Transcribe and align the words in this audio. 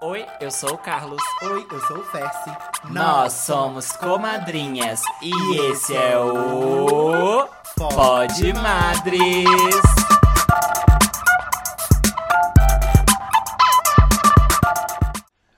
Oi, 0.00 0.24
eu 0.40 0.48
sou 0.48 0.74
o 0.74 0.78
Carlos. 0.78 1.20
Oi, 1.42 1.66
eu 1.72 1.80
sou 1.80 1.98
o 1.98 2.04
Fessi. 2.04 2.56
Nós 2.88 3.32
somos 3.32 3.90
comadrinhas 3.90 5.02
e 5.20 5.56
esse 5.72 5.92
é 5.96 6.16
o 6.16 7.48
Pod 7.76 8.52
Madres. 8.52 9.82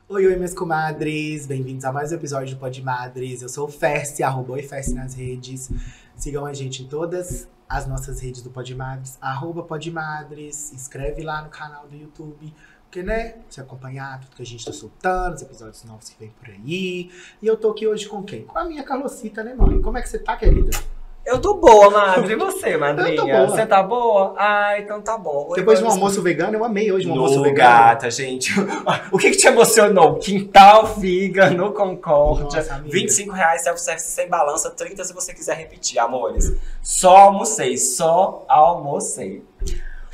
Oi, 0.09 0.27
oi, 0.27 0.37
meus 0.37 0.55
comadres. 0.55 1.47
Bem-vindos 1.47 1.85
a 1.85 1.93
mais 1.93 2.11
um 2.11 2.15
episódio 2.15 2.57
do 2.57 2.59
Pod 2.59 2.83
Madres. 2.83 3.43
Eu 3.43 3.49
sou 3.51 3.69
o 3.69 3.71
Fessi, 3.71 4.23
arroba 4.23 4.55
Oi 4.55 4.63
Fessi 4.63 4.95
nas 4.95 5.13
redes. 5.13 5.71
Sigam 6.17 6.47
a 6.47 6.55
gente 6.55 6.83
em 6.83 6.87
todas 6.87 7.47
as 7.69 7.87
nossas 7.87 8.21
redes 8.21 8.41
do 8.41 8.49
Pod 8.49 8.75
Madres, 8.75 9.19
arroba 9.21 9.63
Pod 9.63 9.91
Madres. 9.91 10.73
Inscreve 10.73 11.23
lá 11.23 11.43
no 11.43 11.51
canal 11.51 11.87
do 11.87 11.95
YouTube. 11.95 12.55
Porque, 12.91 13.05
né, 13.05 13.35
você 13.49 13.61
acompanhar 13.61 14.19
tudo 14.19 14.35
que 14.35 14.43
a 14.43 14.45
gente 14.47 14.65
tá 14.65 14.73
soltando, 14.73 15.37
os 15.37 15.43
episódios 15.43 15.85
novos 15.85 16.09
que 16.09 16.19
vem 16.19 16.31
por 16.31 16.49
aí. 16.49 17.09
E 17.41 17.47
eu 17.47 17.57
tô 17.57 17.71
aqui 17.71 17.87
hoje 17.87 18.09
com 18.09 18.21
quem? 18.21 18.43
Com 18.43 18.59
a 18.59 18.65
minha 18.65 18.83
Carlosita, 18.83 19.45
né, 19.45 19.55
mãe? 19.57 19.81
Como 19.81 19.97
é 19.97 20.03
que 20.03 20.09
você 20.09 20.19
tá, 20.19 20.37
querida? 20.37 20.77
Eu 21.25 21.41
tô 21.41 21.55
boa, 21.55 21.89
madre. 21.89 22.33
E 22.33 22.37
você, 22.37 22.77
madrinha? 22.77 23.11
Eu 23.11 23.17
tô 23.17 23.27
boa. 23.27 23.47
Você 23.47 23.65
tá 23.65 23.81
boa? 23.81 24.35
Ah, 24.37 24.77
então 24.77 25.01
tá 25.01 25.17
bom. 25.17 25.51
Oi, 25.51 25.57
Depois 25.61 25.79
de 25.79 25.85
um 25.85 25.89
almoço 25.89 26.21
vegano, 26.21 26.57
eu 26.57 26.65
amei 26.65 26.91
hoje 26.91 27.07
um 27.07 27.13
almoço 27.13 27.37
No 27.37 27.43
vegano. 27.45 27.59
gata, 27.59 28.11
gente. 28.11 28.53
O 29.13 29.19
que 29.19 29.31
que 29.31 29.37
te 29.37 29.47
emocionou? 29.47 30.17
Quintal 30.17 30.97
Figa 30.99 31.49
no 31.49 31.73
Concórdia. 31.73 32.45
Nossa, 32.59 32.75
amiga. 32.75 32.91
25 32.93 33.33
reais, 33.33 33.63
self-service 33.63 34.09
sem 34.11 34.29
balança, 34.29 34.69
30 34.69 35.05
se 35.05 35.13
você 35.13 35.33
quiser 35.33 35.57
repetir, 35.57 36.01
amores. 36.01 36.57
Só 36.83 37.17
almocei, 37.17 37.77
só 37.79 38.45
almocei. 38.49 39.45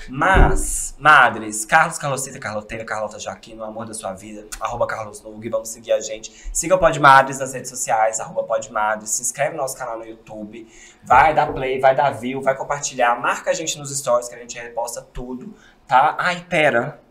Mas, 0.09 0.95
madres, 0.99 1.65
Carlos 1.65 1.99
Carlosita, 1.99 2.39
Carloteira, 2.39 2.85
Carlota 2.85 3.19
Jaquino, 3.19 3.65
amor 3.65 3.87
da 3.87 3.95
sua 3.95 4.13
vida, 4.13 4.47
arroba 4.61 4.87
Carlos 4.87 5.23
Nug, 5.23 5.49
vamos 5.49 5.69
seguir 5.69 5.93
a 5.93 6.01
gente. 6.01 6.33
Siga 6.53 6.75
o 6.75 6.79
Pod 6.79 6.99
Madres 6.99 7.39
nas 7.39 7.53
redes 7.53 7.71
sociais, 7.71 8.21
arroba 8.21 8.47
Madres, 8.71 9.11
se 9.11 9.23
inscreve 9.23 9.57
no 9.57 9.63
nosso 9.63 9.77
canal 9.77 9.99
no 9.99 10.05
YouTube, 10.05 10.67
vai 11.03 11.35
dar 11.35 11.53
play, 11.53 11.81
vai 11.81 11.95
dar 11.95 12.11
view, 12.11 12.43
vai 12.43 12.57
compartilhar, 12.57 13.21
marca 13.21 13.51
a 13.51 13.55
gente 13.55 13.79
nos 13.79 13.97
stories 13.97 14.29
que 14.29 14.35
a 14.35 14.39
gente 14.39 14.59
reposta 14.59 15.03
tudo, 15.03 15.55
tá? 15.87 16.17
Ai, 16.19 16.45
pera. 16.49 17.06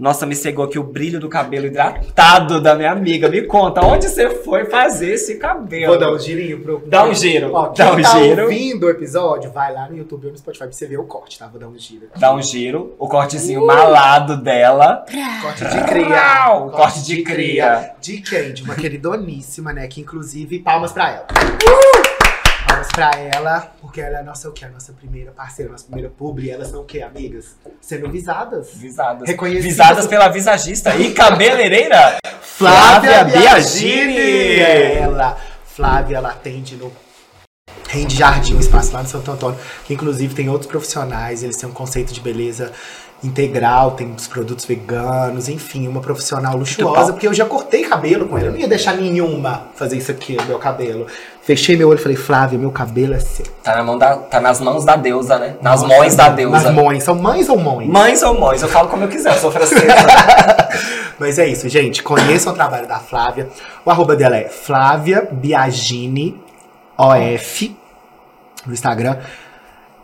Nossa, 0.00 0.24
me 0.24 0.34
cegou 0.34 0.64
aqui 0.64 0.78
o 0.78 0.82
brilho 0.82 1.20
do 1.20 1.28
cabelo 1.28 1.66
hidratado 1.66 2.58
da 2.58 2.74
minha 2.74 2.90
amiga. 2.90 3.28
Me 3.28 3.42
conta, 3.42 3.84
onde 3.84 4.08
você 4.08 4.30
foi 4.30 4.64
fazer 4.64 5.12
esse 5.12 5.36
cabelo? 5.36 5.88
Vou 5.88 5.98
dar 5.98 6.10
um 6.10 6.18
girinho 6.18 6.58
pro. 6.60 6.82
Dá 6.86 7.04
um 7.04 7.14
giro, 7.14 7.52
Ó, 7.52 7.68
dá 7.68 7.90
quem 7.90 7.98
um 7.98 8.02
tá 8.02 8.18
giro. 8.18 8.42
ouvindo 8.44 8.86
o 8.86 8.88
episódio, 8.90 9.52
vai 9.52 9.70
lá 9.74 9.90
no 9.90 9.98
YouTube 9.98 10.24
ou 10.24 10.32
no 10.32 10.38
Spotify 10.38 10.64
pra 10.64 10.72
você 10.72 10.86
ver 10.86 10.96
o 10.98 11.04
corte, 11.04 11.38
tá? 11.38 11.46
Vou 11.48 11.60
dar 11.60 11.68
um 11.68 11.78
giro. 11.78 12.06
aqui. 12.06 12.18
Dá 12.18 12.34
um 12.34 12.42
giro, 12.42 12.94
o 12.98 13.06
cortezinho 13.06 13.66
malado 13.66 14.38
dela. 14.38 15.04
Corte 15.42 15.64
de 15.66 15.84
cria. 15.84 16.50
O 16.54 16.70
corte 16.70 17.02
de 17.04 17.22
cria. 17.22 17.92
De 18.00 18.22
quem? 18.22 18.54
De 18.54 18.62
uma 18.62 18.74
queridoníssima, 18.74 19.70
né? 19.74 19.86
Que 19.86 20.00
inclusive, 20.00 20.60
palmas 20.60 20.92
pra 20.92 21.10
ela. 21.10 21.26
Palmas 22.80 22.88
pra 22.92 23.10
ela, 23.34 23.72
porque 23.80 24.00
ela 24.00 24.18
é 24.18 24.20
a 24.20 24.22
nossa 24.22 24.48
o 24.48 24.52
quê? 24.52 24.64
A 24.64 24.70
nossa 24.70 24.92
primeira 24.92 25.30
parceira, 25.32 25.70
nossa 25.70 25.84
primeira 25.84 26.08
publi. 26.08 26.50
Elas 26.50 26.68
são 26.68 26.80
o 26.80 26.84
quê, 26.84 27.02
amigas? 27.02 27.56
Sendo 27.80 28.10
visadas. 28.10 28.74
Visadas. 28.74 29.28
Reconhecidas. 29.28 29.66
Visadas 29.66 30.06
pela 30.06 30.28
visagista 30.28 30.96
e 30.96 31.12
cabeleireira. 31.12 32.18
Flávia 32.40 33.20
Flávia 33.20 33.24
Biagini! 33.24 34.14
Biagini! 34.14 34.98
Ela, 34.98 35.36
Flávia, 35.64 36.16
ela 36.16 36.30
atende 36.30 36.76
no 36.76 36.92
Rende 37.88 38.16
Jardim, 38.16 38.54
um 38.54 38.60
espaço 38.60 38.92
lá 38.92 39.02
no 39.02 39.08
Santo 39.08 39.30
Antônio, 39.30 39.58
que 39.84 39.92
inclusive 39.92 40.34
tem 40.34 40.48
outros 40.48 40.70
profissionais, 40.70 41.42
eles 41.42 41.56
têm 41.56 41.68
um 41.68 41.72
conceito 41.72 42.12
de 42.12 42.20
beleza 42.20 42.72
integral, 43.22 43.92
tem 43.92 44.12
os 44.12 44.26
produtos 44.26 44.64
veganos, 44.64 45.48
enfim, 45.48 45.88
uma 45.88 46.00
profissional 46.00 46.56
luxuosa, 46.56 47.12
porque 47.12 47.26
eu 47.26 47.34
já 47.34 47.44
cortei 47.44 47.82
cabelo 47.82 48.28
com 48.28 48.38
ela, 48.38 48.46
eu 48.46 48.52
não 48.52 48.58
ia 48.58 48.68
deixar 48.68 48.96
nenhuma 48.96 49.68
fazer 49.74 49.98
isso 49.98 50.10
aqui 50.10 50.36
no 50.36 50.44
meu 50.44 50.58
cabelo. 50.58 51.06
Fechei 51.42 51.76
meu 51.76 51.88
olho 51.88 51.98
e 51.98 52.02
falei, 52.02 52.16
Flávia, 52.16 52.58
meu 52.58 52.70
cabelo 52.70 53.14
é 53.14 53.18
seu. 53.18 53.46
Tá, 53.62 53.74
na 53.74 53.82
mão 53.82 53.96
da, 53.98 54.16
tá 54.16 54.40
nas 54.40 54.60
mãos 54.60 54.84
da 54.84 54.94
deusa, 54.94 55.38
né? 55.38 55.56
Nas 55.62 55.82
Nossa, 55.82 55.96
mãos 55.96 56.14
da 56.14 56.28
deusa. 56.28 56.60
Nas 56.60 56.74
mães, 56.74 57.02
são 57.02 57.14
mães 57.14 57.48
ou 57.48 57.58
mães? 57.58 57.88
Mães 57.88 58.22
ou 58.22 58.38
mães, 58.38 58.62
eu 58.62 58.68
falo 58.68 58.88
como 58.88 59.04
eu 59.04 59.08
quiser, 59.08 59.34
eu 59.34 59.38
sou 59.38 59.50
francesa. 59.50 59.86
Mas 61.18 61.38
é 61.38 61.46
isso, 61.46 61.68
gente. 61.68 62.02
Conheçam 62.02 62.52
o 62.52 62.56
trabalho 62.56 62.86
da 62.86 62.98
Flávia. 62.98 63.48
O 63.84 63.90
arroba 63.90 64.16
dela 64.16 64.36
é 64.36 64.48
Flávia 64.48 65.28
Biagini 65.30 66.40
OF 66.96 67.76
no 68.66 68.72
Instagram. 68.72 69.16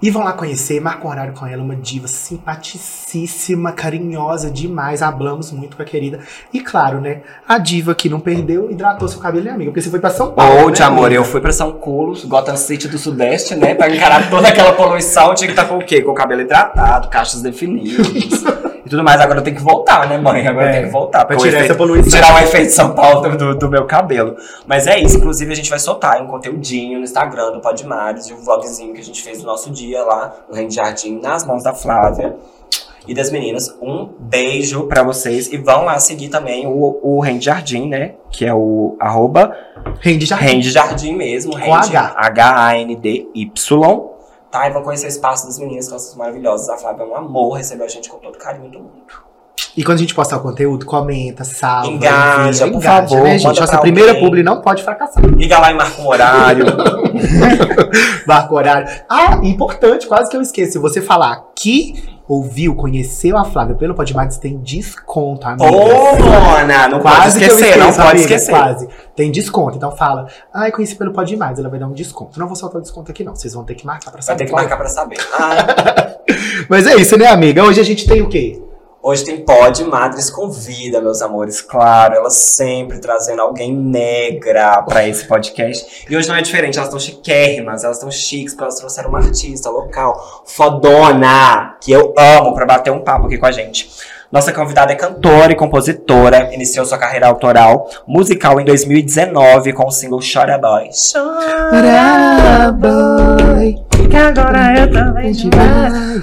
E 0.01 0.11
vão 0.11 0.23
lá 0.23 0.35
conhecer, 0.35 0.79
marca 0.79 1.07
um 1.07 1.11
horário 1.11 1.33
com 1.33 1.47
ela, 1.47 1.63
uma 1.63 1.75
diva 1.75 2.07
simpaticíssima, 2.07 3.73
carinhosa 3.73 4.51
demais. 4.51 5.01
Hablamos 5.01 5.51
muito 5.51 5.77
com 5.77 5.83
a 5.83 5.87
querida. 5.87 6.21
E 6.53 6.61
claro, 6.61 7.01
né? 7.01 7.23
A 7.49 7.57
diva 7.57 7.95
que 7.95 8.09
não 8.09 8.21
perdeu, 8.21 8.71
hidratou 8.71 9.09
seu 9.09 9.21
cabelo, 9.21 9.47
né, 9.47 9.53
amiga? 9.53 9.71
Porque 9.71 9.81
você 9.81 9.89
foi 9.89 9.99
pra 9.99 10.11
São 10.11 10.33
Paulo. 10.33 10.67
Ô, 10.67 10.71
né, 10.71 10.77
amor, 10.83 11.07
amiga? 11.07 11.21
eu 11.21 11.25
fui 11.25 11.41
pra 11.41 11.53
São 11.53 11.73
Paulo, 11.73 12.15
Gotham 12.27 12.57
City 12.57 12.89
do 12.89 12.99
Sudeste, 12.99 13.55
né? 13.55 13.75
Pra 13.75 13.89
encarar 13.89 14.29
toda 14.29 14.49
aquela 14.49 14.75
poluição, 14.75 15.35
tinha 15.35 15.49
que 15.49 15.53
estar 15.53 15.65
com 15.65 15.79
o 15.79 15.85
quê? 15.85 16.03
Com 16.03 16.11
o 16.11 16.15
cabelo 16.15 16.43
hidratado, 16.43 17.09
cachos 17.09 17.41
definidos 17.41 18.45
e 18.87 18.89
tudo 18.89 19.05
mais. 19.05 19.21
Agora 19.21 19.41
eu 19.41 19.45
tenho 19.45 19.57
que 19.57 19.63
voltar, 19.63 20.09
né, 20.09 20.17
mãe? 20.17 20.47
Agora 20.47 20.67
eu 20.67 20.71
É, 20.71 20.73
tenho 20.73 20.87
que 20.87 20.93
voltar. 20.93 21.25
pra 21.25 21.37
tirar 21.37 21.65
essa 21.65 21.75
poluição. 21.75 22.11
Tirar 22.11 22.35
o 22.35 22.39
efeito 22.39 22.73
São 22.73 22.95
Paulo 22.95 23.37
do, 23.37 23.55
do 23.57 23.69
meu 23.69 23.85
cabelo. 23.85 24.37
Mas 24.67 24.87
é 24.87 24.99
isso, 24.99 25.19
inclusive 25.19 25.53
a 25.53 25.57
gente 25.57 25.69
vai 25.69 25.79
soltar 25.79 26.21
um 26.23 26.27
conteúdinho 26.27 26.99
no 26.99 27.05
Instagram 27.05 27.53
do 27.53 27.61
Podmares, 27.61 28.27
de 28.27 28.33
um 28.35 28.39
vlogzinho 28.39 28.95
que 28.95 29.01
a 29.01 29.05
gente 29.05 29.23
fez 29.23 29.41
no 29.41 29.47
nosso 29.47 29.71
dia 29.71 30.03
lá 30.03 30.35
no 30.49 30.57
Rende 30.57 30.75
Jardim, 30.75 31.21
nas 31.21 31.45
mãos 31.45 31.63
da 31.63 31.75
Flávia. 31.75 32.35
E 33.09 33.15
das 33.15 33.31
meninas, 33.31 33.73
um 33.81 34.09
beijo 34.19 34.89
pra 34.89 35.05
vocês. 35.05 35.53
E 35.53 35.57
vão 35.57 35.85
lá 35.85 35.97
seguir 36.01 36.29
também 36.29 36.67
o, 36.67 36.99
o 37.03 37.21
Rende 37.21 37.45
Jardim, 37.45 37.89
né? 37.89 38.15
Que 38.33 38.45
é 38.45 38.53
o 38.53 38.97
arroba 38.99 39.57
Rende 40.01 40.27
já 40.27 40.35
Rende 40.35 40.71
Jardim 40.71 41.15
mesmo, 41.15 41.55
Rende 41.55 41.97
H. 41.97 42.15
H-A-N-D-Y. 42.17 44.16
Tá, 44.51 44.69
e 44.69 44.73
vão 44.73 44.83
conhecer 44.83 45.07
o 45.07 45.09
espaço 45.09 45.47
das 45.47 45.59
meninas, 45.59 45.87
que 45.87 45.93
elas 45.93 46.03
são 46.03 46.19
maravilhosas. 46.19 46.69
A 46.69 46.77
Flávia 46.77 47.03
é 47.03 47.07
um 47.07 47.17
amor, 47.17 47.55
recebeu 47.55 47.85
a 47.85 47.89
gente 47.89 48.09
com 48.09 48.19
todo 48.19 48.39
carinho 48.39 48.71
do 48.71 48.79
mundo. 48.79 49.27
E 49.77 49.85
quando 49.85 49.97
a 49.97 50.01
gente 50.01 50.15
postar 50.15 50.39
o 50.39 50.41
conteúdo, 50.41 50.87
comenta, 50.87 51.45
salva. 51.45 51.89
Engaja, 51.89 52.67
envia, 52.67 52.73
por 52.79 52.83
engaja, 52.83 53.09
favor, 53.09 53.25
Né, 53.25 53.39
gente? 53.39 53.61
Nossa 53.61 53.79
primeira 53.79 54.11
alguém. 54.13 54.25
publi 54.25 54.43
não 54.43 54.63
pode 54.63 54.83
fracassar. 54.83 55.23
Liga 55.25 55.59
lá 55.59 55.71
e 55.71 55.75
marca 55.75 56.01
um 56.01 56.07
horário. 56.07 56.65
Marca 58.27 58.53
o 58.53 58.57
horário. 58.57 58.89
Ah, 59.09 59.39
importante, 59.43 60.07
quase 60.07 60.31
que 60.31 60.37
eu 60.37 60.43
esqueço. 60.43 60.73
Se 60.73 60.79
você 60.79 61.01
falar 61.01 61.45
que 61.55 62.16
ouviu, 62.29 62.75
conheceu 62.75 63.37
a 63.37 63.45
Flávia 63.45 63.75
pelo 63.75 63.95
Podmax, 63.95 64.37
tem 64.39 64.59
desconto, 64.59 65.47
amiga. 65.47 65.65
Ô, 65.65 66.17
Mona, 66.19 66.89
não 66.89 67.01
pode 67.01 67.17
Quase 67.17 67.43
eu 67.43 67.49
esquecer, 67.49 67.77
não 67.79 67.89
esqueço, 67.91 67.97
pode 67.97 68.11
amiga, 68.11 68.21
esquecer. 68.35 68.51
Quase. 68.51 68.89
Tem 69.15 69.31
desconto. 69.31 69.77
Então 69.77 69.93
fala, 69.97 70.27
ai, 70.53 70.71
conheci 70.73 70.95
pelo 70.97 71.13
Podmax, 71.13 71.59
ela 71.59 71.69
vai 71.69 71.79
dar 71.79 71.87
um 71.87 71.93
desconto. 71.93 72.39
Não 72.39 72.47
vou 72.47 72.57
soltar 72.57 72.79
o 72.79 72.83
desconto 72.83 73.11
aqui, 73.11 73.23
não. 73.25 73.35
Vocês 73.35 73.55
vão 73.55 73.65
ter 73.65 73.75
que 73.75 73.87
marcar 73.87 74.11
pra 74.11 74.21
Vai 74.21 74.23
saber. 74.23 74.39
ter 74.39 74.47
que 74.47 74.53
marcar 74.53 74.77
pra 74.77 74.89
saber. 74.89 75.17
Ah, 75.39 76.17
Mas 76.69 76.87
é 76.87 76.97
isso, 76.97 77.17
né, 77.17 77.27
amiga? 77.29 77.63
Hoje 77.63 77.81
a 77.81 77.85
gente 77.85 78.07
tem 78.07 78.21
o 78.23 78.29
quê? 78.29 78.61
Hoje 79.07 79.25
tem 79.25 79.37
Pod 79.37 79.85
Madres 79.85 80.29
Convida, 80.29 81.01
meus 81.01 81.23
amores. 81.23 81.61
Claro, 81.61 82.17
elas 82.17 82.35
sempre 82.35 82.99
trazendo 82.99 83.41
alguém 83.41 83.73
negra 83.73 84.83
pra 84.83 85.07
esse 85.07 85.25
podcast. 85.29 86.05
E 86.11 86.17
hoje 86.17 86.29
não 86.29 86.35
é 86.35 86.43
diferente, 86.43 86.77
elas 86.77 86.89
estão 86.89 86.99
chiquérrimas, 86.99 87.85
elas 87.85 87.99
estão 87.99 88.11
chiques, 88.11 88.53
porque 88.53 88.65
elas 88.65 88.75
trouxeram 88.75 89.11
uma 89.11 89.21
artista 89.21 89.71
local, 89.71 90.43
fodona, 90.45 91.77
que 91.81 91.93
eu 91.93 92.13
amo, 92.19 92.53
pra 92.53 92.67
bater 92.67 92.91
um 92.91 92.99
papo 92.99 93.27
aqui 93.27 93.39
com 93.39 93.47
a 93.47 93.53
gente. 93.53 93.89
Nossa 94.33 94.53
convidada 94.53 94.93
é 94.93 94.97
cantora 94.97 95.53
e 95.53 95.55
compositora, 95.55 96.53
iniciou 96.53 96.85
sua 96.85 96.99
carreira 96.99 97.29
autoral 97.29 97.89
musical 98.09 98.61
em 98.61 98.65
2019 98.65 99.73
com 99.73 99.87
o 99.87 99.91
single 99.93 100.19
Chora 100.21 100.59
Boy. 100.59 100.91
Chora 101.13 102.73
boy, 102.73 103.77
que 104.09 104.17
agora 104.17 104.79
eu 104.79 104.93
também. 104.93 105.33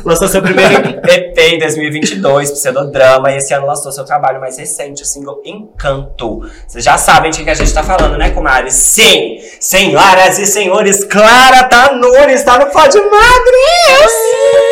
Lançou 0.03 0.27
seu 0.27 0.41
primeiro 0.41 0.73
EP 1.07 1.37
em 1.37 1.59
2022, 1.59 2.51
Pseudodrama, 2.51 3.31
e 3.31 3.37
esse 3.37 3.53
ano 3.53 3.67
lançou 3.67 3.91
seu 3.91 4.03
trabalho 4.03 4.39
mais 4.39 4.57
recente, 4.57 5.03
o 5.03 5.05
single 5.05 5.41
Encanto. 5.45 6.41
Vocês 6.67 6.83
já 6.83 6.97
sabem 6.97 7.31
de 7.31 7.37
quem 7.37 7.45
que 7.45 7.51
a 7.51 7.55
gente 7.55 7.73
tá 7.73 7.83
falando, 7.83 8.17
né, 8.17 8.31
comadre? 8.31 8.71
Sim! 8.71 9.39
Senhoras 9.59 10.39
e 10.39 10.45
senhores, 10.45 11.03
Clara 11.03 11.63
Tanuri 11.63 12.33
está 12.33 12.57
no 12.59 12.67
Pod 12.67 12.95
Madres! 12.95 14.62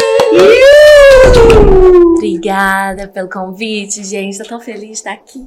Obrigada 2.15 3.07
pelo 3.07 3.29
convite, 3.29 4.03
gente. 4.03 4.37
Tô 4.37 4.43
tão 4.47 4.59
feliz 4.59 4.81
de 4.81 4.91
estar 4.91 5.13
aqui. 5.13 5.45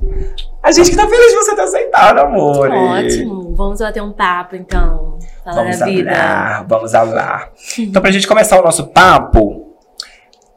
A 0.62 0.72
gente 0.72 0.90
que 0.90 0.96
tá 0.96 1.08
feliz 1.08 1.30
de 1.30 1.36
você 1.36 1.54
ter 1.54 1.62
aceitado, 1.62 2.18
amor. 2.18 2.68
Ótimo. 2.70 3.54
Vamos 3.54 3.78
bater 3.78 4.02
um 4.02 4.12
papo, 4.12 4.56
então. 4.56 5.18
Falar 5.44 5.62
Vamos 5.62 5.78
da 5.78 5.86
vida. 5.86 6.10
falar, 6.10 6.66
vamos 6.66 6.92
falar. 6.92 7.52
Então, 7.78 8.02
pra 8.02 8.10
gente 8.10 8.26
começar 8.26 8.60
o 8.60 8.64
nosso 8.64 8.86
papo, 8.88 9.76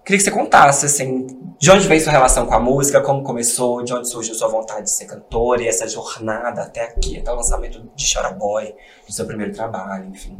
queria 0.05 0.17
que 0.17 0.23
você 0.23 0.31
contasse, 0.31 0.85
assim, 0.85 1.27
de 1.59 1.71
onde 1.71 1.87
veio 1.87 2.01
sua 2.01 2.11
relação 2.11 2.45
com 2.45 2.53
a 2.53 2.59
música, 2.59 3.01
como 3.01 3.21
começou, 3.23 3.83
de 3.83 3.93
onde 3.93 4.07
surgiu 4.09 4.33
sua 4.33 4.47
vontade 4.47 4.83
de 4.83 4.91
ser 4.91 5.05
cantora 5.05 5.61
e 5.61 5.67
essa 5.67 5.87
jornada 5.87 6.61
até 6.61 6.83
aqui, 6.83 7.19
até 7.19 7.31
o 7.31 7.35
lançamento 7.35 7.83
de 7.95 8.13
Chora 8.13 8.31
Boy, 8.31 8.73
do 9.05 9.13
seu 9.13 9.25
primeiro 9.25 9.53
trabalho, 9.53 10.05
enfim. 10.05 10.37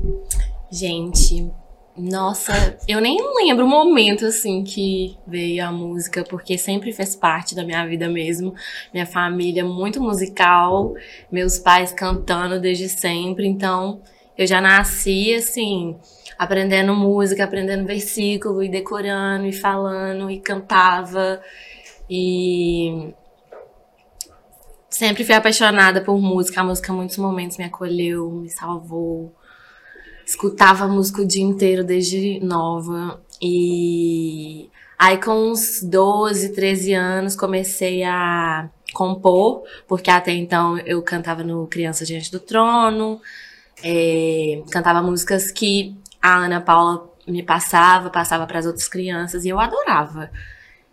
Gente, 0.71 1.51
Nossa, 1.97 2.77
eu 2.87 3.01
nem 3.01 3.17
lembro 3.43 3.65
o 3.65 3.67
momento 3.67 4.27
assim 4.27 4.63
que 4.63 5.17
veio 5.25 5.65
a 5.65 5.71
música, 5.71 6.23
porque 6.23 6.55
sempre 6.55 6.93
fez 6.93 7.15
parte 7.15 7.55
da 7.55 7.63
minha 7.63 7.83
vida 7.87 8.07
mesmo. 8.07 8.53
Minha 8.93 9.07
família 9.07 9.65
muito 9.65 9.99
musical, 9.99 10.93
meus 11.31 11.57
pais 11.57 11.91
cantando 11.91 12.59
desde 12.59 12.87
sempre, 12.87 13.47
então 13.47 13.99
eu 14.37 14.45
já 14.45 14.61
nasci 14.61 15.33
assim, 15.33 15.97
aprendendo 16.37 16.93
música, 16.93 17.43
aprendendo 17.43 17.87
versículo 17.87 18.61
e 18.61 18.69
decorando 18.69 19.47
e 19.47 19.51
falando 19.51 20.29
e 20.29 20.39
cantava 20.39 21.41
e 22.07 23.11
sempre 24.87 25.23
fui 25.23 25.33
apaixonada 25.33 25.99
por 26.01 26.19
música. 26.19 26.61
A 26.61 26.63
música, 26.63 26.91
em 26.91 26.95
muitos 26.95 27.17
momentos, 27.17 27.57
me 27.57 27.63
acolheu, 27.63 28.29
me 28.29 28.51
salvou 28.51 29.33
escutava 30.27 30.89
música 30.89 31.21
o 31.21 31.25
dia 31.25 31.41
inteiro 31.41 31.85
desde 31.85 32.41
nova. 32.41 33.21
E 33.41 34.69
aí, 34.99 35.17
com 35.17 35.51
uns 35.51 35.81
12, 35.81 36.49
13 36.49 36.93
anos, 36.93 37.35
comecei 37.35 38.03
a 38.03 38.69
compor, 38.93 39.63
porque 39.87 40.11
até 40.11 40.33
então 40.33 40.77
eu 40.79 41.01
cantava 41.01 41.43
no 41.43 41.65
Criança 41.67 42.03
Diante 42.03 42.29
do 42.29 42.39
Trono, 42.41 43.21
é, 43.81 44.61
cantava 44.69 45.01
músicas 45.01 45.49
que 45.49 45.95
a 46.21 46.35
Ana 46.35 46.59
Paula 46.59 47.09
me 47.25 47.41
passava, 47.41 48.09
passava 48.09 48.45
para 48.45 48.59
as 48.59 48.65
outras 48.65 48.87
crianças, 48.87 49.45
e 49.45 49.49
eu 49.49 49.59
adorava. 49.59 50.29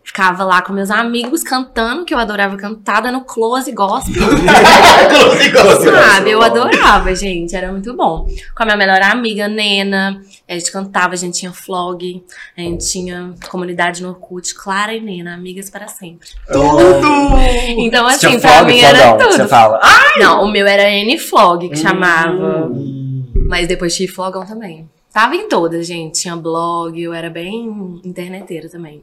Ficava 0.05 0.45
lá 0.45 0.61
com 0.61 0.73
meus 0.73 0.91
amigos 0.91 1.43
cantando, 1.43 2.05
que 2.05 2.13
eu 2.13 2.19
adorava 2.19 2.57
cantar, 2.59 3.01
dando 3.01 3.23
close 3.23 3.73
gospel. 3.73 4.23
Close 5.09 5.49
gospel. 5.51 5.95
Sabe, 5.95 6.31
eu 6.31 6.43
adorava, 6.43 7.15
gente, 7.15 7.57
era 7.57 7.73
muito 7.73 7.97
bom. 7.97 8.29
Com 8.55 8.63
a 8.63 8.67
minha 8.67 8.77
melhor 8.77 9.01
amiga, 9.01 9.49
Nena, 9.49 10.21
a 10.47 10.53
gente 10.53 10.71
cantava, 10.71 11.15
a 11.15 11.17
gente 11.17 11.39
tinha 11.39 11.51
vlog, 11.51 12.23
a 12.57 12.61
gente 12.61 12.87
tinha 12.87 13.35
comunidade 13.51 14.03
no 14.03 14.11
Orkut, 14.11 14.55
Clara 14.55 14.93
e 14.93 15.01
Nena, 15.01 15.33
amigas 15.35 15.71
para 15.71 15.89
sempre. 15.89 16.29
Tudo! 16.53 17.39
Então, 17.79 18.07
assim, 18.07 18.29
tinha 18.29 18.41
pra 18.41 18.59
flog, 18.59 18.67
mim 18.73 18.81
era 18.81 18.99
flogão, 18.99 19.17
que 19.17 19.33
Você 19.33 19.39
tudo. 19.39 19.49
fala. 19.49 19.81
Ah! 19.83 20.19
Não, 20.19 20.45
o 20.45 20.53
meu 20.53 20.67
era 20.67 20.91
N-Flog, 20.91 21.71
que 21.71 21.77
chamava. 21.77 22.67
Hum. 22.67 23.25
Mas 23.49 23.67
depois 23.67 23.97
tive 23.97 24.13
flogão 24.13 24.45
também. 24.45 24.87
Tava 25.13 25.35
em 25.35 25.49
todas, 25.49 25.87
gente. 25.87 26.21
Tinha 26.21 26.37
blog, 26.37 27.01
eu 27.01 27.15
era 27.15 27.31
bem 27.31 28.01
interneteira 28.05 28.69
também. 28.69 29.03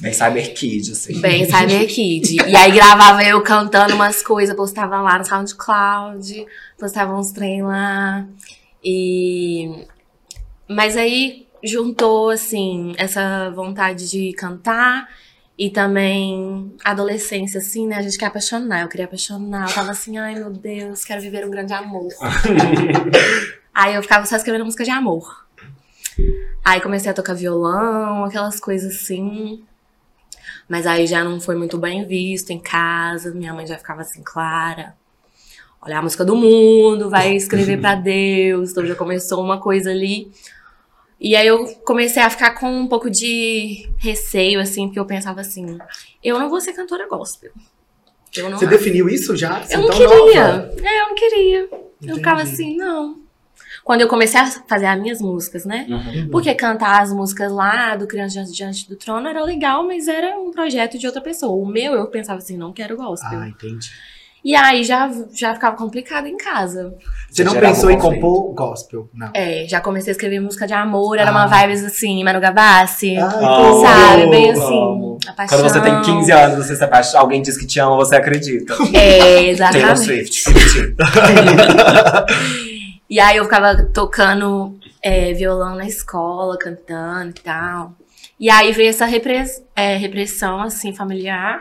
Bem 0.00 0.12
Cyber 0.12 0.54
Kid, 0.54 0.92
assim. 0.92 1.20
Bem 1.20 1.44
Cyber 1.50 1.86
Kid. 1.88 2.36
E 2.46 2.56
aí 2.56 2.70
gravava 2.70 3.22
eu 3.24 3.42
cantando 3.42 3.94
umas 3.94 4.22
coisas, 4.22 4.54
postava 4.54 5.00
lá 5.00 5.18
no 5.18 5.24
SoundCloud, 5.24 6.46
postava 6.78 7.18
uns 7.18 7.32
trem 7.32 7.62
lá. 7.62 8.26
E. 8.82 9.86
Mas 10.68 10.96
aí 10.96 11.46
juntou, 11.64 12.30
assim, 12.30 12.94
essa 12.96 13.50
vontade 13.50 14.08
de 14.08 14.32
cantar 14.34 15.08
e 15.58 15.68
também 15.70 16.72
adolescência, 16.84 17.58
assim, 17.58 17.88
né? 17.88 17.96
A 17.96 18.02
gente 18.02 18.16
quer 18.16 18.26
apaixonar. 18.26 18.82
Eu 18.82 18.88
queria 18.88 19.06
apaixonar. 19.06 19.68
Eu 19.68 19.74
tava 19.74 19.90
assim, 19.90 20.16
ai 20.16 20.36
meu 20.36 20.50
Deus, 20.50 21.04
quero 21.04 21.20
viver 21.20 21.44
um 21.44 21.50
grande 21.50 21.72
amor. 21.72 22.12
aí 23.74 23.94
eu 23.94 24.02
ficava 24.02 24.24
só 24.24 24.36
escrevendo 24.36 24.64
música 24.64 24.84
de 24.84 24.90
amor. 24.90 25.44
Aí 26.64 26.80
comecei 26.80 27.10
a 27.10 27.14
tocar 27.14 27.34
violão, 27.34 28.24
aquelas 28.24 28.60
coisas 28.60 28.94
assim. 28.94 29.64
Mas 30.68 30.86
aí 30.86 31.06
já 31.06 31.24
não 31.24 31.40
foi 31.40 31.56
muito 31.56 31.78
bem 31.78 32.04
visto 32.06 32.50
em 32.50 32.58
casa. 32.58 33.32
Minha 33.32 33.54
mãe 33.54 33.66
já 33.66 33.78
ficava 33.78 34.02
assim, 34.02 34.22
Clara. 34.22 34.94
Olha 35.80 35.98
a 35.98 36.02
música 36.02 36.24
do 36.24 36.36
mundo, 36.36 37.08
vai 37.08 37.34
escrever 37.36 37.80
pra 37.80 37.94
Deus. 37.94 38.70
Então 38.72 38.84
já 38.84 38.94
começou 38.94 39.42
uma 39.42 39.58
coisa 39.60 39.90
ali. 39.90 40.30
E 41.20 41.34
aí 41.34 41.46
eu 41.46 41.66
comecei 41.84 42.22
a 42.22 42.30
ficar 42.30 42.52
com 42.52 42.70
um 42.70 42.86
pouco 42.86 43.10
de 43.10 43.88
receio, 43.98 44.60
assim, 44.60 44.86
porque 44.86 45.00
eu 45.00 45.06
pensava 45.06 45.40
assim, 45.40 45.78
eu 46.22 46.38
não 46.38 46.48
vou 46.48 46.60
ser 46.60 46.72
cantora 46.74 47.08
gospel. 47.08 47.50
Eu 48.36 48.50
não 48.50 48.58
Você 48.58 48.66
definiu 48.66 49.08
isso 49.08 49.34
já? 49.34 49.56
eu 49.58 49.62
Assim, 49.62 49.76
não 49.78 49.88
queria. 49.88 50.08
nova? 50.52 50.74
É, 50.82 51.00
eu 51.02 51.08
não 51.08 51.14
queria. 51.14 51.58
Eu 51.60 51.92
Entendi. 52.02 52.14
ficava 52.14 52.42
assim, 52.42 52.76
não. 52.76 53.16
Quando 53.88 54.02
eu 54.02 54.08
comecei 54.08 54.38
a 54.38 54.44
fazer 54.68 54.84
as 54.84 55.00
minhas 55.00 55.18
músicas, 55.18 55.64
né? 55.64 55.86
Uhum. 55.88 56.28
Porque 56.30 56.54
cantar 56.54 57.00
as 57.00 57.10
músicas 57.10 57.50
lá 57.50 57.96
do 57.96 58.06
Criança 58.06 58.44
Diante- 58.44 58.86
do 58.86 58.96
Trono 58.96 59.26
era 59.26 59.42
legal, 59.42 59.82
mas 59.86 60.06
era 60.06 60.38
um 60.38 60.50
projeto 60.50 60.98
de 60.98 61.06
outra 61.06 61.22
pessoa. 61.22 61.52
O 61.56 61.64
meu, 61.66 61.94
eu 61.94 62.06
pensava 62.08 62.38
assim, 62.38 62.54
não 62.58 62.70
quero 62.70 62.98
gospel. 62.98 63.38
Ah, 63.40 63.48
entendi. 63.48 63.88
E 64.44 64.54
aí 64.54 64.84
já, 64.84 65.10
já 65.34 65.54
ficava 65.54 65.74
complicado 65.74 66.26
em 66.26 66.36
casa. 66.36 66.94
Você 67.30 67.42
não 67.42 67.54
pensou 67.54 67.90
em 67.90 67.98
compor 67.98 68.52
gospel? 68.54 69.08
Não. 69.14 69.30
É, 69.34 69.64
já 69.66 69.80
comecei 69.80 70.10
a 70.10 70.12
escrever 70.12 70.38
música 70.38 70.66
de 70.66 70.74
amor, 70.74 71.18
era 71.18 71.30
Ah. 71.30 71.32
uma 71.32 71.46
vibes 71.46 71.82
assim, 71.82 72.22
Manu 72.22 72.40
Gavassi. 72.40 73.16
Ai, 73.16 73.22
Amo, 73.42 73.80
sabe, 73.82 74.30
bem 74.30 74.50
assim, 74.50 74.60
amo. 74.76 75.18
a 75.26 75.32
paixão. 75.32 75.58
Quando 75.58 75.70
você 75.72 75.80
tem 75.80 76.02
15 76.02 76.30
anos, 76.30 76.66
você 76.66 76.76
se 76.76 76.84
apaixona, 76.84 77.20
alguém 77.20 77.40
diz 77.42 77.56
que 77.56 77.66
te 77.66 77.80
ama, 77.80 77.96
você 77.96 78.14
acredita. 78.16 78.74
É, 78.92 79.18
Taylor 79.18 79.44
exatamente. 79.48 80.40
Swift. 80.42 80.94
15. 83.08 83.14
E 83.16 83.20
aí 83.20 83.36
eu 83.36 83.44
ficava 83.44 83.84
tocando 83.86 84.78
é, 85.02 85.32
violão 85.32 85.74
na 85.76 85.86
escola, 85.86 86.58
cantando 86.58 87.30
e 87.30 87.42
tal. 87.42 87.94
E 88.38 88.50
aí 88.50 88.72
veio 88.72 88.90
essa 88.90 89.06
repres- 89.06 89.62
é, 89.74 89.96
repressão, 89.96 90.60
assim, 90.60 90.92
familiar. 90.94 91.60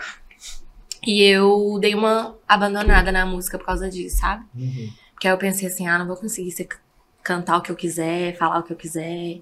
E 1.06 1.24
eu 1.24 1.78
dei 1.80 1.96
uma 1.96 2.36
abandonada 2.48 3.12
na 3.12 3.26
música 3.26 3.58
por 3.58 3.66
causa 3.66 3.90
disso, 3.90 4.18
sabe? 4.20 4.46
Uhum. 4.56 4.90
Porque 5.14 5.28
aí 5.28 5.34
eu 5.34 5.38
pensei 5.38 5.68
assim, 5.68 5.88
ah, 5.88 5.98
não 5.98 6.06
vou 6.08 6.18
conseguir 6.18 6.52
ser- 6.52 6.68
cantar 7.24 7.58
o 7.58 7.62
que 7.62 7.72
eu 7.72 7.76
quiser, 7.76 8.38
falar 8.38 8.60
o 8.60 8.64
que 8.64 8.74
eu 8.74 8.78
quiser, 8.78 9.42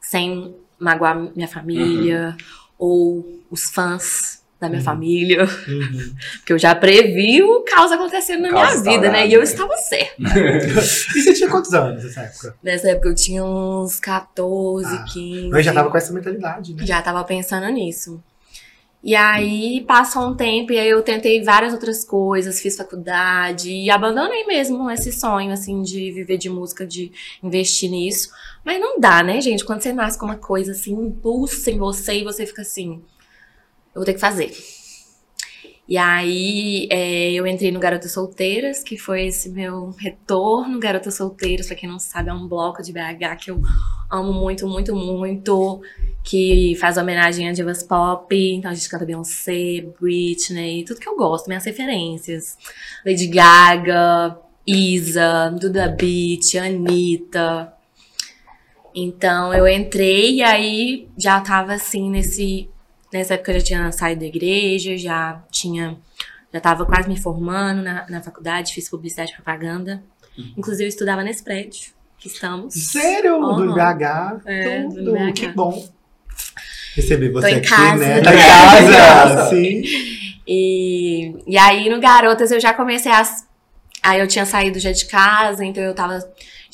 sem 0.00 0.54
magoar 0.78 1.16
minha 1.34 1.48
família 1.48 2.36
ou 2.78 3.42
os 3.50 3.64
fãs 3.70 4.43
da 4.60 4.68
minha 4.68 4.78
Uhum. 4.80 4.84
família. 4.84 5.44
Uhum. 5.44 6.14
Porque 6.38 6.52
eu 6.52 6.58
já 6.58 6.74
previ 6.74 7.42
o 7.42 7.60
caos 7.62 7.92
acontecendo 7.92 8.42
na 8.42 8.48
O 8.48 8.52
minha 8.52 8.66
caos 8.66 8.82
vida, 8.82 9.10
né? 9.10 9.26
E 9.26 9.32
eu 9.32 9.40
né? 9.40 9.44
estava 9.44 9.76
certa. 9.76 10.14
E 11.16 11.22
você 11.22 11.34
tinha 11.34 11.50
quantos 11.50 11.72
anos 11.74 12.02
nessa 12.04 12.22
época? 12.22 12.56
Nessa 12.62 12.90
época 12.90 13.08
eu 13.08 13.14
tinha 13.14 13.44
uns 13.44 13.98
14, 14.00 14.94
Ah, 14.94 15.04
15. 15.12 15.50
Eu 15.52 15.62
já 15.62 15.72
tava 15.72 15.90
com 15.90 15.96
essa 15.98 16.12
mentalidade, 16.12 16.74
né? 16.74 16.86
Já 16.86 17.02
tava 17.02 17.22
pensando 17.24 17.66
nisso. 17.68 18.22
E 19.06 19.14
aí 19.14 19.84
passou 19.86 20.30
um 20.30 20.34
tempo 20.34 20.72
e 20.72 20.78
aí 20.78 20.88
eu 20.88 21.02
tentei 21.02 21.44
várias 21.44 21.74
outras 21.74 22.02
coisas, 22.02 22.58
fiz 22.58 22.74
faculdade 22.74 23.68
e 23.70 23.90
abandonei 23.90 24.46
mesmo 24.46 24.90
esse 24.90 25.12
sonho, 25.12 25.52
assim, 25.52 25.82
de 25.82 26.10
viver 26.10 26.38
de 26.38 26.48
música, 26.48 26.86
de 26.86 27.12
investir 27.42 27.90
nisso. 27.90 28.30
Mas 28.64 28.80
não 28.80 28.98
dá, 28.98 29.22
né, 29.22 29.42
gente? 29.42 29.62
Quando 29.62 29.82
você 29.82 29.92
nasce 29.92 30.18
com 30.18 30.24
uma 30.24 30.36
coisa 30.38 30.72
assim, 30.72 30.94
um 30.96 31.08
impulso 31.08 31.68
em 31.68 31.76
você 31.76 32.20
e 32.20 32.24
você 32.24 32.46
fica 32.46 32.62
assim, 32.62 33.02
eu 33.94 34.00
vou 34.00 34.04
ter 34.04 34.14
que 34.14 34.20
fazer. 34.20 34.52
E 35.86 35.98
aí 35.98 36.88
é, 36.90 37.32
eu 37.32 37.46
entrei 37.46 37.70
no 37.70 37.78
Garotas 37.78 38.12
Solteiras, 38.12 38.82
que 38.82 38.96
foi 38.96 39.26
esse 39.26 39.50
meu 39.50 39.90
retorno. 39.98 40.80
Garotas 40.80 41.14
Solteiras, 41.14 41.66
pra 41.66 41.76
quem 41.76 41.88
não 41.88 41.98
sabe, 41.98 42.30
é 42.30 42.32
um 42.32 42.48
bloco 42.48 42.82
de 42.82 42.90
BH 42.90 43.36
que 43.38 43.50
eu 43.50 43.60
amo 44.10 44.32
muito, 44.32 44.66
muito, 44.66 44.96
muito. 44.96 45.82
Que 46.22 46.74
faz 46.80 46.96
homenagem 46.96 47.50
a 47.50 47.52
divas 47.52 47.82
pop. 47.82 48.34
Então 48.34 48.70
a 48.70 48.74
gente 48.74 48.88
canta 48.88 49.04
Beyoncé, 49.04 49.84
Britney, 50.00 50.84
tudo 50.84 51.00
que 51.00 51.08
eu 51.08 51.16
gosto, 51.16 51.48
minhas 51.48 51.66
referências. 51.66 52.56
Lady 53.04 53.26
Gaga, 53.26 54.38
Isa, 54.66 55.50
Duda 55.50 55.88
Beat, 55.88 56.54
Anitta. 56.54 57.74
Então 58.94 59.52
eu 59.52 59.68
entrei 59.68 60.36
e 60.36 60.42
aí 60.42 61.08
já 61.18 61.40
tava 61.40 61.74
assim 61.74 62.08
nesse. 62.10 62.70
Nessa 63.14 63.34
época 63.34 63.52
eu 63.52 63.60
já 63.60 63.64
tinha 63.64 63.92
saído 63.92 64.22
da 64.22 64.26
igreja, 64.26 64.98
já 64.98 65.40
tinha. 65.48 65.96
Já 66.52 66.60
tava 66.60 66.84
quase 66.84 67.08
me 67.08 67.16
formando 67.16 67.80
na, 67.80 68.04
na 68.10 68.20
faculdade, 68.20 68.74
fiz 68.74 68.90
publicidade 68.90 69.30
e 69.30 69.34
propaganda. 69.36 70.02
Inclusive 70.58 70.82
eu 70.82 70.88
estudava 70.88 71.22
nesse 71.22 71.44
prédio 71.44 71.92
que 72.18 72.26
estamos. 72.26 72.74
Sério? 72.74 73.38
Do 73.38 73.70
Aham. 73.70 73.94
BH? 73.96 74.42
É, 74.46 74.82
do 74.82 74.94
Tudo. 74.96 75.12
BH. 75.12 75.32
Que 75.32 75.48
bom. 75.52 75.88
Receber 76.96 77.30
você 77.30 77.46
aqui, 77.46 77.68
casa. 77.68 78.04
né? 78.04 78.20
Tá 78.20 78.34
em 78.34 78.92
casa. 78.92 79.50
sim. 79.50 79.82
E, 80.44 81.36
e 81.46 81.56
aí 81.56 81.88
no 81.88 82.00
Garotas 82.00 82.50
eu 82.50 82.58
já 82.60 82.74
comecei 82.74 83.12
a. 83.12 83.22
Aí 84.02 84.18
eu 84.18 84.26
tinha 84.26 84.44
saído 84.44 84.80
já 84.80 84.90
de 84.90 85.06
casa, 85.06 85.64
então 85.64 85.84
eu 85.84 85.94
tava 85.94 86.18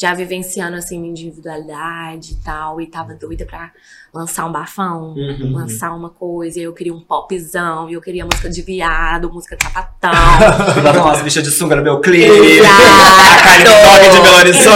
já 0.00 0.14
vivenciando 0.14 0.76
assim 0.78 0.98
minha 0.98 1.10
individualidade 1.10 2.32
e 2.32 2.36
tal, 2.36 2.80
e 2.80 2.86
tava 2.86 3.14
doida 3.14 3.44
pra 3.44 3.70
lançar 4.14 4.46
um 4.46 4.52
bafão, 4.52 5.12
Uhum. 5.14 5.52
lançar 5.52 5.94
uma 5.94 6.08
coisa, 6.08 6.58
e 6.58 6.62
eu 6.62 6.72
queria 6.72 6.94
um 6.94 7.00
popzão, 7.00 7.88
e 7.90 7.92
eu 7.92 8.00
queria 8.00 8.24
música 8.24 8.48
de 8.48 8.62
viado, 8.62 9.30
música 9.30 9.56
de 9.56 9.62
sapatão. 9.62 10.10
Bota 10.82 11.02
umas 11.02 11.20
bichas 11.22 11.44
de 11.44 11.50
sunga 11.50 11.76
no 11.76 11.82
meu 11.82 12.00
clipe. 12.00 12.26
A 12.30 13.58
Minogue 13.58 14.16
de 14.16 14.22
Belo 14.22 14.36
Horizonte. 14.36 14.70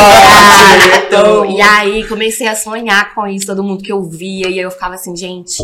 Exato. 1.08 1.46
E 1.46 1.60
aí 1.62 2.06
comecei 2.06 2.46
a 2.46 2.54
sonhar 2.54 3.14
com 3.14 3.26
isso, 3.26 3.46
todo 3.46 3.62
mundo 3.64 3.82
que 3.82 3.90
eu 3.92 4.02
via, 4.02 4.48
e 4.48 4.54
aí 4.54 4.58
eu 4.60 4.70
ficava 4.70 4.94
assim, 4.94 5.16
gente, 5.16 5.62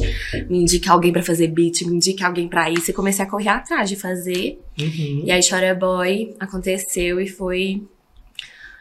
me 0.49 0.59
indica 0.63 0.91
alguém 0.91 1.13
pra 1.13 1.23
fazer 1.23 1.49
beat, 1.49 1.83
me 1.83 1.97
indica 1.97 2.27
alguém 2.27 2.49
pra 2.49 2.71
isso, 2.71 2.91
e 2.91 2.95
comecei 2.95 3.25
a 3.25 3.29
correr 3.29 3.51
atrás 3.51 3.91
de 3.91 3.97
fazer. 3.97 4.59
Uhum. 4.81 5.23
E 5.27 5.31
aí 5.31 5.41
Chora 5.47 5.75
Boy 5.75 6.35
aconteceu 6.41 7.21
e 7.21 7.29
foi 7.29 7.83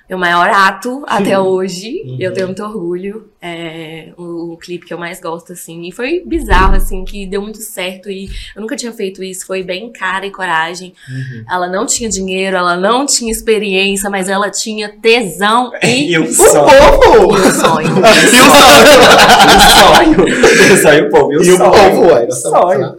meu 0.10 0.18
maior 0.18 0.50
ato 0.50 1.04
até 1.08 1.38
hoje. 1.40 2.02
Uhum. 2.06 2.18
Eu 2.20 2.34
tenho 2.34 2.48
muito 2.48 2.64
orgulho. 2.64 3.30
É 3.42 4.10
o, 4.18 4.54
o 4.54 4.58
clipe 4.58 4.86
que 4.86 4.94
eu 4.94 4.98
mais 4.98 5.22
gosto, 5.22 5.54
assim. 5.54 5.88
E 5.88 5.92
foi 5.92 6.22
bizarro, 6.26 6.76
assim, 6.76 7.06
que 7.06 7.26
deu 7.26 7.42
muito 7.42 7.60
certo. 7.60 8.10
E 8.10 8.28
eu 8.56 8.62
nunca 8.62 8.76
tinha 8.76 8.92
feito 8.92 9.24
isso. 9.24 9.46
Foi 9.46 9.62
bem 9.64 9.92
cara 9.92 10.26
e 10.26 10.32
coragem. 10.32 10.94
Uhum. 11.10 11.44
Ela 11.50 11.68
não 11.70 11.86
tinha 11.86 12.10
dinheiro, 12.10 12.58
ela 12.58 12.76
não 12.76 13.06
tinha 13.06 13.32
experiência, 13.32 14.10
mas 14.10 14.28
ela 14.28 14.50
tinha 14.50 14.90
tesão 15.02 15.72
e, 15.84 16.12
E 16.12 16.18
o 16.18 16.24
O 16.24 16.34
sonho. 16.34 16.66
povo! 16.66 17.38
e 17.38 17.42
um 17.42 17.52
sonho. 17.52 17.96
E 17.96 19.56
o 19.56 19.62
sonho! 19.70 20.26
o 20.74 20.78
sonho, 20.78 21.06
o 21.06 21.10
povo. 21.12 21.32
E 21.34 21.38
o, 21.38 21.44
E 21.44 21.52
o 21.52 21.58
sonho. 21.58 21.72
povo, 21.72 22.02
ué. 22.14 22.26
O 22.28 22.32
sonho. 22.32 22.96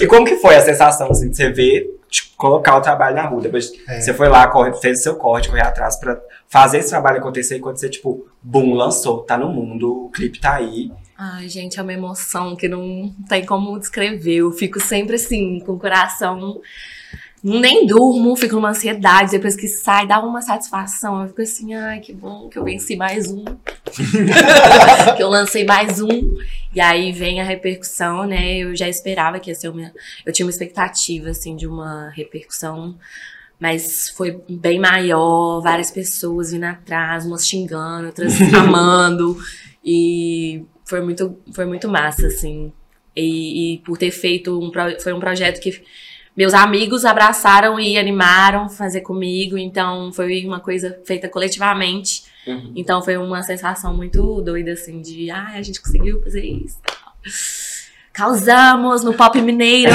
E 0.00 0.06
como 0.06 0.26
que 0.26 0.36
foi 0.36 0.54
a 0.56 0.60
sensação, 0.60 1.10
assim, 1.10 1.30
de 1.30 1.36
você 1.36 1.50
ver, 1.50 1.86
de 2.14 2.22
colocar 2.36 2.76
o 2.76 2.80
trabalho 2.80 3.16
na 3.16 3.26
rua? 3.26 3.40
Depois 3.42 3.72
É. 3.88 4.00
você 4.00 4.14
foi 4.14 4.28
lá, 4.28 4.46
corre, 4.46 4.72
fez 4.74 5.00
o 5.00 5.02
seu 5.02 5.16
corte, 5.16 5.48
correr 5.48 5.62
atrás 5.62 5.96
pra 5.96 6.20
fazer 6.48 6.78
esse 6.78 6.90
trabalho 6.90 7.18
acontecer. 7.18 7.56
E 7.56 7.60
quando 7.60 7.76
você, 7.78 7.88
tipo, 7.88 8.26
boom, 8.40 8.74
lançou, 8.74 9.22
tá 9.22 9.36
no 9.36 9.48
mundo, 9.48 10.06
o 10.06 10.10
clipe 10.10 10.40
tá 10.40 10.54
aí. 10.54 10.92
Ai, 11.18 11.48
gente, 11.48 11.78
é 11.78 11.82
uma 11.82 11.92
emoção 11.92 12.54
que 12.56 12.68
não 12.68 13.12
tem 13.28 13.44
como 13.44 13.78
descrever. 13.78 14.36
Eu 14.36 14.52
fico 14.52 14.80
sempre 14.80 15.16
assim, 15.16 15.60
com 15.60 15.72
o 15.72 15.78
coração. 15.78 16.60
Nem 17.46 17.84
durmo, 17.86 18.34
fico 18.34 18.54
numa 18.54 18.70
ansiedade. 18.70 19.32
Depois 19.32 19.54
que 19.54 19.68
sai, 19.68 20.06
dá 20.06 20.18
uma 20.18 20.40
satisfação. 20.40 21.20
Eu 21.20 21.28
fico 21.28 21.42
assim, 21.42 21.74
ai, 21.74 22.00
que 22.00 22.10
bom 22.10 22.48
que 22.48 22.58
eu 22.58 22.64
venci 22.64 22.96
mais 22.96 23.30
um. 23.30 23.44
que 25.14 25.22
eu 25.22 25.28
lancei 25.28 25.62
mais 25.62 26.00
um. 26.00 26.38
E 26.74 26.80
aí 26.80 27.12
vem 27.12 27.42
a 27.42 27.44
repercussão, 27.44 28.26
né? 28.26 28.56
Eu 28.56 28.74
já 28.74 28.88
esperava 28.88 29.38
que 29.38 29.50
ia 29.50 29.54
ser 29.54 29.68
uma. 29.68 29.92
Eu 30.24 30.32
tinha 30.32 30.46
uma 30.46 30.50
expectativa, 30.50 31.28
assim, 31.28 31.54
de 31.54 31.66
uma 31.66 32.08
repercussão. 32.16 32.96
Mas 33.60 34.08
foi 34.08 34.40
bem 34.48 34.80
maior, 34.80 35.60
várias 35.60 35.90
pessoas 35.90 36.50
vindo 36.50 36.64
atrás, 36.64 37.26
umas 37.26 37.46
xingando, 37.46 38.06
outras 38.06 38.40
amando. 38.56 39.36
E 39.84 40.64
foi 40.86 41.02
muito, 41.02 41.38
foi 41.52 41.66
muito 41.66 41.90
massa, 41.90 42.26
assim. 42.26 42.72
E, 43.14 43.74
e 43.74 43.78
por 43.80 43.98
ter 43.98 44.10
feito 44.10 44.58
um 44.58 44.72
foi 44.98 45.12
um 45.12 45.20
projeto 45.20 45.60
que 45.60 45.82
meus 46.36 46.52
amigos 46.54 47.04
abraçaram 47.04 47.78
e 47.78 47.96
animaram 47.96 48.68
fazer 48.68 49.02
comigo, 49.02 49.56
então 49.56 50.12
foi 50.12 50.44
uma 50.44 50.60
coisa 50.60 50.98
feita 51.04 51.28
coletivamente. 51.28 52.24
Então 52.76 53.00
foi 53.02 53.16
uma 53.16 53.42
sensação 53.42 53.96
muito 53.96 54.42
doida, 54.42 54.72
assim, 54.72 55.00
de 55.00 55.30
ai, 55.30 55.58
a 55.58 55.62
gente 55.62 55.80
conseguiu 55.80 56.20
fazer 56.22 56.44
isso. 56.44 56.78
Causamos 58.12 59.02
no 59.02 59.12
pop 59.14 59.40
mineiro! 59.40 59.92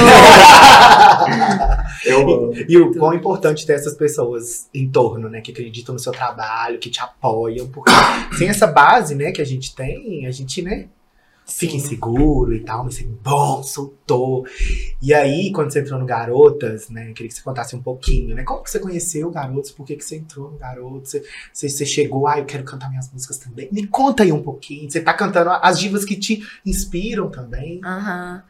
Eu, 2.03 2.53
E 2.67 2.77
o 2.77 2.91
quão 2.93 3.13
importante 3.13 3.65
ter 3.65 3.74
essas 3.74 3.93
pessoas 3.93 4.67
em 4.74 4.89
torno, 4.89 5.29
né? 5.29 5.39
Que 5.41 5.51
acreditam 5.51 5.93
no 5.93 6.00
seu 6.00 6.12
trabalho, 6.12 6.79
que 6.79 6.89
te 6.89 7.00
apoiam. 7.00 7.67
Porque 7.67 7.91
sem 8.38 8.50
essa 8.50 8.67
base, 8.67 9.15
né, 9.15 9.31
que 9.31 9.41
a 9.41 9.46
gente 9.46 9.74
tem, 9.74 10.25
a 10.25 10.31
gente, 10.31 10.62
né, 10.62 10.88
fica 11.50 11.75
inseguro 11.75 12.53
e 12.53 12.60
tal, 12.62 12.84
mas 12.86 12.96
assim, 12.96 13.18
bom, 13.24 13.62
soltou. 13.63 14.46
E 15.01 15.13
aí, 15.13 15.51
quando 15.51 15.72
você 15.72 15.79
entrou 15.82 16.00
no 16.00 16.06
Garotas, 16.06 16.89
né, 16.89 17.12
queria 17.13 17.27
que 17.27 17.34
você 17.34 17.41
contasse 17.41 17.75
um 17.75 17.82
pouquinho, 17.82 18.36
né? 18.36 18.44
Como 18.44 18.63
que 18.63 18.70
você 18.70 18.79
conheceu 18.79 19.27
o 19.27 19.32
Garotas? 19.32 19.72
Por 19.72 19.86
que, 19.86 19.96
que 19.96 20.03
você 20.06 20.18
entrou 20.18 20.51
no 20.51 20.58
Garotas? 20.58 21.10
Você, 21.10 21.24
você, 21.53 21.70
você 21.70 21.86
chegou, 21.86 22.27
ah, 22.27 22.39
eu 22.39 22.46
quero 22.46 22.63
cantar 22.63 22.89
minhas 22.89 23.12
músicas 23.12 23.38
também. 23.38 23.68
Me 23.72 23.88
conta 23.88 24.24
aí 24.24 24.32
um 24.32 24.41
pouquinho. 24.41 24.89
Você 24.89 25.01
tá 25.01 25.13
cantando 25.13 25.50
as 25.50 25.79
divas 25.79 26.06
que 26.06 26.15
te 26.15 26.41
inspiram 26.65 27.29
também. 27.29 27.82
Aham. 27.84 28.44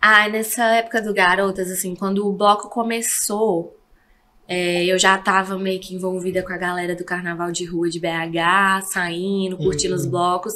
Ah, 0.00 0.28
nessa 0.28 0.64
época 0.76 1.02
do 1.02 1.12
Garotas, 1.12 1.70
assim, 1.70 1.94
quando 1.94 2.26
o 2.26 2.32
bloco 2.32 2.68
começou, 2.68 3.76
é, 4.46 4.84
eu 4.86 4.98
já 4.98 5.18
tava 5.18 5.58
meio 5.58 5.80
que 5.80 5.94
envolvida 5.94 6.42
com 6.42 6.52
a 6.52 6.56
galera 6.56 6.94
do 6.96 7.04
Carnaval 7.04 7.50
de 7.52 7.64
Rua 7.64 7.90
de 7.90 8.00
BH, 8.00 8.82
saindo, 8.92 9.56
curtindo 9.58 9.94
os 9.94 10.04
Uhum. 10.04 10.10
blocos. 10.10 10.54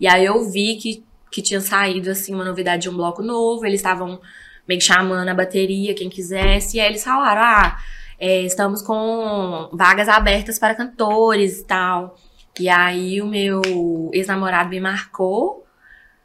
E 0.00 0.06
aí 0.08 0.24
eu 0.24 0.50
vi 0.50 0.76
que, 0.76 1.04
que 1.30 1.42
tinha 1.42 1.60
saído, 1.60 2.10
assim, 2.10 2.34
uma 2.34 2.44
novidade 2.44 2.82
de 2.82 2.90
um 2.90 2.96
bloco 2.96 3.22
novo. 3.22 3.64
Eles 3.66 3.80
estavam 3.80 4.20
meio 4.66 4.80
que 4.80 4.86
chamando 4.86 5.28
a 5.28 5.34
bateria, 5.34 5.94
quem 5.94 6.08
quisesse. 6.08 6.76
E 6.76 6.80
aí 6.80 6.88
eles 6.88 7.04
falaram, 7.04 7.42
ah, 7.42 7.78
é, 8.18 8.42
estamos 8.42 8.82
com 8.82 9.68
vagas 9.72 10.08
abertas 10.08 10.58
para 10.58 10.74
cantores 10.74 11.60
e 11.60 11.64
tal. 11.64 12.16
E 12.58 12.68
aí 12.68 13.22
o 13.22 13.26
meu 13.26 14.10
ex-namorado 14.12 14.68
me 14.70 14.80
marcou 14.80 15.64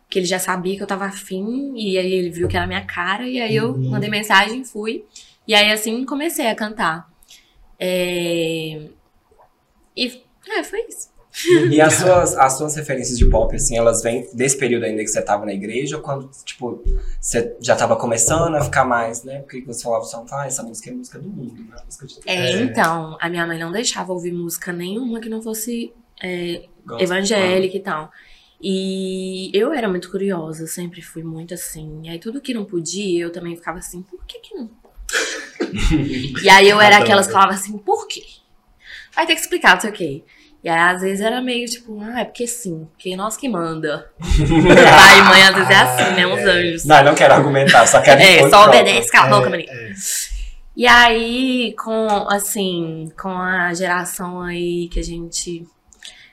que 0.09 0.19
ele 0.19 0.25
já 0.27 0.37
sabia 0.39 0.75
que 0.77 0.83
eu 0.83 0.87
tava 0.87 1.05
afim, 1.05 1.73
e 1.75 1.97
aí 1.97 2.13
ele 2.13 2.29
viu 2.29 2.47
que 2.47 2.55
era 2.55 2.65
a 2.65 2.67
minha 2.67 2.85
cara, 2.85 3.27
e 3.27 3.41
aí 3.41 3.55
eu 3.55 3.69
Uhum. 3.71 3.89
mandei 3.89 4.09
mensagem, 4.11 4.63
fui. 4.63 5.05
E 5.47 5.55
aí 5.55 5.71
assim 5.71 6.05
comecei 6.05 6.47
a 6.47 6.55
cantar. 6.55 7.09
É... 7.79 8.89
E 9.95 10.23
é, 10.49 10.63
foi 10.63 10.85
isso. 10.87 11.09
E 11.71 11.81
as 11.81 11.93
suas, 11.95 12.37
as 12.37 12.57
suas 12.57 12.75
referências 12.75 13.17
de 13.17 13.25
pop, 13.25 13.55
assim, 13.55 13.75
elas 13.77 14.03
vêm 14.03 14.27
desse 14.33 14.57
período 14.57 14.85
ainda 14.85 15.01
que 15.01 15.07
você 15.07 15.21
tava 15.21 15.45
na 15.45 15.53
igreja, 15.53 15.97
ou 15.97 16.01
quando, 16.03 16.29
tipo, 16.45 16.83
você 17.19 17.55
já 17.59 17.75
tava 17.75 17.95
começando 17.95 18.55
a 18.55 18.61
ficar 18.61 18.85
mais, 18.85 19.23
né? 19.23 19.39
Porque 19.39 19.61
você 19.61 19.83
falava 19.83 20.05
só, 20.05 20.23
ah, 20.31 20.45
essa 20.45 20.61
música 20.61 20.89
é 20.89 20.93
música 20.93 21.19
do 21.19 21.29
mundo, 21.29 21.55
né? 21.63 21.75
Música 21.85 22.05
de 22.05 22.19
É, 22.25 22.51
É. 22.51 22.61
então, 22.61 23.17
a 23.19 23.29
minha 23.29 23.47
mãe 23.47 23.57
não 23.57 23.71
deixava 23.71 24.13
ouvir 24.13 24.31
música 24.31 24.71
nenhuma 24.71 25.19
que 25.19 25.29
não 25.29 25.41
fosse 25.41 25.91
é, 26.21 26.63
evangélica 26.99 27.77
e 27.77 27.79
tal. 27.79 28.11
E 28.61 29.51
eu 29.53 29.73
era 29.73 29.89
muito 29.89 30.09
curiosa, 30.09 30.65
sempre 30.67 31.01
fui 31.01 31.23
muito 31.23 31.53
assim. 31.53 32.01
E 32.03 32.09
aí 32.09 32.19
tudo 32.19 32.39
que 32.39 32.53
não 32.53 32.63
podia, 32.63 33.23
eu 33.25 33.31
também 33.31 33.55
ficava 33.57 33.79
assim, 33.79 34.01
por 34.03 34.23
que 34.25 34.39
que 34.39 34.55
não? 34.55 34.69
e 36.41 36.49
aí 36.49 36.69
eu 36.69 36.79
era 36.79 36.97
aquelas 36.99 37.27
que 37.27 37.33
falavam 37.33 37.55
assim, 37.55 37.77
por 37.77 38.07
quê? 38.07 38.23
Vai 39.13 39.25
ter 39.27 39.35
que 39.35 39.41
explicar, 39.41 39.73
não 39.73 39.81
sei 39.81 39.89
o 39.89 39.93
quê. 39.93 40.23
E 40.63 40.69
aí 40.69 40.79
às 40.95 41.01
vezes 41.01 41.19
era 41.19 41.41
meio 41.41 41.67
tipo, 41.67 41.99
ah, 42.01 42.21
é 42.21 42.25
porque 42.25 42.47
sim, 42.47 42.87
porque 42.93 43.15
nós 43.17 43.35
que 43.35 43.49
manda. 43.49 44.09
Pai 44.19 45.19
e 45.19 45.23
mãe 45.23 45.41
às 45.43 45.55
vezes 45.55 45.69
é 45.69 45.75
assim, 45.75 46.15
né? 46.15 46.25
Uns 46.27 46.39
Ah, 46.39 46.41
é. 46.41 46.51
anjos. 46.51 46.85
Não, 46.85 46.97
eu 46.99 47.03
não 47.05 47.15
quero 47.15 47.33
argumentar, 47.33 47.85
só 47.85 48.01
quero 48.01 48.21
É, 48.23 48.49
só 48.49 48.65
obedece, 48.67 49.11
cala 49.11 49.27
a 49.27 49.29
boca, 49.39 49.47
É, 49.49 49.51
menino. 49.51 49.71
é. 49.71 49.91
E 50.75 50.87
aí, 50.87 51.75
com, 51.83 52.07
assim, 52.29 53.11
com 53.21 53.29
a 53.29 53.73
geração 53.73 54.41
aí 54.41 54.87
que 54.87 54.99
a 54.99 55.03
gente 55.03 55.67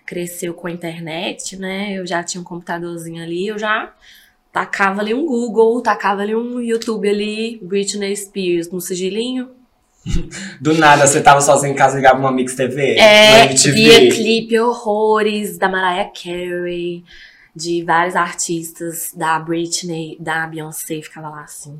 cresceu 0.07 0.55
com 0.55 0.67
a 0.67 0.71
internet, 0.71 1.57
né? 1.57 1.93
Eu 1.93 2.07
já 2.07 2.23
tinha 2.23 2.41
um 2.41 2.45
computadorzinho 2.45 3.23
ali, 3.23 3.47
eu 3.49 3.59
já 3.59 3.93
tacava 4.53 5.01
ali 5.03 5.13
um 5.13 5.27
Google, 5.27 5.83
tacava 5.83 6.23
ali 6.23 6.35
um 6.35 6.59
YouTube 6.61 7.09
ali, 7.09 7.59
Britney 7.63 8.17
Spears 8.17 8.71
no 8.71 8.81
sigilinho. 8.81 9.51
Do 10.61 10.75
nada, 10.75 11.07
você 11.07 11.21
tava 11.21 11.40
sozinho 11.40 11.73
em 11.73 11.76
casa 11.76 11.95
e 11.95 11.97
ligava 11.99 12.19
uma 12.19 12.33
Mix 12.33 12.54
TV? 12.54 12.97
É, 12.97 13.47
via 13.47 14.11
clipe 14.11 14.59
horrores 14.59 15.59
da 15.59 15.69
Mariah 15.69 16.11
Carey, 16.11 17.04
de 17.54 17.85
vários 17.85 18.16
artistas, 18.16 19.12
da 19.14 19.38
Britney, 19.38 20.16
da 20.19 20.47
Beyoncé, 20.47 21.00
ficava 21.02 21.28
lá 21.28 21.42
assim. 21.42 21.78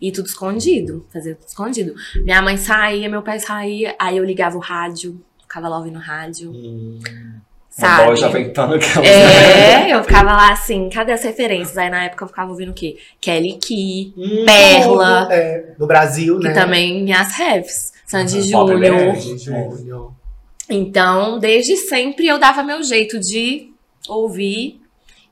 E 0.00 0.12
tudo 0.12 0.26
escondido, 0.26 1.06
fazia 1.12 1.34
tudo 1.34 1.48
escondido. 1.48 1.94
Minha 2.22 2.40
mãe 2.40 2.56
saía, 2.56 3.08
meu 3.08 3.22
pai 3.22 3.40
saía, 3.40 3.96
aí 3.98 4.16
eu 4.16 4.24
ligava 4.24 4.56
o 4.56 4.60
rádio, 4.60 5.20
ficava 5.40 5.68
lá 5.68 5.78
ouvindo 5.78 5.98
rádio, 5.98 6.50
Hum. 6.52 7.00
Sabe? 7.78 8.50
aquela. 8.74 9.06
É, 9.06 9.94
eu 9.94 10.02
ficava 10.02 10.32
lá 10.32 10.52
assim, 10.52 10.88
cadê 10.90 11.12
as 11.12 11.22
referências? 11.22 11.78
Aí 11.78 11.88
na 11.88 12.04
época 12.04 12.24
eu 12.24 12.28
ficava 12.28 12.50
ouvindo 12.50 12.70
o 12.70 12.74
quê? 12.74 12.98
Kelly 13.20 13.58
Key, 13.58 14.12
Hum, 14.16 14.44
Perla. 14.44 15.28
É, 15.30 15.74
no 15.78 15.86
Brasil, 15.86 16.40
que 16.40 16.48
né? 16.48 16.54
também 16.54 17.02
minhas 17.04 17.32
refs, 17.34 17.92
Sandy 18.04 18.50
Pop 18.50 18.70
Júnior. 18.72 19.16
Júnior. 19.16 20.12
Então, 20.68 21.38
desde 21.38 21.76
sempre 21.76 22.26
eu 22.26 22.38
dava 22.38 22.62
meu 22.62 22.82
jeito 22.82 23.18
de 23.20 23.72
ouvir 24.08 24.80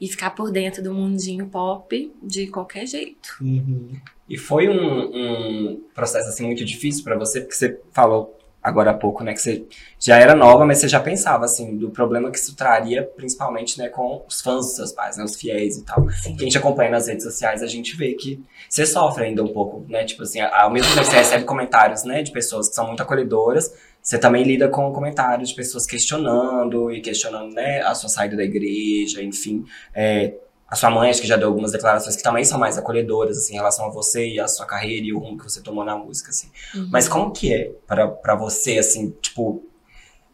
e 0.01 0.07
ficar 0.07 0.31
por 0.31 0.51
dentro 0.51 0.83
do 0.83 0.95
mundinho 0.95 1.47
pop 1.47 2.13
de 2.23 2.47
qualquer 2.47 2.87
jeito. 2.87 3.37
Uhum. 3.41 3.91
E 4.29 4.37
foi 4.37 4.69
um, 4.69 4.75
um 5.05 5.81
processo 5.95 6.29
assim 6.29 6.47
muito 6.47 6.65
difícil 6.65 7.03
pra 7.03 7.17
você, 7.17 7.41
porque 7.41 7.55
você 7.55 7.81
falou 7.93 8.36
agora 8.67 8.91
há 8.91 8.95
pouco, 8.95 9.23
né, 9.23 9.33
que 9.33 9.41
você 9.41 9.65
já 9.97 10.19
era 10.19 10.35
nova, 10.35 10.67
mas 10.67 10.79
você 10.79 10.89
já 10.89 10.99
pensava 10.99 11.45
assim 11.45 11.77
do 11.77 11.89
problema 11.89 12.33
que 12.33 12.37
isso 12.37 12.57
traria, 12.57 13.09
principalmente, 13.17 13.79
né, 13.79 13.89
com 13.89 14.25
os 14.29 14.41
fãs 14.41 14.67
dos 14.67 14.75
seus 14.75 14.91
pais, 14.91 15.17
né, 15.17 15.23
os 15.23 15.37
fiéis 15.37 15.77
e 15.77 15.85
tal. 15.85 16.11
Sim. 16.11 16.35
Que 16.35 16.43
a 16.43 16.45
gente 16.45 16.59
acompanha 16.59 16.91
nas 16.91 17.07
redes 17.07 17.23
sociais, 17.23 17.63
a 17.63 17.69
gente 17.69 17.97
vê 17.97 18.15
que 18.15 18.43
você 18.69 18.85
sofre 18.85 19.27
ainda 19.27 19.45
um 19.45 19.53
pouco, 19.53 19.87
né, 19.89 20.05
tipo 20.05 20.25
assim, 20.25 20.41
ao 20.41 20.69
mesmo 20.69 20.89
tempo 20.89 21.07
que 21.07 21.13
você 21.13 21.19
recebe 21.19 21.45
comentários, 21.45 22.03
né, 22.03 22.25
de 22.25 22.33
pessoas 22.33 22.69
que 22.69 22.75
são 22.75 22.89
muito 22.89 23.01
acolhedoras, 23.05 23.73
você 24.03 24.19
também 24.19 24.43
lida 24.43 24.69
com 24.69 24.93
comentários 24.93 25.51
de 25.51 25.55
pessoas 25.55 25.87
questionando 25.87 26.91
e 26.91 27.01
questionando, 27.01 27.55
né, 27.55 27.83
a 27.83 27.95
sua 27.95 28.09
saída 28.09 28.37
da 28.37 28.43
igreja, 28.43 29.23
enfim, 29.23 29.65
é, 29.95 30.35
a 30.69 30.75
sua 30.75 30.91
mãe 30.91 31.11
acho 31.11 31.21
que 31.21 31.27
já 31.27 31.37
deu 31.37 31.49
algumas 31.49 31.73
declarações 31.73 32.17
que 32.17 32.23
também 32.23 32.45
são 32.45 32.59
mais 32.59 32.77
acolhedoras, 32.77 33.39
assim, 33.39 33.55
em 33.55 33.57
relação 33.57 33.87
a 33.87 33.89
você 33.89 34.29
e 34.29 34.41
a 34.41 34.49
sua 34.49 34.67
carreira 34.67 35.07
e 35.07 35.13
o 35.13 35.19
rumo 35.19 35.39
que 35.39 35.45
você 35.45 35.61
tomou 35.61 35.85
na 35.85 35.97
música, 35.97 36.31
assim. 36.31 36.49
Uhum. 36.75 36.89
Mas 36.91 37.09
como 37.09 37.31
que 37.31 37.55
é 37.55 37.71
pra, 37.87 38.09
pra 38.09 38.35
você, 38.35 38.79
assim, 38.79 39.15
tipo, 39.23 39.63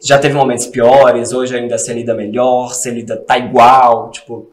já 0.03 0.19
teve 0.19 0.35
momentos 0.35 0.67
piores, 0.67 1.33
hoje 1.33 1.57
ainda 1.57 1.77
você 1.77 1.93
lida 1.93 2.15
melhor, 2.15 2.69
você 2.69 2.91
lida, 2.91 3.17
tá 3.17 3.37
igual, 3.39 4.11
tipo, 4.11 4.53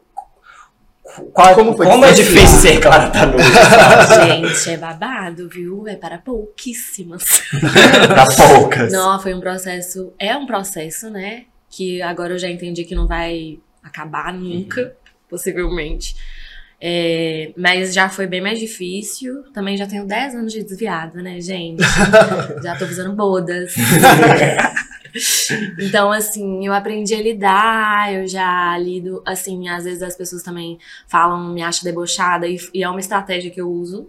Qual, 1.32 1.54
Como 1.54 1.76
como 1.76 2.02
foi 2.02 2.10
é 2.10 2.12
difícil 2.12 2.58
ser 2.58 2.80
Clara 2.80 3.10
Tanucci, 3.10 3.50
sabe? 3.52 4.48
Gente, 4.54 4.70
é 4.70 4.76
babado, 4.76 5.48
viu? 5.48 5.88
É 5.88 5.96
para 5.96 6.18
pouquíssimas. 6.18 7.42
pra 8.06 8.26
poucas. 8.26 8.92
Não, 8.92 9.20
foi 9.20 9.34
um 9.34 9.40
processo. 9.40 10.12
É 10.18 10.36
um 10.36 10.46
processo, 10.46 11.10
né? 11.10 11.44
Que 11.68 12.00
agora 12.00 12.34
eu 12.34 12.38
já 12.38 12.48
entendi 12.48 12.84
que 12.84 12.94
não 12.94 13.06
vai 13.06 13.58
acabar 13.82 14.32
nunca, 14.32 14.94
possivelmente. 15.30 16.14
É, 16.82 17.52
mas 17.56 17.92
já 17.94 18.08
foi 18.08 18.26
bem 18.26 18.40
mais 18.40 18.58
difícil. 18.58 19.42
Também 19.52 19.76
já 19.76 19.86
tenho 19.86 20.06
10 20.06 20.34
anos 20.34 20.52
de 20.52 20.62
desviada, 20.62 21.22
né, 21.22 21.40
gente? 21.40 21.82
já 22.62 22.76
tô 22.76 22.86
fazendo 22.86 23.12
bodas. 23.14 23.74
então, 25.78 26.12
assim, 26.12 26.66
eu 26.66 26.72
aprendi 26.72 27.14
a 27.14 27.22
lidar, 27.22 28.14
eu 28.14 28.26
já 28.26 28.76
lido, 28.78 29.22
assim, 29.26 29.68
às 29.68 29.84
vezes 29.84 30.02
as 30.02 30.16
pessoas 30.16 30.42
também 30.42 30.78
falam, 31.08 31.52
me 31.52 31.62
acham 31.62 31.84
debochada, 31.84 32.46
e, 32.46 32.58
e 32.72 32.82
é 32.82 32.88
uma 32.88 33.00
estratégia 33.00 33.50
que 33.50 33.60
eu 33.60 33.70
uso, 33.70 34.08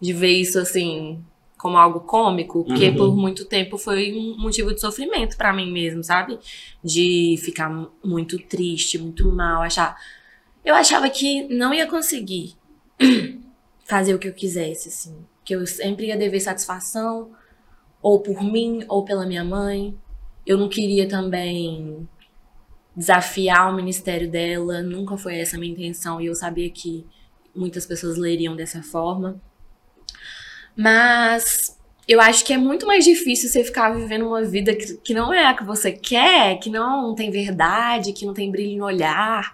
de 0.00 0.12
ver 0.12 0.32
isso, 0.32 0.58
assim, 0.58 1.22
como 1.56 1.76
algo 1.76 2.00
cômico, 2.00 2.64
porque 2.64 2.88
Uhum. 2.90 2.96
por 2.96 3.16
muito 3.16 3.44
tempo 3.44 3.76
foi 3.76 4.12
um 4.12 4.36
motivo 4.38 4.72
de 4.74 4.80
sofrimento 4.80 5.36
pra 5.36 5.52
mim 5.52 5.72
mesmo, 5.72 6.02
sabe? 6.04 6.38
De 6.82 7.36
ficar 7.44 7.68
mu- 7.68 7.90
muito 8.04 8.38
triste, 8.38 8.98
muito 8.98 9.30
mal, 9.32 9.62
achar. 9.62 9.96
Eu 10.64 10.74
achava 10.74 11.08
que 11.08 11.48
não 11.48 11.72
ia 11.72 11.86
conseguir 11.86 12.54
fazer 13.84 14.14
o 14.14 14.18
que 14.18 14.28
eu 14.28 14.34
quisesse, 14.34 14.88
assim. 14.88 15.16
Que 15.44 15.54
eu 15.54 15.66
sempre 15.66 16.06
ia 16.06 16.16
dever 16.16 16.40
satisfação, 16.40 17.30
ou 18.02 18.20
por 18.20 18.42
mim, 18.42 18.84
ou 18.88 19.04
pela 19.04 19.26
minha 19.26 19.44
mãe. 19.44 19.96
Eu 20.46 20.58
não 20.58 20.68
queria 20.68 21.08
também 21.08 22.08
desafiar 22.94 23.70
o 23.70 23.76
ministério 23.76 24.28
dela, 24.28 24.82
nunca 24.82 25.16
foi 25.16 25.38
essa 25.38 25.56
a 25.56 25.60
minha 25.60 25.72
intenção, 25.72 26.20
e 26.20 26.26
eu 26.26 26.34
sabia 26.34 26.68
que 26.68 27.06
muitas 27.54 27.86
pessoas 27.86 28.16
leriam 28.16 28.56
dessa 28.56 28.82
forma. 28.82 29.40
Mas 30.76 31.78
eu 32.08 32.20
acho 32.20 32.44
que 32.44 32.52
é 32.52 32.56
muito 32.56 32.86
mais 32.86 33.04
difícil 33.04 33.48
você 33.48 33.62
ficar 33.62 33.90
vivendo 33.90 34.26
uma 34.26 34.42
vida 34.42 34.74
que, 34.74 34.96
que 34.96 35.14
não 35.14 35.32
é 35.32 35.46
a 35.46 35.54
que 35.54 35.62
você 35.62 35.92
quer, 35.92 36.58
que 36.58 36.70
não 36.70 37.14
tem 37.14 37.30
verdade, 37.30 38.12
que 38.12 38.24
não 38.24 38.32
tem 38.32 38.50
brilho 38.50 38.78
no 38.78 38.84
olhar, 38.84 39.52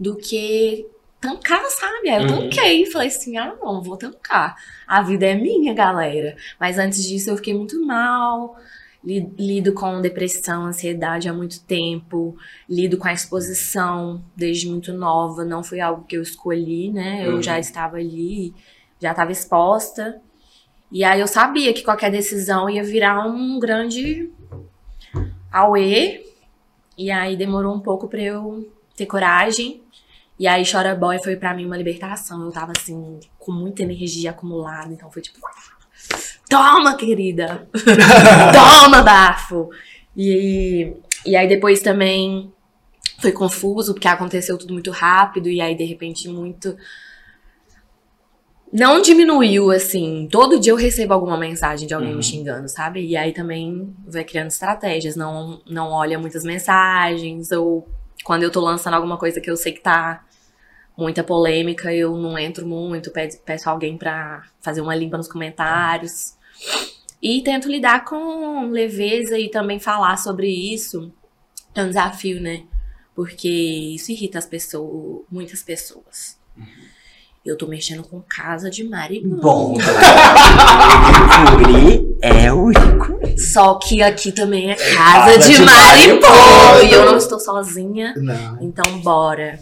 do 0.00 0.16
que 0.16 0.86
tancar, 1.20 1.62
sabe? 1.70 2.08
Aí 2.08 2.16
eu 2.16 2.22
Uhum. 2.22 2.48
tanquei, 2.48 2.86
falei 2.86 3.08
assim, 3.08 3.36
ah 3.36 3.54
não, 3.60 3.82
vou 3.82 3.96
tancar. 3.98 4.56
A 4.88 5.02
vida 5.02 5.26
é 5.26 5.34
minha, 5.34 5.74
galera. 5.74 6.34
Mas 6.58 6.78
antes 6.78 7.04
disso 7.04 7.28
eu 7.30 7.36
fiquei 7.36 7.52
muito 7.52 7.84
mal, 7.86 8.56
li- 9.04 9.30
lido 9.38 9.74
com 9.74 10.00
depressão, 10.00 10.64
ansiedade 10.64 11.28
há 11.28 11.32
muito 11.34 11.62
tempo, 11.64 12.34
lido 12.68 12.96
com 12.96 13.06
a 13.06 13.12
exposição 13.12 14.24
desde 14.34 14.66
muito 14.68 14.94
nova, 14.94 15.44
não 15.44 15.62
foi 15.62 15.80
algo 15.80 16.04
que 16.06 16.16
eu 16.16 16.22
escolhi, 16.22 16.90
né? 16.90 17.20
Eu 17.26 17.34
Uhum. 17.34 17.42
já 17.42 17.58
estava 17.58 17.98
ali, 17.98 18.54
já 18.98 19.10
estava 19.10 19.30
exposta. 19.30 20.22
E 20.90 21.04
aí 21.04 21.20
eu 21.20 21.26
sabia 21.28 21.72
que 21.74 21.82
qualquer 21.84 22.10
decisão 22.10 22.68
ia 22.68 22.82
virar 22.82 23.26
um 23.28 23.58
grande 23.60 24.30
auê. 25.52 26.24
E 26.96 27.10
aí 27.10 27.36
demorou 27.36 27.74
um 27.74 27.80
pouco 27.80 28.08
pra 28.08 28.20
eu 28.22 28.66
ter 29.00 29.06
coragem. 29.06 29.82
E 30.38 30.46
aí 30.46 30.62
Chora 30.70 30.94
Boy 30.94 31.22
foi 31.22 31.36
pra 31.36 31.54
mim 31.54 31.66
uma 31.66 31.76
libertação. 31.76 32.44
Eu 32.44 32.52
tava 32.52 32.72
assim, 32.76 33.18
com 33.38 33.52
muita 33.52 33.82
energia 33.82 34.30
acumulada. 34.30 34.92
Então 34.92 35.10
foi 35.10 35.22
tipo. 35.22 35.38
Toma, 36.48 36.96
querida! 36.96 37.68
Toma, 38.52 39.02
bafo! 39.02 39.68
E, 40.16 40.92
e 41.24 41.36
aí 41.36 41.46
depois 41.48 41.80
também 41.80 42.52
foi 43.20 43.32
confuso, 43.32 43.92
porque 43.94 44.08
aconteceu 44.08 44.56
tudo 44.58 44.72
muito 44.72 44.90
rápido. 44.90 45.48
E 45.48 45.60
aí, 45.60 45.74
de 45.76 45.84
repente, 45.84 46.28
muito 46.28 46.76
não 48.72 49.02
diminuiu, 49.02 49.70
assim. 49.70 50.28
Todo 50.30 50.58
dia 50.58 50.72
eu 50.72 50.76
recebo 50.76 51.12
alguma 51.12 51.36
mensagem 51.36 51.86
de 51.88 51.94
alguém 51.94 52.10
Uhum. 52.10 52.16
me 52.16 52.22
xingando, 52.22 52.68
sabe? 52.68 53.04
E 53.04 53.16
aí 53.16 53.32
também 53.32 53.94
vai 54.06 54.24
criando 54.24 54.48
estratégias. 54.48 55.16
Não, 55.16 55.60
não 55.68 55.90
olha 55.90 56.18
muitas 56.18 56.44
mensagens. 56.44 57.50
Ou 57.50 57.88
quando 58.24 58.42
eu 58.42 58.50
tô 58.50 58.60
lançando 58.60 58.94
alguma 58.94 59.18
coisa 59.18 59.40
que 59.40 59.50
eu 59.50 59.56
sei 59.56 59.72
que 59.72 59.80
tá 59.80 60.24
muita 60.96 61.24
polêmica, 61.24 61.92
eu 61.94 62.16
não 62.16 62.38
entro 62.38 62.66
muito. 62.66 63.10
Peço, 63.10 63.68
alguém 63.68 63.96
pra 63.96 64.44
fazer 64.60 64.80
uma 64.80 64.94
limpa 64.94 65.16
nos 65.16 65.28
comentários. 65.28 66.36
E 67.22 67.42
tento 67.42 67.68
lidar 67.68 68.04
com 68.04 68.70
leveza 68.70 69.38
e 69.38 69.50
também 69.50 69.78
falar 69.78 70.16
sobre 70.16 70.48
isso. 70.48 71.12
É 71.74 71.82
um 71.82 71.88
desafio, 71.88 72.40
né? 72.40 72.64
Porque 73.14 73.48
isso 73.48 74.10
irrita 74.10 74.38
as 74.38 74.46
pessoas, 74.46 75.24
muitas 75.30 75.62
pessoas. 75.62 76.39
Eu 77.44 77.56
tô 77.56 77.66
mexendo 77.66 78.02
com 78.02 78.20
casa 78.20 78.68
de 78.70 78.84
marihuana. 78.84 79.40
Bom, 79.40 79.78
Curi 81.56 82.16
é 82.20 82.52
o 82.52 82.68
rico. 82.68 83.18
Só 83.38 83.76
que 83.76 84.02
aqui 84.02 84.30
também 84.30 84.70
é 84.70 84.74
casa, 84.74 84.94
Casa 84.94 85.38
de, 85.38 85.54
de 85.54 85.62
maripô. 85.62 86.26
E 86.84 86.92
eu 86.92 87.06
não 87.06 87.16
estou 87.16 87.40
sozinha. 87.40 88.12
Não. 88.16 88.58
Então 88.60 89.00
bora. 89.00 89.58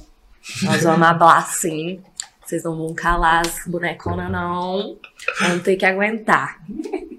Nós 0.62 0.82
vamos 0.82 1.06
hablar 1.06 1.46
sim. 1.46 2.00
Vocês 2.44 2.64
não 2.64 2.76
vão 2.76 2.92
calar 2.94 3.46
as 3.46 3.60
boneconas, 3.66 4.28
não. 4.28 4.96
Vão 5.40 5.58
ter 5.60 5.76
que 5.76 5.86
aguentar. 5.86 6.58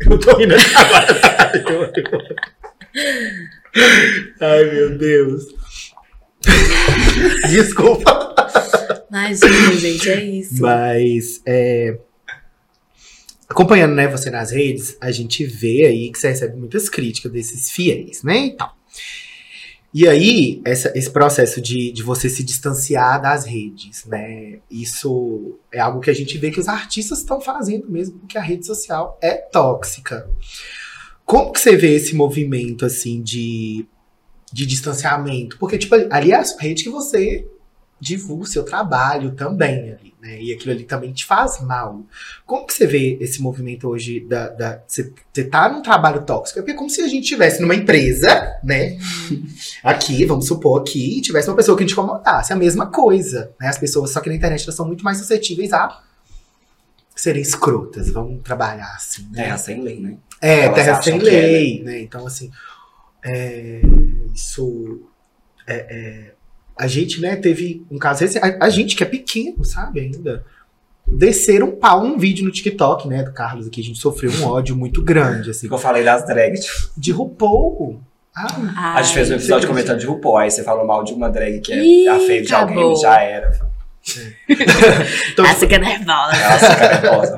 Eu 0.00 0.18
tô 0.18 0.36
rindo 0.36 0.54
agora. 0.74 1.92
Ai, 4.40 4.64
meu 4.64 4.98
Deus. 4.98 5.44
Desculpa. 7.50 8.34
Imagina, 9.10 9.72
gente, 9.78 10.08
é 10.10 10.24
isso. 10.24 10.60
Mas, 10.62 11.40
é, 11.46 11.98
acompanhando 13.48 13.94
né, 13.94 14.06
você 14.08 14.30
nas 14.30 14.50
redes, 14.52 14.96
a 15.00 15.10
gente 15.10 15.44
vê 15.44 15.86
aí 15.86 16.10
que 16.12 16.18
você 16.18 16.28
recebe 16.28 16.56
muitas 16.56 16.88
críticas 16.88 17.32
desses 17.32 17.70
fiéis, 17.70 18.22
né? 18.22 18.46
E 18.46 18.50
tal. 18.56 18.76
E 19.92 20.06
aí, 20.06 20.62
essa- 20.64 20.92
esse 20.96 21.10
processo 21.10 21.60
de, 21.60 21.90
de 21.90 22.02
você 22.04 22.28
se 22.28 22.44
distanciar 22.44 23.20
das 23.20 23.44
redes, 23.44 24.04
né? 24.06 24.60
Isso 24.70 25.58
é 25.72 25.80
algo 25.80 25.98
que 26.00 26.08
a 26.10 26.14
gente 26.14 26.38
vê 26.38 26.52
que 26.52 26.60
os 26.60 26.68
artistas 26.68 27.18
estão 27.18 27.40
fazendo 27.40 27.90
mesmo, 27.90 28.20
porque 28.20 28.38
a 28.38 28.42
rede 28.42 28.64
social 28.64 29.18
é 29.20 29.34
tóxica. 29.34 30.30
Como 31.24 31.52
que 31.52 31.60
você 31.60 31.76
vê 31.76 31.94
esse 31.96 32.14
movimento, 32.14 32.84
assim, 32.86 33.20
de, 33.20 33.84
de 34.52 34.64
distanciamento? 34.64 35.58
Porque, 35.58 35.76
tipo, 35.76 35.96
ali 36.10 36.30
é 36.30 36.36
a 36.36 36.44
rede 36.60 36.84
que 36.84 36.90
você 36.90 37.44
divulga 38.00 38.44
o 38.44 38.46
seu 38.46 38.64
trabalho 38.64 39.32
também 39.32 39.92
ali, 39.92 40.14
né? 40.20 40.40
E 40.40 40.52
aquilo 40.52 40.72
ali 40.72 40.84
também 40.84 41.12
te 41.12 41.24
faz 41.24 41.60
mal. 41.60 42.02
Como 42.46 42.66
que 42.66 42.72
você 42.72 42.86
vê 42.86 43.18
esse 43.20 43.42
movimento 43.42 43.88
hoje 43.88 44.20
da... 44.20 44.48
da 44.48 44.82
você, 44.86 45.12
você 45.32 45.44
tá 45.44 45.68
num 45.68 45.82
trabalho 45.82 46.22
tóxico? 46.22 46.58
É 46.58 46.62
porque 46.62 46.72
é 46.72 46.76
como 46.76 46.88
se 46.88 47.02
a 47.02 47.08
gente 47.08 47.24
estivesse 47.24 47.60
numa 47.60 47.74
empresa, 47.74 48.58
né? 48.64 48.98
Aqui, 49.84 50.24
vamos 50.24 50.46
supor 50.46 50.80
aqui, 50.80 51.18
e 51.18 51.20
tivesse 51.20 51.48
uma 51.48 51.56
pessoa 51.56 51.76
que 51.76 51.84
te 51.84 51.92
incomodasse. 51.92 52.52
A 52.52 52.56
mesma 52.56 52.86
coisa, 52.86 53.52
né? 53.60 53.68
As 53.68 53.78
pessoas, 53.78 54.10
só 54.10 54.20
que 54.20 54.28
na 54.28 54.34
internet, 54.34 54.62
elas 54.64 54.74
são 54.74 54.86
muito 54.86 55.04
mais 55.04 55.18
suscetíveis 55.18 55.72
a 55.72 56.02
serem 57.14 57.42
escrotas. 57.42 58.10
Vamos 58.10 58.42
trabalhar 58.42 58.94
assim, 58.96 59.28
né? 59.30 59.44
Terra 59.44 59.58
sem 59.58 59.82
lei, 59.82 60.00
né? 60.00 60.16
É, 60.40 60.64
Elas 60.64 60.74
terra 60.74 61.02
sem 61.02 61.18
que 61.18 61.28
é, 61.28 61.32
lei, 61.32 61.82
né? 61.82 62.00
Então, 62.00 62.26
assim, 62.26 62.50
é, 63.22 63.82
isso. 64.34 65.02
é, 65.66 65.74
é, 65.74 66.34
a 66.80 66.86
gente, 66.86 67.20
né, 67.20 67.36
teve 67.36 67.84
um 67.90 67.98
caso 67.98 68.20
recente, 68.22 68.44
a, 68.44 68.64
a 68.64 68.70
gente 68.70 68.96
que 68.96 69.02
é 69.02 69.06
pequeno, 69.06 69.64
sabe, 69.64 70.00
ainda. 70.00 70.44
Desceram 71.06 71.68
um 71.68 71.76
pau 71.76 72.04
num 72.04 72.16
vídeo 72.18 72.44
no 72.44 72.50
TikTok, 72.52 73.08
né, 73.08 73.22
do 73.24 73.32
Carlos 73.32 73.66
aqui. 73.66 73.80
A 73.80 73.84
gente 73.84 73.98
sofreu 73.98 74.30
um 74.32 74.44
ódio 74.46 74.76
muito 74.76 75.02
grande, 75.02 75.50
assim. 75.50 75.66
Que 75.66 75.74
eu 75.74 75.78
falei 75.78 76.04
das 76.04 76.24
drags. 76.26 76.90
De 76.96 77.10
RuPaul. 77.10 78.00
Ah, 78.34 78.94
a 78.96 79.02
gente 79.02 79.14
fez 79.14 79.30
um 79.30 79.34
episódio 79.34 79.66
comentando 79.68 79.98
de 79.98 80.06
RuPaul. 80.06 80.36
Aí 80.38 80.50
você 80.50 80.62
falou 80.62 80.86
mal 80.86 81.02
de 81.02 81.12
uma 81.12 81.28
drag 81.28 81.60
que 81.60 81.72
é 81.72 81.84
Ih, 81.84 82.08
a 82.08 82.18
fave 82.20 82.42
de 82.42 82.54
alguém, 82.54 82.76
acabou. 82.76 82.96
já 83.00 83.20
era. 83.20 83.50
então, 85.32 85.44
Essa 85.44 85.66
que 85.66 85.74
é 85.74 85.78
nervosa. 85.78 86.36
Ela 86.36 86.58
fica 86.58 86.88
nervosa. 87.02 87.36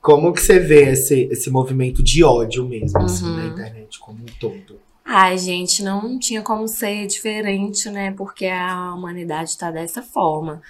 como 0.00 0.32
que 0.32 0.40
você 0.40 0.58
vê 0.58 0.90
esse, 0.92 1.28
esse 1.32 1.50
movimento 1.50 2.02
de 2.02 2.22
ódio 2.24 2.66
mesmo, 2.68 2.98
assim, 3.00 3.24
Uhum. 3.26 3.36
na 3.36 3.46
internet 3.46 3.98
como 3.98 4.18
um 4.20 4.26
todo? 4.38 4.78
Ai, 5.04 5.36
gente, 5.38 5.82
não 5.82 6.18
tinha 6.18 6.42
como 6.42 6.68
ser 6.68 7.06
diferente, 7.06 7.90
né? 7.90 8.12
Porque 8.12 8.46
a 8.46 8.94
humanidade 8.94 9.56
tá 9.58 9.70
dessa 9.70 10.02
forma. 10.02 10.62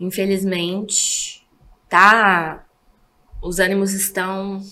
Infelizmente, 0.00 1.46
tá. 1.88 2.64
Os 3.42 3.58
ânimos 3.60 3.92
estão 3.92 4.62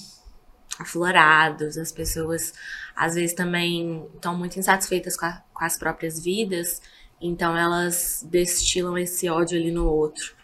aflorados, 0.78 1.78
as 1.78 1.92
pessoas 1.92 2.54
às 2.96 3.14
vezes 3.14 3.34
também 3.34 4.06
estão 4.14 4.36
muito 4.36 4.58
insatisfeitas 4.58 5.16
com, 5.16 5.26
a- 5.26 5.42
com 5.54 5.64
as 5.64 5.76
próprias 5.78 6.22
vidas, 6.22 6.82
então 7.20 7.56
elas 7.56 8.26
destilam 8.30 8.98
esse 8.98 9.28
ódio 9.30 9.58
ali 9.58 9.70
no 9.72 9.86
outro. 9.90 10.34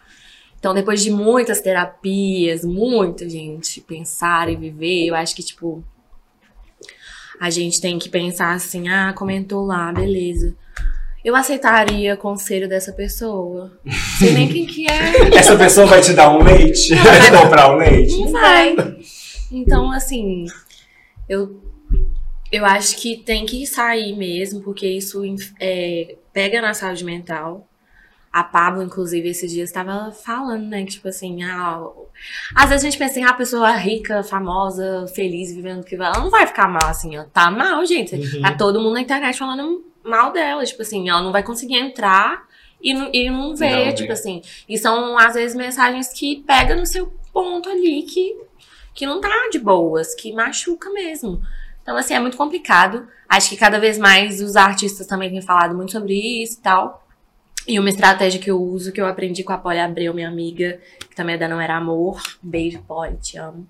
Então, 0.59 0.75
depois 0.75 1.03
de 1.03 1.11
muitas 1.11 1.61
terapias, 1.61 2.65
muita 2.65 3.29
gente 3.29 3.81
pensar 3.81 4.49
e 4.51 4.57
viver, 4.57 5.07
eu 5.07 5.15
acho 5.15 5.35
que, 5.37 5.43
tipo, 5.43 5.85
a 7.41 7.51
gente 7.51 7.81
tem 7.81 7.99
que 7.99 8.09
pensar 8.09 8.53
assim, 8.55 8.89
ah, 8.89 9.13
comentou 9.17 9.65
lá, 9.65 9.93
beleza. 9.93 10.57
eu 11.25 11.37
aceitaria 11.37 12.17
conselho 12.17 12.69
dessa 12.69 12.93
pessoa. 12.93 13.73
Sei 14.19 14.33
nem 14.33 14.49
quem 14.49 14.67
que 14.67 14.87
é. 14.87 15.35
Essa 15.37 15.57
pessoa 15.57 15.87
vai 15.87 16.01
te 16.01 16.13
dar 16.15 16.31
um 16.31 16.43
leite? 16.43 16.95
Não, 16.95 17.03
Vai 17.05 17.21
te 17.21 17.31
vai- 17.31 17.43
comprar 17.43 17.73
um 17.73 17.77
leite? 17.77 18.17
Não 18.19 18.33
vai. 18.33 18.77
Então, 19.53 19.91
assim, 19.93 20.47
eu, 21.29 21.61
eu 22.51 22.65
acho 22.65 22.97
que 22.97 23.17
tem 23.19 23.45
que 23.47 23.67
sair 23.67 24.17
mesmo, 24.17 24.61
porque 24.63 24.87
isso 24.89 25.23
é, 25.61 26.17
pega 26.33 26.61
na 26.63 26.73
saúde 26.75 27.05
mental. 27.05 27.68
A 28.33 28.45
Pablo, 28.45 28.83
inclusive, 28.83 29.29
esses 29.29 29.51
dias 29.51 29.71
estava 29.71 30.13
falando, 30.13 30.67
né? 30.67 30.85
Que, 30.85 30.93
tipo 30.93 31.09
assim, 31.09 31.43
ah, 31.43 31.81
às 32.55 32.69
vezes 32.69 32.85
a 32.85 32.91
gente 32.91 32.99
pensa 32.99 33.13
assim, 33.13 33.25
ah, 33.25 33.31
a 33.31 33.35
pessoa 33.35 33.71
rica, 33.73 34.23
famosa, 34.23 35.07
feliz, 35.15 35.55
vivendo 35.55 35.81
o 35.81 35.85
que 35.85 35.97
vai. 35.97 36.09
Ela 36.09 36.21
não 36.21 36.31
vai 36.31 36.47
ficar 36.47 36.69
mal 36.69 36.89
assim, 36.89 37.17
ó. 37.17 37.25
Tá 37.25 37.51
mal, 37.51 37.85
gente. 37.87 38.15
Uhum. 38.15 38.43
Tá 38.43 38.53
todo 38.53 38.81
mundo 38.81 38.95
na 38.95 39.01
internet 39.01 39.39
falando 39.39 39.85
mal 40.05 40.33
dela. 40.33 40.65
Tipo 40.65 40.83
assim, 40.83 41.09
ela 41.09 41.23
não 41.23 41.33
vai 41.33 41.43
conseguir 41.43 41.77
entrar 41.77 42.47
e 42.81 42.95
não, 42.95 43.11
e 43.13 43.31
não 43.31 43.57
ver, 43.57 43.87
Não 43.87 43.95
tipo 43.95 44.13
assim. 44.13 44.43
E 44.69 44.79
são, 44.79 45.19
às 45.19 45.35
vezes, 45.35 45.57
mensagens 45.57 46.13
que 46.13 46.43
pegam 46.47 46.77
no 46.77 46.87
seu 46.87 47.13
ponto 47.33 47.69
ali 47.69 48.03
que, 48.03 48.37
que 48.95 49.07
não 49.07 49.21
tá 49.21 49.49
de 49.51 49.59
boas, 49.59 50.15
que 50.15 50.33
machuca 50.33 50.91
mesmo. 50.91 51.41
Então, 51.83 51.97
assim, 51.97 52.15
é 52.15 52.21
muito 52.21 52.37
complicado. 52.37 53.09
Acho 53.29 53.51
que 53.51 53.57
cada 53.57 53.79
vez 53.79 53.99
mais 53.99 54.41
os 54.41 54.57
artistas 54.57 55.07
também 55.07 55.31
têm 55.31 55.43
falado 55.43 55.75
muito 55.75 55.93
sobre 55.93 56.43
isso 56.43 56.59
e 56.59 56.63
tal. 56.63 57.08
E 57.69 57.79
uma 57.79 57.91
estratégia 57.91 58.41
que 58.41 58.51
eu 58.51 58.59
uso, 58.59 58.91
que 58.91 58.99
eu 58.99 59.05
aprendi 59.05 59.45
com 59.45 59.53
a 59.53 59.59
Polly 59.59 59.79
Abreu, 59.79 60.15
minha 60.15 60.27
amiga, 60.27 60.81
que 60.99 61.15
também 61.15 61.35
é 61.35 61.39
da 61.39 61.47
Não 61.47 61.61
Era 61.61 61.77
Amor. 61.77 62.19
Beijo, 62.43 62.83
Polly, 62.89 63.19
te 63.19 63.37
amo. 63.37 63.69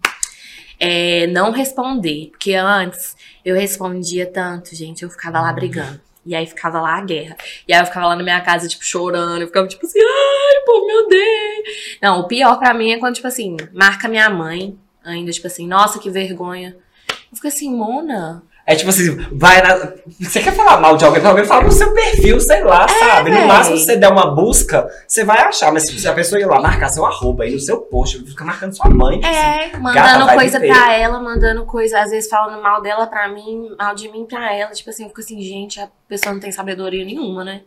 É 0.79 1.27
não 1.27 1.51
responder. 1.51 2.29
Porque 2.31 2.55
antes 2.55 3.17
eu 3.45 3.57
respondia 3.57 4.25
tanto, 4.25 4.73
gente, 4.73 5.03
eu 5.03 5.11
ficava 5.11 5.41
lá 5.41 5.53
brigando. 5.53 6.01
E 6.25 6.33
aí 6.33 6.47
ficava 6.47 6.81
lá 6.81 6.97
a 6.97 7.01
guerra. 7.01 7.37
E 7.67 7.75
aí 7.75 7.81
eu 7.81 7.87
ficava 7.87 8.07
lá 8.07 8.15
na 8.15 8.23
minha 8.23 8.41
casa, 8.41 8.69
tipo, 8.69 8.85
chorando. 8.85 9.41
Eu 9.41 9.49
ficava 9.49 9.67
tipo 9.67 9.85
assim, 9.85 9.99
ai, 9.99 10.65
pô, 10.65 10.87
meu 10.87 11.09
Deus. 11.09 11.99
Não, 12.01 12.21
o 12.21 12.29
pior 12.29 12.57
pra 12.57 12.73
mim 12.73 12.93
é 12.93 12.99
quando, 12.99 13.17
tipo 13.17 13.27
assim, 13.27 13.57
marca 13.73 14.07
minha 14.07 14.31
mãe, 14.31 14.79
ainda, 15.03 15.33
tipo 15.33 15.49
assim, 15.49 15.67
nossa, 15.67 15.99
que 15.99 16.09
vergonha. 16.09 16.77
Eu 17.09 17.35
fico 17.35 17.49
assim, 17.49 17.75
Mona. 17.75 18.45
É 18.71 18.75
tipo 18.75 18.91
assim, 18.91 19.17
vai 19.33 19.63
na. 19.63 19.95
Você 20.21 20.41
quer 20.41 20.53
falar 20.53 20.79
mal 20.79 20.95
de 20.95 21.03
alguém, 21.03 21.25
alguém 21.25 21.43
fala 21.47 21.63
no 21.65 21.73
seu 21.73 21.91
perfil, 21.95 22.39
sei 22.39 22.63
lá, 22.63 22.87
sabe? 22.87 23.31
No 23.31 23.39
É, 23.39 23.47
máximo, 23.47 23.79
se 23.79 23.85
você 23.85 23.97
der 23.97 24.09
uma 24.13 24.35
busca, 24.35 24.87
você 25.07 25.25
vai 25.25 25.39
achar. 25.39 25.73
Mas 25.73 25.85
se 25.89 26.07
a 26.07 26.13
pessoa 26.13 26.39
ir 26.39 26.45
lá 26.45 26.61
marcar 26.61 26.91
seu 26.91 27.07
arroba 27.07 27.45
aí 27.45 27.53
no 27.55 27.59
seu 27.59 27.79
post, 27.81 28.19
fica 28.27 28.45
marcando 28.45 28.77
sua 28.77 28.91
mãe. 28.91 29.21
assim. 29.25 29.35
É, 29.35 29.69
Gata, 29.71 29.79
mandando 29.81 30.27
vai 30.27 30.35
coisa 30.37 30.59
viver. 30.61 30.75
pra 30.75 30.93
ela, 30.93 31.19
mandando 31.19 31.65
coisa, 31.65 31.99
às 32.01 32.11
vezes 32.11 32.29
falando 32.29 32.63
mal 32.63 32.83
dela 32.83 33.07
pra 33.07 33.27
mim, 33.29 33.75
mal 33.79 33.95
de 33.95 34.11
mim 34.13 34.27
pra 34.27 34.55
ela. 34.55 34.71
Tipo 34.73 34.91
assim, 34.91 35.05
eu 35.05 35.09
fico 35.09 35.23
assim, 35.23 35.41
gente, 35.41 35.81
a 35.81 35.89
pessoa 36.07 36.35
não 36.35 36.41
tem 36.41 36.53
sabedoria 36.53 37.07
nenhuma, 37.07 37.43
né? 37.45 37.63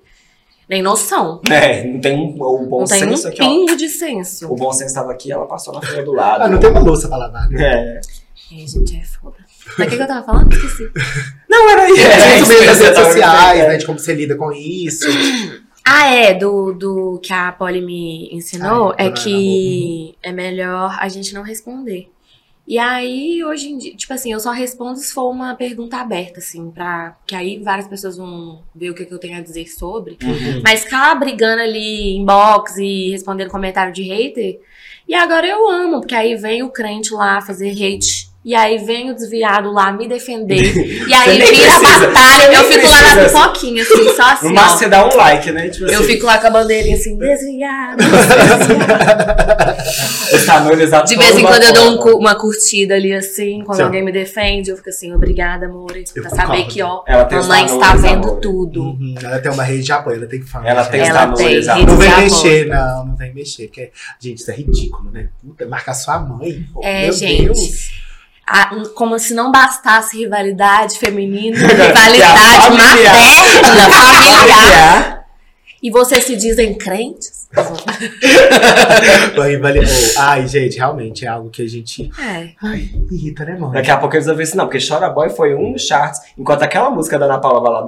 Nem 0.70 0.84
noção. 0.84 1.42
É, 1.50 1.84
não 1.84 2.00
tem 2.00 2.16
um, 2.16 2.36
o 2.40 2.68
bom 2.68 2.80
não 2.82 2.86
tem 2.86 3.08
um 3.08 3.10
senso 3.18 3.28
aqui, 3.28 3.42
ó. 3.42 3.46
pingo 3.48 3.76
de 3.76 3.90
senso. 3.90 4.54
O 4.54 4.56
bom 4.56 4.72
senso 4.72 4.86
estava 4.86 5.12
aqui, 5.12 5.32
ela 5.32 5.48
passou 5.48 5.74
na 5.74 5.82
folha 5.82 6.04
do 6.04 6.14
lado. 6.14 6.44
Ah, 6.44 6.48
não 6.48 6.60
tem 6.60 6.70
uma 6.70 6.80
louça 6.80 7.08
pra 7.08 7.18
lavar. 7.18 7.50
né? 7.50 7.60
É. 7.64 8.02
Ai, 8.54 8.68
gente, 8.68 8.96
é 8.98 9.04
foda. 9.04 9.38
Mas 9.78 9.88
o 9.88 9.90
que, 9.90 9.98
que 9.98 10.04
eu 10.04 10.08
tava 10.08 10.26
falando? 10.26 10.54
Esqueci. 10.54 10.90
Não, 11.50 11.70
era 11.70 11.90
isso. 11.90 12.02
É, 12.02 12.12
Era 12.12 12.38
isso 12.40 12.50
mesmo 12.50 12.66
das 12.66 12.80
eu 12.80 12.86
redes 12.86 13.00
tava 13.00 13.12
sociais, 13.12 13.68
né? 13.68 13.78
De 13.78 13.86
como 13.86 14.00
você 14.00 14.14
lida 14.14 14.36
com 14.36 14.52
isso. 14.52 15.06
Ah, 15.86 16.14
é, 16.14 16.34
do, 16.34 16.74
do 16.74 17.20
que 17.24 17.34
a 17.34 17.52
Polly 17.52 17.82
me 17.82 18.30
ensinou, 18.32 18.92
Ah, 18.92 18.96
é 19.04 19.08
é, 19.08 19.12
que 19.12 20.16
é 20.22 20.32
melhor 20.32 20.96
a 21.00 21.10
gente 21.10 21.34
não 21.34 21.42
responder. 21.42 22.10
E 22.68 22.78
aí, 22.78 23.44
hoje 23.44 23.70
em 23.70 23.78
dia, 23.78 23.96
tipo 23.96 24.14
assim, 24.14 24.32
eu 24.32 24.40
só 24.40 24.52
respondo 24.52 24.98
se 24.98 25.12
for 25.14 25.30
uma 25.30 25.56
pergunta 25.56 25.98
aberta, 25.98 26.40
assim, 26.40 26.70
pra. 26.72 27.18
Que 27.26 27.36
aí 27.36 27.60
várias 27.62 27.88
pessoas 27.88 28.16
vão 28.16 28.62
ver 28.74 28.92
o 28.92 28.94
que, 28.94 29.06
que 29.06 29.14
eu 29.14 29.20
tenho 29.20 29.38
a 29.38 29.42
dizer 29.42 29.68
sobre. 29.68 30.18
Uhum. 30.24 30.62
Mas 30.64 30.84
ficar 30.84 31.14
brigando 31.16 31.62
ali 31.62 32.16
em 32.16 32.24
box 32.24 32.78
e 32.78 33.10
respondendo 33.12 33.50
comentário 33.50 33.92
de 33.92 34.04
hater. 34.04 34.60
E 35.08 35.16
agora 35.16 35.46
eu 35.48 35.68
amo, 35.68 36.00
porque 36.00 36.16
aí 36.16 36.36
vem 36.36 36.64
o 36.64 36.70
crente 36.70 37.14
lá 37.14 37.42
fazer 37.42 37.72
hate. 37.72 38.31
E 38.44 38.56
aí 38.56 38.80
vem 38.80 39.12
o 39.12 39.16
desviado 39.16 39.72
lá 39.72 39.92
me 39.92 40.08
defender. 40.08 40.62
E 41.08 41.14
aí 41.14 41.38
vira 41.38 41.46
a 41.46 41.80
precisa, 41.80 42.08
batalha. 42.08 42.54
Eu 42.54 42.64
fico 42.64 42.88
lá 42.88 43.16
na 43.16 43.26
pipoquinha, 43.26 43.84
assim, 43.84 44.10
só 44.16 44.24
assim. 44.24 44.48
No 44.48 44.54
máximo 44.56 44.80
você 44.80 44.88
dá 44.90 45.06
um 45.06 45.16
like, 45.16 45.52
né? 45.52 45.70
Tipo 45.70 45.86
Eu 45.86 46.00
assim, 46.00 46.08
fico 46.08 46.26
lá 46.26 46.38
com 46.38 46.48
a 46.48 46.50
bandeirinha 46.50 46.96
assim, 46.96 47.18
desviado, 47.18 47.98
desviado. 48.02 49.62
De 51.06 51.16
vez 51.18 51.38
em 51.38 51.44
quando 51.44 51.64
eu 51.64 51.74
dou 51.74 51.92
um 51.92 52.18
uma 52.18 52.36
curtida 52.36 52.96
ali 52.96 53.14
assim, 53.14 53.64
quando 53.66 53.78
Sim. 53.78 53.84
alguém 53.84 54.04
me 54.04 54.12
defende, 54.12 54.70
eu 54.70 54.78
fico 54.78 54.90
assim, 54.90 55.14
obrigada, 55.14 55.66
amor. 55.66 55.92
Eu 55.96 56.22
Pra 56.22 56.30
saber 56.30 56.66
que, 56.66 56.82
ó, 56.82 57.04
mamãe 57.32 57.66
está 57.66 57.96
vendo 57.96 58.28
amor. 58.30 58.40
tudo. 58.40 58.82
Uhum, 58.84 59.16
Ela 59.22 59.40
tem 59.40 59.52
uma 59.52 59.64
rede 59.64 59.84
de 59.84 59.92
apoio, 59.92 60.18
ela 60.18 60.28
tem 60.28 60.42
fã. 60.42 60.62
Ela 60.64 60.86
tem 60.86 61.02
os 61.02 61.10
Ela 61.10 61.28
tem 61.34 61.48
rede 61.48 61.86
Não 61.86 61.98
vem 61.98 62.16
mexer, 62.18 62.66
não, 62.68 63.06
não 63.06 63.16
vem 63.16 63.34
mexer. 63.34 63.68
Que 63.68 63.82
é... 63.82 63.92
Gente, 64.20 64.40
isso 64.40 64.52
é 64.52 64.56
ridículo, 64.56 65.12
né? 65.12 65.28
Puta, 65.42 65.66
marcar 65.68 65.94
sua 65.94 66.20
mãe. 66.20 66.66
pô, 66.74 66.82
É, 66.84 67.04
meu 67.04 67.14
gente. 67.14 67.46
Deus. 67.46 67.92
Ah, 68.46 68.70
como 68.96 69.18
se 69.18 69.34
não 69.34 69.52
bastasse 69.52 70.18
rivalidade 70.18 70.98
feminina, 70.98 71.58
a 71.64 71.68
rivalidade 71.68 72.70
materna, 72.72 73.12
familiar. 73.64 74.40
Familiar. 74.40 75.26
E 75.82 75.90
vocês 75.90 76.26
se 76.26 76.36
dizem 76.36 76.78
crentes? 76.78 77.41
Vai, 79.36 79.58
vale- 79.58 79.80
oh, 79.82 80.20
ai, 80.20 80.48
gente, 80.48 80.78
realmente 80.78 81.26
é 81.26 81.28
algo 81.28 81.50
que 81.50 81.62
a 81.62 81.68
gente. 81.68 82.10
É. 82.20 82.50
Ai, 82.62 82.90
irrita, 83.12 83.44
né, 83.46 83.58
mano? 83.58 83.74
Daqui 83.74 83.92
a 83.92 83.98
pouco 83.98 84.16
eles 84.16 84.26
vão 84.26 84.36
ver 84.36 84.44
isso, 84.44 84.56
não, 84.58 84.66
porque 84.66 84.86
Chora 84.86 85.10
Boy 85.10 85.30
foi 85.30 85.54
um 85.56 85.74
dos 85.74 85.86
charts, 85.86 86.22
enquanto 86.38 86.64
aquela 86.64 86.90
música 86.90 87.18
da 87.20 87.26
Ana 87.26 87.40
Paula 87.40 87.70
ela 87.70 87.86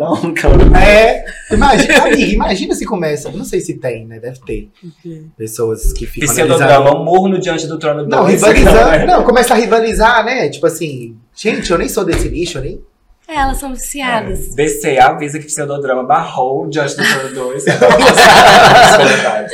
É, 0.80 1.26
imagina, 1.52 2.04
amiga, 2.04 2.34
imagina 2.34 2.76
se 2.76 2.86
começa. 2.86 3.32
Não 3.32 3.46
sei 3.46 3.60
se 3.62 3.76
tem, 3.76 4.06
né? 4.06 4.20
Deve 4.20 4.40
ter. 4.46 4.70
Pessoas 5.38 5.94
que 5.94 6.06
ficam 6.06 6.28
pseudodrama, 6.30 6.74
analisando. 6.76 7.02
um 7.02 7.06
morro 7.06 7.30
no 7.30 7.40
diante 7.40 7.68
do 7.68 7.78
trono 7.80 8.04
do 8.04 8.10
Não, 8.10 8.26
rivalizando. 8.26 9.06
Não, 9.08 9.24
começa 9.24 9.54
a 9.54 9.58
rivalizar, 9.58 10.24
né? 10.26 10.50
Tipo 10.50 10.68
assim, 10.68 11.18
gente, 11.36 11.72
eu 11.72 11.78
nem 11.78 11.88
sou 11.90 12.04
desse 12.04 12.30
nicho, 12.30 12.58
eu 12.58 12.64
nem. 12.64 12.82
É, 13.28 13.36
elas 13.36 13.58
são 13.58 13.74
viciadas. 13.74 14.54
DC 14.54 14.98
avisa 14.98 15.40
que 15.40 15.46
pseudodrama 15.46 16.04
barrou 16.04 16.66
o 16.66 16.70
diante 16.70 16.96
do 16.98 17.04
trono 17.04 17.34
2. 17.34 17.64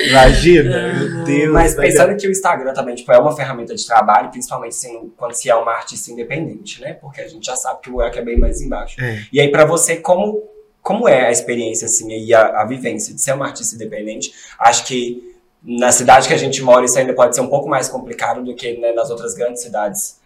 Imagina, 0.09 0.93
meu 0.93 1.23
Deus. 1.23 1.53
Mas 1.53 1.75
pensando 1.75 2.17
que 2.17 2.27
o 2.27 2.31
Instagram 2.31 2.73
também 2.73 2.95
tipo, 2.95 3.11
é 3.11 3.19
uma 3.19 3.35
ferramenta 3.35 3.75
de 3.75 3.85
trabalho, 3.85 4.31
principalmente 4.31 4.71
assim, 4.71 5.11
quando 5.15 5.33
se 5.33 5.49
é 5.49 5.55
uma 5.55 5.71
artista 5.71 6.11
independente, 6.11 6.81
né? 6.81 6.93
Porque 6.93 7.21
a 7.21 7.27
gente 7.27 7.45
já 7.45 7.55
sabe 7.55 7.81
que 7.81 7.89
o 7.89 7.93
buraco 7.93 8.17
é 8.17 8.23
bem 8.23 8.39
mais 8.39 8.59
embaixo. 8.59 8.99
É. 8.99 9.23
E 9.31 9.39
aí, 9.39 9.51
pra 9.51 9.65
você, 9.65 9.97
como, 9.97 10.41
como 10.81 11.07
é 11.07 11.27
a 11.27 11.31
experiência, 11.31 11.85
assim, 11.85 12.09
e 12.09 12.33
a, 12.33 12.61
a 12.61 12.65
vivência 12.65 13.13
de 13.13 13.21
ser 13.21 13.33
uma 13.33 13.45
artista 13.45 13.75
independente? 13.75 14.33
Acho 14.59 14.83
que 14.85 15.29
na 15.61 15.91
cidade 15.91 16.27
que 16.27 16.33
a 16.33 16.37
gente 16.37 16.61
mora, 16.61 16.85
isso 16.85 16.97
ainda 16.97 17.13
pode 17.13 17.35
ser 17.35 17.41
um 17.41 17.49
pouco 17.49 17.67
mais 17.67 17.87
complicado 17.87 18.43
do 18.43 18.55
que 18.55 18.77
né, 18.77 18.93
nas 18.93 19.09
outras 19.09 19.35
grandes 19.35 19.61
cidades, 19.61 20.18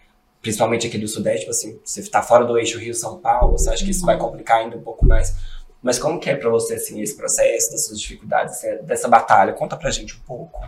principalmente 0.44 0.86
aqui 0.86 0.98
do 0.98 1.08
Sudeste, 1.08 1.40
tipo 1.40 1.50
assim, 1.50 1.80
você 1.82 2.02
tá 2.02 2.22
fora 2.22 2.44
do 2.44 2.58
eixo 2.58 2.78
Rio-São 2.78 3.18
Paulo, 3.18 3.52
você 3.58 3.70
acha 3.70 3.82
que 3.82 3.90
isso 3.90 4.04
vai 4.04 4.18
complicar 4.18 4.58
ainda 4.58 4.76
um 4.76 4.82
pouco 4.82 5.06
mais? 5.06 5.34
Mas 5.82 5.98
como 5.98 6.20
que 6.20 6.30
é 6.30 6.36
pra 6.36 6.50
você, 6.50 6.74
assim, 6.74 7.00
esse 7.00 7.16
processo, 7.16 7.70
dessas 7.70 7.98
dificuldades, 7.98 8.54
assim, 8.54 8.84
dessa 8.84 9.08
batalha? 9.08 9.52
Conta 9.52 9.76
pra 9.76 9.90
gente 9.90 10.14
um 10.14 10.20
pouco. 10.26 10.60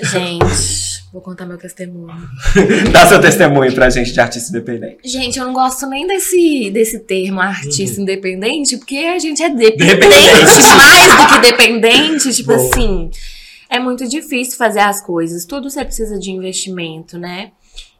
Gente, 0.00 1.04
vou 1.12 1.20
contar 1.22 1.44
meu 1.46 1.58
testemunho. 1.58 2.16
Dá 2.92 3.06
seu 3.06 3.20
testemunho 3.20 3.72
pra 3.74 3.90
gente 3.90 4.12
de 4.12 4.20
artista 4.20 4.50
independente. 4.50 5.08
Gente, 5.08 5.38
eu 5.38 5.44
não 5.44 5.52
gosto 5.52 5.86
nem 5.86 6.06
desse, 6.06 6.70
desse 6.70 7.00
termo 7.00 7.40
artista 7.40 8.00
independente, 8.00 8.76
porque 8.76 8.96
a 8.96 9.18
gente 9.18 9.42
é 9.42 9.50
dependente, 9.50 9.96
Dependente. 9.96 10.44
mais 10.76 11.16
do 11.16 11.34
que 11.34 11.50
dependente. 11.50 12.34
Tipo 12.34 12.54
Boa. 12.54 12.68
assim, 12.68 13.10
é 13.68 13.78
muito 13.78 14.08
difícil 14.08 14.56
fazer 14.56 14.80
as 14.80 15.00
coisas. 15.00 15.44
Tudo 15.44 15.70
você 15.70 15.84
precisa 15.84 16.18
de 16.18 16.32
investimento, 16.32 17.18
né? 17.18 17.52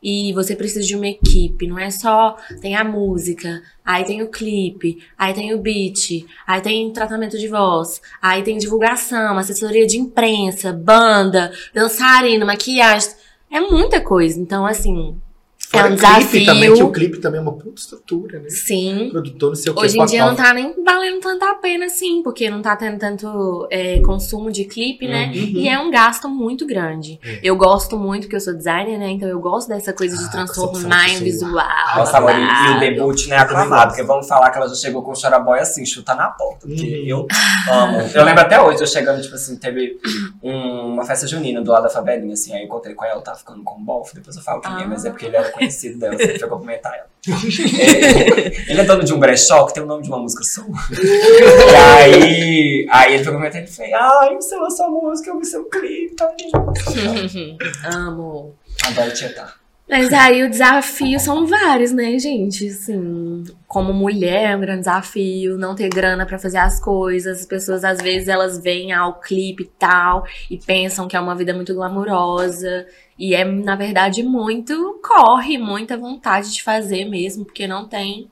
E 0.02 0.32
você 0.32 0.56
precisa 0.56 0.86
de 0.86 0.96
uma 0.96 1.06
equipe, 1.06 1.66
não 1.66 1.78
é 1.78 1.90
só 1.90 2.36
tem 2.60 2.74
a 2.74 2.82
música, 2.82 3.62
aí 3.84 4.04
tem 4.04 4.22
o 4.22 4.28
clipe, 4.28 5.02
aí 5.16 5.34
tem 5.34 5.52
o 5.52 5.58
beat, 5.58 6.26
aí 6.46 6.60
tem 6.60 6.90
tratamento 6.92 7.38
de 7.38 7.48
voz, 7.48 8.00
aí 8.20 8.42
tem 8.42 8.56
divulgação, 8.56 9.36
assessoria 9.36 9.86
de 9.86 9.98
imprensa, 9.98 10.72
banda, 10.72 11.52
dançarina, 11.74 12.46
maquiagem, 12.46 13.10
é 13.50 13.60
muita 13.60 14.00
coisa. 14.00 14.40
Então, 14.40 14.64
assim, 14.64 15.20
Fora 15.70 15.88
é 15.88 15.92
um 15.92 15.96
clipe 15.96 16.16
desafio. 16.18 16.46
também, 16.46 16.74
que 16.74 16.82
o 16.82 16.90
clipe 16.92 17.18
também 17.20 17.38
é 17.38 17.42
uma 17.42 17.52
puta 17.52 17.80
estrutura, 17.80 18.40
né? 18.40 18.48
Sim. 18.50 19.08
Produtor, 19.10 19.50
não 19.50 19.54
sei 19.56 19.70
o 19.70 19.74
que. 19.76 19.80
Hoje 19.84 20.00
em 20.00 20.04
dia 20.06 20.26
não 20.26 20.34
tá 20.34 20.52
nem 20.52 20.74
valendo 20.84 21.20
tanta 21.20 21.50
a 21.50 21.54
pena, 21.54 21.86
assim, 21.86 22.22
porque 22.22 22.50
não 22.50 22.60
tá 22.60 22.74
tendo 22.74 22.98
tanto 22.98 23.68
é, 23.70 24.00
consumo 24.00 24.50
de 24.50 24.64
clipe, 24.64 25.06
né? 25.06 25.26
Uhum. 25.26 25.32
E 25.34 25.68
é 25.68 25.78
um 25.78 25.90
gasto 25.90 26.28
muito 26.28 26.66
grande. 26.66 27.20
É. 27.24 27.38
Eu 27.42 27.56
gosto 27.56 27.96
muito, 27.96 28.22
porque 28.22 28.36
eu 28.36 28.40
sou 28.40 28.54
designer, 28.54 28.98
né? 28.98 29.10
Então 29.10 29.28
eu 29.28 29.38
gosto 29.38 29.68
dessa 29.68 29.92
coisa 29.92 30.16
de 30.16 30.24
Ah, 30.24 30.30
transformar 30.30 31.08
em 31.08 31.18
visual. 31.22 31.64
Nossa, 31.96 32.18
amor, 32.18 32.32
e- 32.32 32.76
o 32.76 32.80
debut, 32.80 33.26
né, 33.28 33.36
aclamado, 33.36 33.90
porque 33.90 34.02
vamos 34.02 34.26
falar 34.26 34.50
que 34.50 34.58
ela 34.58 34.68
já 34.68 34.74
chegou 34.74 35.02
com 35.02 35.12
o 35.12 35.16
Choraboy 35.16 35.58
assim, 35.60 35.86
chuta 35.86 36.14
na 36.16 36.28
porta, 36.30 36.66
porque 36.66 36.82
Uhum. 36.82 37.06
eu 37.06 37.26
amo. 37.72 37.98
Eu 38.12 38.24
lembro 38.24 38.40
até 38.40 38.60
hoje, 38.60 38.80
eu 38.82 38.86
chegando, 38.86 39.22
tipo 39.22 39.34
assim, 39.36 39.56
teve 39.56 39.98
um- 40.42 40.94
uma 40.94 41.04
festa 41.04 41.26
junina 41.26 41.60
do 41.62 41.70
lado 41.70 41.84
da 41.84 41.90
favelinha, 41.90 42.34
assim, 42.34 42.52
aí 42.52 42.60
eu 42.60 42.64
encontrei 42.66 42.94
com 42.94 43.04
ela, 43.04 43.14
ela 43.14 43.22
tava 43.22 43.38
ficando 43.38 43.62
com 43.62 43.78
um 43.80 43.84
bofe, 43.84 44.14
depois 44.14 44.34
eu 44.36 44.42
falo 44.42 44.60
quem 44.60 44.70
é, 44.72 44.82
Ah. 44.82 44.86
mas 44.88 45.04
é 45.04 45.10
porque 45.10 45.26
ele 45.26 45.36
era 45.36 45.50
conhecido 45.60 45.98
dela, 45.98 46.16
você 46.16 46.38
foi 46.38 46.48
cumprimentar 46.48 46.94
ela. 46.94 47.10
É, 47.30 48.72
ele 48.72 48.80
é 48.80 48.84
dono 48.84 49.04
de 49.04 49.12
um 49.12 49.20
brechó 49.20 49.66
que 49.66 49.74
tem 49.74 49.82
o 49.82 49.86
nome 49.86 50.02
de 50.02 50.08
uma 50.08 50.18
música 50.18 50.42
sua. 50.42 50.64
e 50.90 51.76
aí, 51.76 52.86
aí 52.90 53.14
ele 53.14 53.24
foi 53.24 53.32
comentar 53.32 53.62
e 53.62 53.66
falou: 53.66 53.94
Ai, 53.94 54.34
você 54.36 54.56
lançou 54.56 54.86
a 54.86 54.90
música, 54.90 55.30
eu 55.30 55.38
vi 55.38 55.44
seu 55.44 55.64
clipe, 55.64 56.14
tá 56.16 56.30
lindo. 56.38 57.58
Amo. 57.84 58.54
Adoro 58.86 59.12
tietar. 59.12 59.60
Mas 59.90 60.12
aí 60.12 60.44
o 60.44 60.48
desafio 60.48 61.18
são 61.18 61.44
vários, 61.48 61.90
né, 61.90 62.16
gente? 62.16 62.68
Assim, 62.68 63.42
como 63.66 63.92
mulher 63.92 64.52
é 64.52 64.56
um 64.56 64.60
grande 64.60 64.80
desafio, 64.80 65.58
não 65.58 65.74
ter 65.74 65.88
grana 65.88 66.24
pra 66.24 66.38
fazer 66.38 66.58
as 66.58 66.78
coisas. 66.78 67.40
As 67.40 67.46
pessoas, 67.46 67.82
às 67.82 68.00
vezes, 68.00 68.28
elas 68.28 68.62
veem 68.62 68.92
ao 68.92 69.18
clipe 69.18 69.64
e 69.64 69.70
tal 69.76 70.24
e 70.48 70.56
pensam 70.56 71.08
que 71.08 71.16
é 71.16 71.20
uma 71.20 71.34
vida 71.34 71.52
muito 71.52 71.74
glamurosa. 71.74 72.86
E 73.20 73.34
é, 73.34 73.44
na 73.44 73.76
verdade, 73.76 74.22
muito 74.22 74.98
corre, 75.06 75.58
muita 75.58 75.96
vontade 75.96 76.52
de 76.54 76.62
fazer 76.62 77.04
mesmo, 77.04 77.44
porque 77.44 77.66
não 77.66 77.86
tem. 77.86 78.30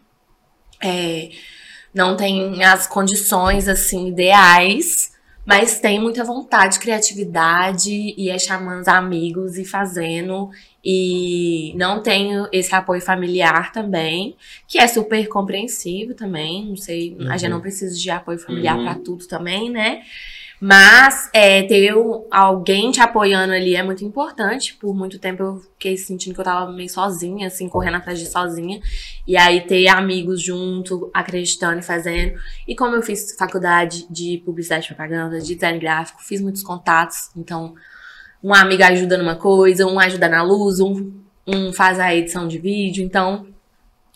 é, 0.83 1.31
não 1.95 2.17
tem 2.17 2.63
as 2.65 2.87
condições, 2.87 3.69
assim, 3.69 4.09
ideais. 4.09 5.17
Mas 5.45 5.81
tem 5.81 5.99
muita 5.99 6.23
vontade, 6.25 6.79
criatividade, 6.79 7.91
e 8.19 8.29
é 8.29 8.39
chamando 8.39 8.83
os 8.83 8.89
amigos 8.89 9.57
e 9.57 9.65
fazendo. 9.65 10.51
E 10.85 11.73
não 11.75 12.03
tenho 12.03 12.47
esse 12.53 12.75
apoio 12.75 13.01
familiar 13.01 13.73
também, 13.73 14.37
que 14.67 14.79
é 14.79 14.87
super 14.87 15.27
compreensível 15.29 16.15
também. 16.15 16.67
Não 16.67 16.77
sei, 16.77 17.17
a 17.31 17.37
gente 17.39 17.51
não 17.51 17.61
precisa 17.63 17.97
de 17.97 18.11
apoio 18.11 18.39
familiar 18.39 18.77
Uhum. 18.77 18.85
pra 18.85 18.95
tudo 18.97 19.27
também, 19.27 19.71
né? 19.71 20.03
Mas 20.61 21.31
é, 21.33 21.63
ter 21.63 21.95
alguém 22.31 22.91
te 22.91 23.01
apoiando 23.01 23.53
ali 23.53 23.77
é 23.77 23.83
muito 23.83 24.05
importante. 24.05 24.75
Por 24.75 24.95
muito 24.95 25.19
tempo 25.19 25.43
eu 25.43 25.61
fiquei 25.61 25.97
sentindo 25.97 26.35
que 26.35 26.41
eu 26.41 26.45
tava 26.45 26.73
meio 26.73 26.89
sozinha, 26.89 27.47
assim, 27.47 27.69
correndo 27.69 27.99
atrás 27.99 28.19
de 28.19 28.27
sozinha. 28.27 28.81
E 29.27 29.37
aí 29.37 29.61
ter 29.61 29.87
amigos 29.87 30.43
junto, 30.43 31.11
acreditando 31.15 31.79
e 31.79 31.83
fazendo. 31.83 32.37
E 32.67 32.75
como 32.75 32.97
eu 32.97 33.03
fiz 33.03 33.37
faculdade 33.39 34.07
de 34.11 34.43
publicidade 34.45 34.87
e 34.87 34.89
propaganda, 34.89 35.41
de 35.41 35.55
design 35.55 35.79
gráfico, 35.79 36.25
fiz 36.25 36.41
muitos 36.41 36.63
contatos. 36.65 37.31
Então, 37.37 37.75
um 38.43 38.53
amigo 38.53 38.83
ajuda 38.83 39.17
numa 39.17 39.37
coisa, 39.37 39.87
um 39.87 40.01
ajuda 40.01 40.29
na 40.29 40.43
luz, 40.43 40.81
um, 40.81 41.13
um 41.47 41.73
faz 41.73 42.01
a 42.01 42.13
edição 42.13 42.49
de 42.49 42.59
vídeo. 42.59 43.05
Então, 43.05 43.47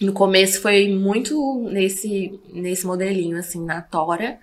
no 0.00 0.12
começo 0.12 0.61
foi 0.61 0.88
muito 0.88 1.68
nesse, 1.70 2.40
nesse 2.52 2.85
modelinho, 2.85 3.38
assim, 3.38 3.64
na 3.64 3.81
tora. 3.81 4.40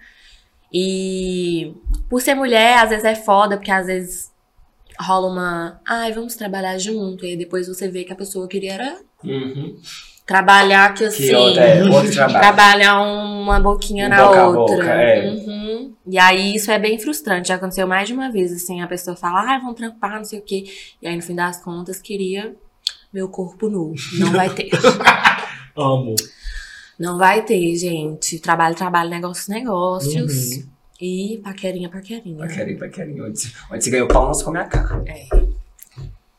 E 0.74 1.74
por 2.10 2.22
ser 2.22 2.36
mulher, 2.36 2.78
às 2.80 2.90
vezes 2.90 3.06
é 3.06 3.16
foda, 3.16 3.58
porque 3.58 3.72
às 3.72 3.88
vezes 3.88 4.32
rola 5.00 5.28
uma. 5.28 5.82
Ai, 5.88 6.12
vamos 6.12 6.36
trabalhar 6.36 6.78
junto. 6.78 7.26
E 7.26 7.36
depois 7.36 7.68
você 7.68 7.88
vê 7.88 8.04
que 8.04 8.14
a 8.14 8.16
pessoa 8.16 8.48
queria 8.48 8.74
era 8.74 8.98
Uhum. 9.24 9.76
trabalhar 10.26 10.94
que 10.94 11.04
assim. 11.06 11.28
Que 11.28 11.36
outra, 11.36 11.64
é, 11.64 11.84
outro 11.84 12.12
trabalho. 12.14 12.40
Trabalhar 12.40 13.02
uma 13.02 13.60
boquinha 13.60 14.06
Um 14.06 14.10
na 14.10 14.26
boca 14.26 14.48
outra. 14.48 14.76
boca, 14.78 14.90
é. 14.94 15.30
Uhum. 15.30 15.94
E 16.08 16.18
aí 16.20 16.56
isso 16.56 16.72
é 16.72 16.80
bem 16.80 16.98
frustrante. 17.00 17.48
Já 17.50 17.56
aconteceu 17.56 17.88
mais 17.88 18.08
de 18.08 18.14
uma 18.14 18.32
vez, 18.32 18.52
assim, 18.54 18.82
a 18.82 18.88
pessoa 18.88 19.16
fala, 19.16 19.42
ah, 19.56 19.60
vamos 19.60 19.76
trampar, 19.76 20.18
não 20.18 20.24
sei 20.26 20.40
o 20.40 20.42
quê. 20.44 20.64
E 21.02 21.08
aí, 21.08 21.16
no 21.16 21.22
fim 21.22 21.36
das 21.36 21.62
contas, 21.64 22.00
queria 22.02 22.56
meu 23.14 23.28
corpo 23.28 23.70
nu. 23.70 23.94
Não 24.20 24.32
vai 24.32 24.50
ter. 24.50 24.70
Amo. 25.76 26.16
Não 27.00 27.18
vai 27.18 27.44
ter, 27.44 27.76
gente. 27.76 28.40
Trabalho, 28.40 28.76
trabalho, 28.76 29.10
negócios, 29.10 29.48
negócios. 29.48 30.58
Uhum. 30.58 30.70
E 31.02 31.40
paquerinha, 31.44 31.90
paquerinha. 31.90 32.38
Paquerinho, 32.46 32.78
paquerinho. 32.78 33.26
Onde, 33.26 33.56
onde 33.72 33.84
você 33.84 33.90
ganhou 33.90 34.08
pau, 34.08 34.26
não 34.28 34.34
se 34.34 34.44
come 34.44 34.60
a 34.60 34.66
cara. 34.66 35.04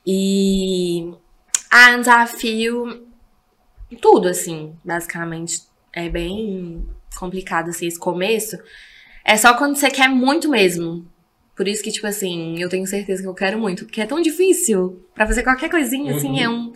E 0.07 1.12
ah, 1.70 1.94
um 1.96 2.01
desafio, 2.01 3.07
tudo 4.01 4.29
assim, 4.29 4.75
basicamente. 4.85 5.62
É 5.92 6.09
bem 6.09 6.87
complicado 7.18 7.70
assim, 7.70 7.87
esse 7.87 7.99
começo. 7.99 8.57
É 9.25 9.37
só 9.37 9.55
quando 9.55 9.77
você 9.77 9.90
quer 9.90 10.09
muito 10.09 10.49
mesmo. 10.49 11.05
Por 11.57 11.66
isso 11.66 11.83
que, 11.83 11.90
tipo 11.90 12.07
assim, 12.07 12.61
eu 12.61 12.68
tenho 12.68 12.87
certeza 12.87 13.23
que 13.23 13.29
eu 13.29 13.35
quero 13.35 13.59
muito. 13.59 13.85
Porque 13.85 14.01
é 14.01 14.07
tão 14.07 14.20
difícil. 14.20 15.05
Pra 15.14 15.27
fazer 15.27 15.42
qualquer 15.42 15.68
coisinha, 15.68 16.14
assim, 16.16 16.31
Uhum. 16.31 16.38
é 16.38 16.49
um. 16.49 16.73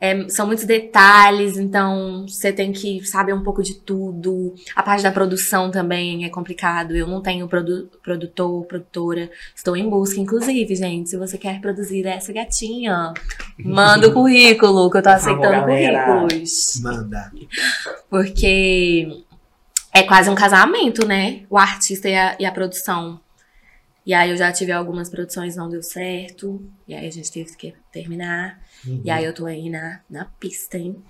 É- 0.00 0.28
são 0.28 0.46
muitos 0.46 0.64
detalhes, 0.64 1.56
então 1.56 2.26
você 2.28 2.52
tem 2.52 2.72
que 2.72 3.04
saber 3.06 3.32
um 3.32 3.42
pouco 3.42 3.62
de 3.62 3.74
tudo. 3.74 4.54
A 4.74 4.82
parte 4.82 5.02
da 5.02 5.10
produção 5.10 5.70
também 5.70 6.24
é 6.24 6.28
complicado. 6.28 6.94
Eu 6.94 7.06
não 7.06 7.22
tenho 7.22 7.48
produ 7.48 7.88
produtor, 8.02 8.64
produtora. 8.66 9.30
Estou 9.54 9.76
em 9.76 9.88
busca, 9.88 10.20
inclusive, 10.20 10.74
gente. 10.74 11.10
Se 11.10 11.16
você 11.16 11.38
quer 11.38 11.60
produzir 11.60 12.06
essa 12.06 12.32
gatinha, 12.32 13.14
manda 13.58 14.08
o 14.08 14.12
currículo, 14.12 14.90
que 14.90 14.98
eu 14.98 15.02
tô 15.02 15.08
aceitando 15.10 15.42
galera. 15.50 16.04
currículos. 16.20 16.80
Manda. 16.82 17.32
Porque 18.10 19.08
é 19.92 20.02
quase 20.02 20.28
um 20.28 20.34
casamento, 20.34 21.06
né? 21.06 21.42
O 21.48 21.56
artista 21.56 22.08
e 22.08 22.14
a, 22.14 22.36
e 22.38 22.44
a 22.44 22.52
produção. 22.52 23.20
E 24.06 24.12
aí 24.12 24.30
eu 24.30 24.36
já 24.36 24.52
tive 24.52 24.70
algumas 24.70 25.08
produções, 25.08 25.56
não 25.56 25.68
deu 25.68 25.82
certo. 25.82 26.62
E 26.86 26.94
aí 26.94 27.06
a 27.06 27.10
gente 27.10 27.32
teve 27.32 27.56
que 27.56 27.74
terminar. 27.90 28.60
Uhum. 28.86 29.00
E 29.04 29.10
aí 29.10 29.24
eu 29.24 29.32
tô 29.32 29.46
aí 29.46 29.70
na, 29.70 30.00
na 30.10 30.26
pista, 30.26 30.76
hein? 30.76 31.02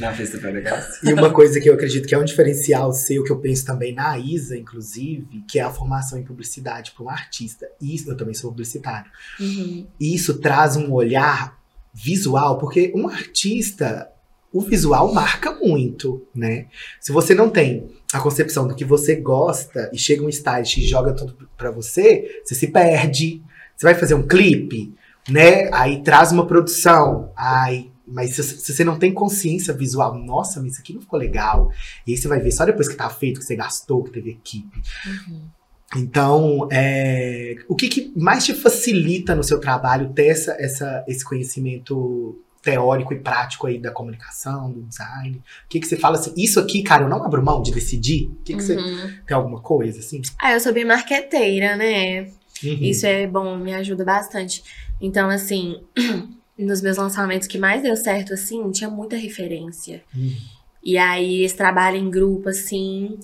Na 0.00 0.12
festa 0.12 0.38
da 0.38 0.62
casa. 0.62 1.00
E 1.04 1.12
uma 1.12 1.30
coisa 1.30 1.60
que 1.60 1.68
eu 1.68 1.74
acredito 1.74 2.08
que 2.08 2.14
é 2.14 2.18
um 2.18 2.24
diferencial 2.24 2.92
seu, 2.92 3.22
que 3.24 3.30
eu 3.30 3.38
penso 3.38 3.66
também 3.66 3.94
na 3.94 4.18
Isa, 4.18 4.56
inclusive, 4.56 5.44
que 5.46 5.58
é 5.58 5.62
a 5.62 5.70
formação 5.70 6.18
em 6.18 6.24
publicidade 6.24 6.92
para 6.92 7.04
um 7.04 7.10
artista. 7.10 7.68
Isso, 7.80 8.10
eu 8.10 8.16
também 8.16 8.32
sou 8.32 8.50
publicitário. 8.50 9.10
Uhum. 9.38 9.86
E 10.00 10.14
isso 10.14 10.38
traz 10.38 10.76
um 10.76 10.90
olhar 10.92 11.58
visual, 11.92 12.56
porque 12.56 12.90
um 12.94 13.06
artista, 13.06 14.10
o 14.52 14.60
visual 14.60 15.12
marca 15.12 15.52
muito, 15.52 16.26
né? 16.34 16.66
Se 17.00 17.10
você 17.10 17.34
não 17.34 17.48
tem 17.48 17.88
a 18.12 18.20
concepção 18.20 18.68
do 18.68 18.74
que 18.74 18.84
você 18.84 19.16
gosta 19.16 19.90
e 19.92 19.98
chega 19.98 20.22
um 20.22 20.28
stylist 20.28 20.76
e 20.76 20.86
joga 20.86 21.14
tudo 21.14 21.48
pra 21.56 21.70
você, 21.70 22.42
você 22.44 22.54
se 22.54 22.66
perde. 22.66 23.42
Você 23.74 23.86
vai 23.86 23.94
fazer 23.94 24.14
um 24.14 24.26
clipe, 24.26 24.94
né? 25.28 25.70
Aí 25.72 26.02
traz 26.02 26.30
uma 26.30 26.46
produção, 26.46 27.32
ai, 27.36 27.90
mas 28.06 28.34
se, 28.34 28.42
se 28.42 28.74
você 28.74 28.84
não 28.84 28.98
tem 28.98 29.12
consciência 29.12 29.72
visual, 29.72 30.14
nossa, 30.14 30.60
mas 30.60 30.72
isso 30.72 30.82
aqui 30.82 30.92
não 30.92 31.00
ficou 31.00 31.18
legal. 31.18 31.70
E 32.06 32.12
aí 32.12 32.18
você 32.18 32.28
vai 32.28 32.38
ver 32.38 32.52
só 32.52 32.64
depois 32.66 32.88
que 32.88 32.94
tá 32.94 33.08
feito, 33.08 33.40
que 33.40 33.46
você 33.46 33.56
gastou, 33.56 34.04
que 34.04 34.10
teve 34.10 34.30
equipe. 34.30 34.82
Uhum. 35.06 35.48
Então, 35.96 36.68
é, 36.70 37.56
o 37.68 37.76
que, 37.76 37.88
que 37.88 38.12
mais 38.16 38.44
te 38.44 38.54
facilita 38.54 39.34
no 39.34 39.44
seu 39.44 39.58
trabalho 39.58 40.12
ter 40.12 40.26
essa, 40.26 40.52
essa, 40.58 41.04
esse 41.06 41.24
conhecimento 41.24 42.38
teórico 42.62 43.12
e 43.12 43.18
prático 43.18 43.66
aí 43.66 43.78
da 43.78 43.90
comunicação, 43.90 44.70
do 44.70 44.82
design? 44.82 45.36
O 45.64 45.68
que, 45.68 45.80
que 45.80 45.86
você 45.86 45.96
fala 45.96 46.16
assim, 46.16 46.32
isso 46.36 46.60
aqui, 46.60 46.82
cara, 46.82 47.02
eu 47.04 47.08
não 47.08 47.24
abro 47.24 47.44
mão 47.44 47.60
de 47.60 47.72
decidir? 47.72 48.28
O 48.28 48.42
que, 48.44 48.54
que 48.54 48.62
você 48.62 48.76
Uhum. 48.76 49.12
tem 49.26 49.36
alguma 49.36 49.60
coisa 49.60 49.98
assim? 49.98 50.22
Ah, 50.40 50.52
eu 50.52 50.60
sou 50.60 50.72
bem 50.72 50.84
marqueteira, 50.84 51.76
né? 51.76 52.22
Uhum. 52.62 52.78
Isso 52.80 53.04
é 53.06 53.26
bom, 53.26 53.56
me 53.56 53.74
ajuda 53.74 54.04
bastante. 54.04 54.62
Então, 55.00 55.28
assim, 55.28 55.82
nos 56.56 56.80
meus 56.80 56.96
lançamentos 56.96 57.48
que 57.48 57.58
mais 57.58 57.82
deu 57.82 57.96
certo, 57.96 58.32
assim, 58.34 58.70
tinha 58.70 58.88
muita 58.88 59.16
referência. 59.16 60.02
Uhum. 60.14 60.36
E 60.84 60.96
aí, 60.96 61.42
esse 61.42 61.56
trabalho 61.56 61.96
em 61.96 62.08
grupo, 62.10 62.48
assim, 62.48 63.18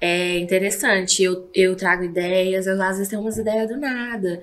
é 0.00 0.38
interessante. 0.38 1.22
Eu, 1.22 1.48
eu 1.54 1.74
trago 1.76 2.04
ideias, 2.04 2.66
eu 2.66 2.80
às 2.80 2.96
vezes 2.96 3.08
tenho 3.08 3.22
umas 3.22 3.36
ideias 3.36 3.68
do 3.68 3.76
nada. 3.76 4.40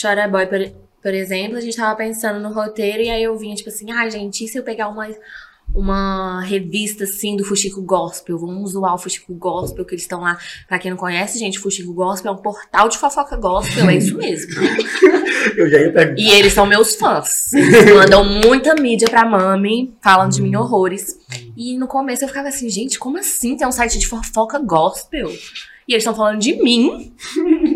Chora 0.00 0.28
Boy, 0.28 0.46
por, 0.46 0.60
por 1.02 1.14
exemplo, 1.14 1.56
a 1.56 1.60
gente 1.60 1.76
tava 1.76 1.96
pensando 1.96 2.40
no 2.40 2.52
roteiro 2.52 3.02
e 3.02 3.10
aí 3.10 3.22
eu 3.22 3.36
vinha, 3.36 3.54
tipo 3.54 3.68
assim, 3.68 3.90
ah, 3.90 4.08
gente, 4.08 4.44
e 4.44 4.48
se 4.48 4.58
eu 4.58 4.62
pegar 4.62 4.88
uma, 4.88 5.08
uma 5.74 6.42
revista, 6.42 7.04
assim, 7.04 7.36
do 7.36 7.44
Fuxico 7.44 7.80
Gospel? 7.82 8.38
Vamos 8.38 8.72
zoar 8.72 8.94
o 8.94 8.98
Fuxico 8.98 9.32
Gospel, 9.34 9.84
que 9.84 9.94
eles 9.94 10.02
estão 10.02 10.20
lá. 10.20 10.38
Pra 10.68 10.78
quem 10.78 10.90
não 10.90 10.98
conhece, 10.98 11.38
gente, 11.38 11.58
o 11.58 11.62
Fuxico 11.62 11.92
Gospel 11.92 12.32
é 12.32 12.34
um 12.34 12.38
portal 12.38 12.88
de 12.88 12.98
fofoca 12.98 13.36
gospel, 13.36 13.88
é 13.88 13.96
isso 13.96 14.16
mesmo. 14.16 14.52
Eu 15.56 15.70
já 15.70 15.78
ia 15.78 15.92
perguntar. 15.92 16.20
E 16.20 16.30
eles 16.32 16.52
são 16.52 16.66
meus 16.66 16.94
fãs. 16.96 17.52
Eles 17.52 17.94
mandam 17.94 18.24
muita 18.24 18.74
mídia 18.74 19.08
pra 19.08 19.24
mami, 19.24 19.94
falando 20.02 20.32
de 20.32 20.42
mim 20.42 20.54
horrores. 20.54 21.18
E 21.56 21.78
no 21.78 21.86
começo 21.86 22.24
eu 22.24 22.28
ficava 22.28 22.48
assim, 22.48 22.68
gente, 22.68 22.98
como 22.98 23.18
assim 23.18 23.56
tem 23.56 23.66
um 23.66 23.72
site 23.72 23.98
de 23.98 24.06
fofoca 24.06 24.58
gospel? 24.58 25.30
E 25.90 25.94
eles 25.94 26.04
estão 26.04 26.14
falando 26.14 26.38
de 26.38 26.52
mim. 26.62 27.12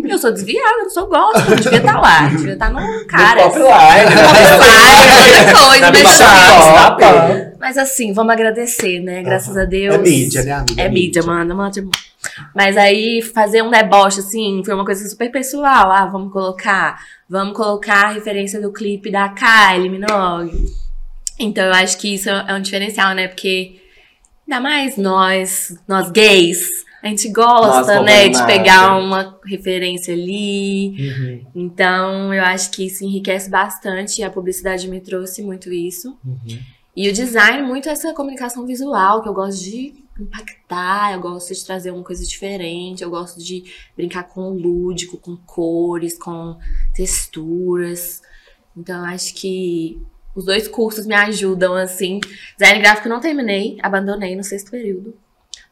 Eu 0.09 0.17
sou 0.19 0.31
desviada, 0.31 0.77
eu 0.79 0.83
não 0.85 0.91
sou 0.91 1.09
gospel, 1.09 1.51
eu 1.51 1.57
devia 1.57 1.79
estar 1.79 2.01
lá, 2.01 2.31
eu 2.31 2.37
devia 2.37 2.53
estar 2.53 2.71
no 2.71 3.07
cara. 3.09 3.43
Pop 3.43 3.59
Live. 3.59 4.15
outra 5.19 5.53
coisa, 5.53 5.81
Na 5.81 5.91
mas, 5.91 6.19
tá 6.19 7.53
mas 7.59 7.77
assim, 7.77 8.13
vamos 8.13 8.33
agradecer, 8.33 9.01
né? 9.01 9.21
Graças 9.21 9.57
a 9.57 9.65
Deus. 9.65 9.97
É 9.97 9.99
mídia, 9.99 10.45
né, 10.45 10.53
amiga? 10.53 10.81
É 10.81 10.89
mídia, 10.89 11.25
manda, 11.25 11.53
manda. 11.57 11.85
Mas 12.55 12.77
aí 12.77 13.21
fazer 13.21 13.63
um 13.63 13.71
deboche, 13.71 14.21
assim, 14.21 14.63
foi 14.65 14.75
uma 14.75 14.85
coisa 14.85 15.09
super 15.09 15.33
pessoal. 15.33 15.91
Ah, 15.91 16.07
vamos 16.07 16.33
colocar. 16.33 17.01
Vamos 17.29 17.57
colocar 17.57 18.11
a 18.11 18.13
referência 18.13 18.61
do 18.61 18.73
clipe 18.73 19.11
da 19.11 19.29
Kylie 19.31 19.91
Minogue. 19.91 20.67
Então 21.37 21.65
eu 21.65 21.73
acho 21.73 21.99
que 21.99 22.15
isso 22.15 22.31
é 22.31 22.55
um 22.55 22.63
diferencial, 22.63 23.13
né? 23.13 23.27
Porque 23.27 23.81
ainda 24.47 24.61
mais 24.61 24.97
nós, 24.97 25.77
nós 25.89 26.13
gays, 26.13 26.84
a 27.05 27.09
gente 27.09 27.29
gosta, 27.29 27.97
Nossa, 27.97 28.03
né, 28.03 28.31
de 28.31 28.47
pegar 28.47 28.97
uma 28.97 29.39
referência 29.45 30.15
ali. 30.15 30.97
Uhum, 30.99 31.47
Então, 31.55 32.33
eu 32.33 32.43
acho 32.43 32.71
que 32.71 32.87
isso 32.87 33.05
enriquece 33.05 33.51
bastante 33.51 34.23
a 34.23 34.31
publicidade 34.31 34.89
me 34.89 35.03
trouxe 35.03 35.43
muito 35.43 35.71
isso. 35.71 36.17
uhum. 36.25 36.59
E 36.97 37.07
o 37.11 37.13
design, 37.13 37.63
muito 37.67 37.91
essa 37.91 38.15
comunicação 38.15 38.65
visual, 38.65 39.21
que 39.23 39.29
eu 39.29 39.35
gosto 39.35 39.63
de 39.63 39.93
impactar, 40.19 41.13
eu 41.13 41.21
gosto 41.21 41.53
de 41.53 41.63
trazer 41.63 41.91
uma 41.91 42.03
coisa 42.03 42.25
diferente, 42.25 43.03
eu 43.03 43.11
gosto 43.11 43.39
de 43.39 43.65
brincar 43.95 44.23
com 44.23 44.51
o 44.51 44.55
lúdico, 44.55 45.19
com 45.19 45.37
cores, 45.37 46.17
com 46.17 46.57
texturas. 46.95 48.23
Então, 48.75 49.01
eu 49.01 49.15
acho 49.15 49.35
que 49.35 50.01
os 50.35 50.47
dois 50.47 50.67
cursos 50.69 51.05
me 51.05 51.15
ajudam, 51.15 51.75
assim. 51.75 52.19
Design 52.59 52.81
gráfico 52.81 53.09
eu 53.09 53.13
não 53.13 53.21
terminei, 53.21 53.77
abandonei 53.83 54.35
no 54.35 54.43
sexto 54.43 54.71
período. 54.71 55.15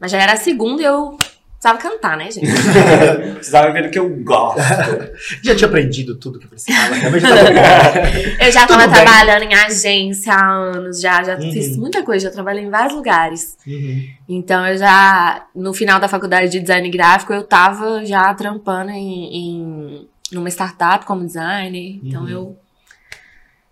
Mas 0.02 0.10
já 0.10 0.18
era 0.20 0.32
a 0.32 0.36
segunda 0.36 0.82
e 0.82 0.84
eu 0.84 1.16
precisava 1.60 1.78
cantar, 1.78 2.16
né, 2.16 2.28
gente? 2.28 2.50
Precisava 3.34 3.70
ver 3.72 3.86
o 3.86 3.90
que 3.92 3.98
eu 4.00 4.08
gosto. 4.24 4.58
Já 5.44 5.54
tinha 5.54 5.68
aprendido 5.68 6.16
tudo 6.16 6.40
que 6.40 6.48
precisava. 6.48 7.00
Também 7.00 7.20
já 7.20 7.28
tava. 7.36 8.44
Eu 8.44 8.50
já 8.52 8.66
Tudo 8.66 8.78
tava 8.80 8.86
bem. 8.92 9.02
trabalhando 9.04 9.42
em 9.44 9.54
agência 9.54 10.32
há 10.34 10.44
anos, 10.50 11.00
já, 11.00 11.22
já 11.22 11.36
Uhum. 11.36 11.52
fiz 11.52 11.76
muita 11.76 12.02
coisa, 12.02 12.26
já 12.28 12.32
trabalhei 12.32 12.64
em 12.64 12.70
vários 12.70 12.94
lugares. 12.94 13.56
Uhum. 13.64 14.08
Então 14.28 14.66
eu 14.66 14.76
já, 14.76 15.46
no 15.54 15.72
final 15.72 16.00
da 16.00 16.08
faculdade 16.08 16.50
de 16.50 16.58
design 16.60 16.90
gráfico, 16.90 17.32
eu 17.32 17.44
tava 17.44 18.04
já 18.04 18.34
trampando 18.34 18.90
em, 18.90 19.36
em 19.36 20.08
numa 20.32 20.48
startup 20.48 21.04
como 21.06 21.24
designer. 21.24 22.00
Então 22.02 22.22
Uhum. 22.24 22.28
eu 22.28 22.58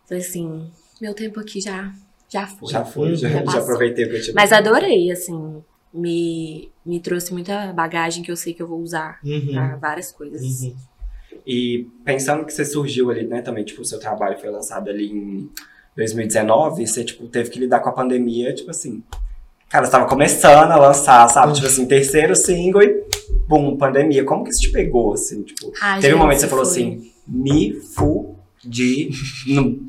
falei 0.08 0.22
assim, 0.22 0.70
meu 1.00 1.12
tempo 1.14 1.40
aqui 1.40 1.60
já, 1.60 1.90
já 2.28 2.46
foi. 2.46 2.68
Já 2.70 2.84
foi, 2.84 3.16
já, 3.16 3.28
Já 3.30 3.44
já 3.46 3.58
aproveitei 3.58 4.04
o 4.04 4.10
que 4.10 4.16
eu 4.16 4.22
tinha. 4.22 4.34
Mas 4.34 4.52
adorei, 4.52 5.10
assim, 5.10 5.60
me, 5.92 6.70
me 6.86 7.00
trouxe 7.00 7.32
muita 7.32 7.72
bagagem 7.72 8.22
que 8.22 8.30
eu 8.30 8.36
sei 8.36 8.54
que 8.54 8.62
eu 8.62 8.66
vou 8.68 8.80
usar 8.80 9.18
Uhum. 9.24 9.52
pra 9.52 9.76
várias 9.76 10.10
coisas. 10.12 10.42
Uhum. 10.62 10.74
E 11.46 11.86
pensando 12.04 12.44
que 12.44 12.52
você 12.52 12.64
surgiu 12.64 13.10
ali, 13.10 13.26
né, 13.26 13.40
também, 13.42 13.64
tipo, 13.64 13.80
o 13.82 13.84
seu 13.84 13.98
trabalho 13.98 14.38
foi 14.38 14.50
lançado 14.50 14.88
ali 14.90 15.10
em 15.10 15.48
2019, 15.96 16.86
você, 16.86 17.04
tipo, 17.04 17.26
teve 17.26 17.50
que 17.50 17.58
lidar 17.58 17.80
com 17.80 17.88
a 17.88 17.92
pandemia, 17.92 18.54
tipo 18.54 18.70
assim. 18.70 19.02
Cara, 19.68 19.84
você 19.86 19.92
tava 19.92 20.06
começando 20.08 20.70
a 20.72 20.76
lançar, 20.76 21.28
sabe? 21.28 21.52
Tipo 21.54 21.66
assim, 21.66 21.86
terceiro 21.86 22.34
single 22.34 22.82
e 22.82 23.04
bum, 23.48 23.76
pandemia. 23.76 24.24
Como 24.24 24.42
que 24.44 24.50
isso 24.50 24.60
te 24.62 24.70
pegou, 24.72 25.12
assim? 25.12 25.42
Tipo, 25.44 25.72
Ai, 25.80 26.00
teve 26.00 26.14
um 26.14 26.18
momento 26.18 26.34
que 26.36 26.40
você 26.42 26.48
falou 26.48 26.64
foi. 26.64 26.72
assim, 26.72 27.12
me 27.26 27.72
fudi. 27.80 29.10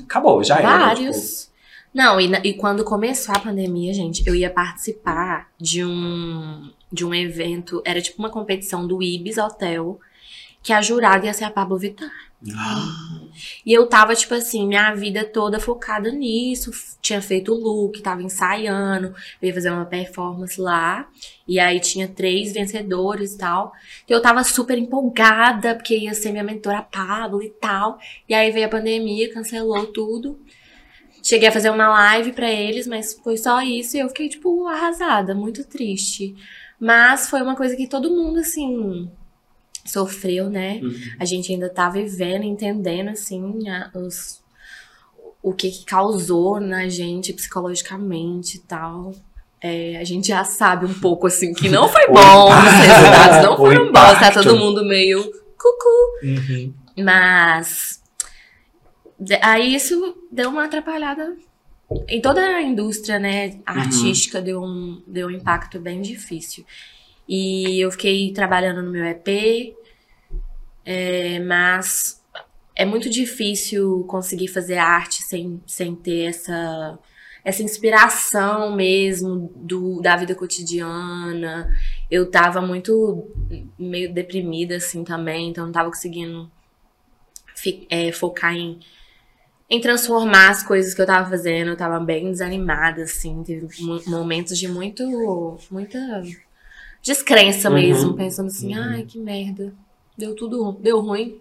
Acabou, 0.04 0.42
já 0.44 0.58
era. 0.58 0.62
né, 0.68 0.74
tipo, 0.74 0.86
Vários. 1.02 1.51
Não, 1.92 2.20
e, 2.20 2.30
e 2.44 2.54
quando 2.54 2.84
começou 2.84 3.34
a 3.34 3.38
pandemia, 3.38 3.92
gente, 3.92 4.26
eu 4.26 4.34
ia 4.34 4.50
participar 4.50 5.50
de 5.60 5.84
um, 5.84 6.70
de 6.90 7.04
um 7.04 7.14
evento, 7.14 7.82
era 7.84 8.00
tipo 8.00 8.18
uma 8.18 8.30
competição 8.30 8.86
do 8.86 9.02
Ibis 9.02 9.36
Hotel, 9.36 10.00
que 10.62 10.72
a 10.72 10.80
jurada 10.80 11.26
ia 11.26 11.34
ser 11.34 11.44
a 11.44 11.50
Pablo 11.50 11.76
Vittar. 11.76 12.10
E 13.64 13.72
eu 13.72 13.86
tava, 13.86 14.14
tipo 14.16 14.34
assim, 14.34 14.66
minha 14.66 14.92
vida 14.94 15.24
toda 15.24 15.60
focada 15.60 16.10
nisso. 16.10 16.70
Tinha 17.00 17.22
feito 17.22 17.52
o 17.52 17.58
look, 17.58 18.00
tava 18.00 18.22
ensaiando, 18.22 19.14
ia 19.40 19.54
fazer 19.54 19.70
uma 19.70 19.84
performance 19.84 20.60
lá. 20.60 21.08
E 21.46 21.60
aí 21.60 21.78
tinha 21.78 22.08
três 22.08 22.52
vencedores 22.52 23.34
e 23.34 23.38
tal. 23.38 23.72
Então 24.04 24.16
eu 24.16 24.22
tava 24.22 24.42
super 24.42 24.76
empolgada, 24.76 25.74
porque 25.74 25.96
ia 25.96 26.14
ser 26.14 26.32
minha 26.32 26.44
mentora 26.44 26.82
Pablo 26.82 27.42
e 27.42 27.50
tal. 27.50 27.98
E 28.28 28.34
aí 28.34 28.50
veio 28.50 28.66
a 28.66 28.70
pandemia, 28.70 29.32
cancelou 29.32 29.86
tudo. 29.86 30.38
Cheguei 31.22 31.48
a 31.48 31.52
fazer 31.52 31.70
uma 31.70 31.88
live 31.88 32.32
pra 32.32 32.50
eles, 32.50 32.86
mas 32.86 33.14
foi 33.22 33.36
só 33.36 33.60
isso. 33.62 33.96
E 33.96 34.00
eu 34.00 34.08
fiquei, 34.08 34.28
tipo, 34.28 34.66
arrasada, 34.66 35.34
muito 35.34 35.64
triste. 35.64 36.34
Mas 36.80 37.30
foi 37.30 37.40
uma 37.42 37.54
coisa 37.54 37.76
que 37.76 37.86
todo 37.86 38.10
mundo, 38.10 38.40
assim, 38.40 39.08
sofreu, 39.84 40.50
né? 40.50 40.80
Uhum. 40.82 40.94
A 41.20 41.24
gente 41.24 41.52
ainda 41.52 41.68
tá 41.68 41.88
vivendo, 41.88 42.42
entendendo, 42.44 43.10
assim, 43.10 43.68
a- 43.68 43.90
os, 43.94 44.42
o 45.42 45.52
que, 45.52 45.70
que 45.70 45.84
causou 45.84 46.60
na 46.60 46.88
gente 46.88 47.32
psicologicamente 47.32 48.56
e 48.56 48.60
tal. 48.60 49.14
É, 49.60 49.96
a 49.98 50.04
gente 50.04 50.26
já 50.28 50.42
sabe 50.42 50.86
um 50.86 50.94
pouco, 50.94 51.28
assim, 51.28 51.54
que 51.54 51.68
não 51.68 51.88
foi 51.88 52.06
bom, 52.10 52.48
os 52.48 52.72
resultados 52.84 53.44
não 53.44 53.54
O 53.54 53.56
foram 53.58 53.92
bons, 53.92 54.18
tá 54.18 54.32
todo 54.32 54.56
mundo 54.56 54.84
meio 54.84 55.22
cucu. 55.22 56.24
Uhum. 56.24 56.74
Mas 57.04 58.01
aí 59.42 59.74
isso 59.74 60.16
deu 60.30 60.50
uma 60.50 60.64
atrapalhada 60.64 61.36
em 62.08 62.20
toda 62.22 62.40
a 62.42 62.62
indústria, 62.62 63.18
né, 63.18 63.60
artística, 63.66 64.40
deu, 64.40 64.62
um, 64.62 65.02
deu 65.06 65.26
um 65.28 65.30
impacto 65.30 65.78
bem 65.78 66.00
difícil. 66.00 66.64
E 67.28 67.78
eu 67.80 67.90
fiquei 67.90 68.32
trabalhando 68.32 68.82
no 68.82 68.90
meu 68.90 69.04
EP, 69.04 69.74
é, 70.84 71.38
mas 71.40 72.22
é 72.74 72.84
muito 72.84 73.08
difícil 73.10 74.04
conseguir 74.08 74.48
fazer 74.48 74.78
arte 74.78 75.22
sem, 75.22 75.60
sem 75.66 75.94
ter 75.94 76.24
essa, 76.30 76.98
essa 77.44 77.62
inspiração 77.62 78.74
mesmo 78.74 79.52
do, 79.54 80.00
da 80.00 80.16
vida 80.16 80.34
cotidiana. 80.34 81.70
Eu 82.10 82.30
tava 82.30 82.60
muito 82.62 83.28
meio 83.78 84.12
deprimida, 84.12 84.76
assim, 84.76 85.04
também, 85.04 85.50
então 85.50 85.66
não 85.66 85.72
tava 85.72 85.90
conseguindo 85.90 86.50
fi- 87.54 87.86
é, 87.90 88.10
focar 88.12 88.54
em, 88.54 88.78
em 89.72 89.80
transformar 89.80 90.50
as 90.50 90.62
coisas 90.62 90.92
que 90.92 91.00
eu 91.00 91.06
tava 91.06 91.30
fazendo. 91.30 91.68
Eu 91.70 91.76
tava 91.76 91.98
bem 91.98 92.30
desanimada, 92.30 93.02
assim. 93.04 93.42
Teve 93.42 93.66
mo- 93.80 94.02
momentos 94.06 94.58
de 94.58 94.68
muito, 94.68 95.58
muita 95.70 95.98
descrença 97.02 97.68
Uhum. 97.70 97.74
mesmo. 97.76 98.14
Pensando 98.14 98.48
assim, 98.48 98.76
Uhum. 98.76 98.82
ai, 98.84 99.02
que 99.04 99.18
merda. 99.18 99.72
Deu 100.16 100.34
tudo, 100.36 100.72
deu 100.80 101.00
ruim. 101.00 101.40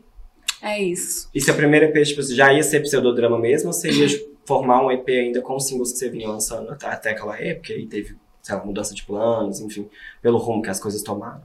É 0.62 0.82
isso. 0.82 1.30
E 1.34 1.42
seu 1.42 1.54
primeiro 1.56 1.88
EP, 1.88 2.04
tipo, 2.06 2.22
você 2.24 2.34
já 2.36 2.54
ia 2.54 2.64
ser 2.64 2.80
pseudodrama 2.82 3.38
mesmo 3.38 3.68
ou 3.68 3.74
você 3.74 3.92
ia 3.92 4.08
tipo, 4.08 4.32
formar 4.46 4.86
um 4.86 4.92
EP 4.92 5.10
ainda 5.10 5.42
com 5.42 5.56
os 5.56 5.66
singles 5.68 5.92
que 5.92 5.98
você 5.98 6.10
vinha 6.10 6.30
lançando 6.30 6.70
até, 6.72 6.88
até 6.88 7.10
aquela 7.12 7.38
época? 7.38 7.74
E 7.74 7.86
teve, 7.86 8.16
sei 8.42 8.56
lá, 8.56 8.64
mudança 8.64 8.94
de 8.96 9.04
planos, 9.04 9.60
enfim, 9.60 9.90
pelo 10.22 10.38
rumo 10.38 10.62
que 10.62 10.70
as 10.70 10.80
coisas 10.80 11.02
tomaram. 11.02 11.42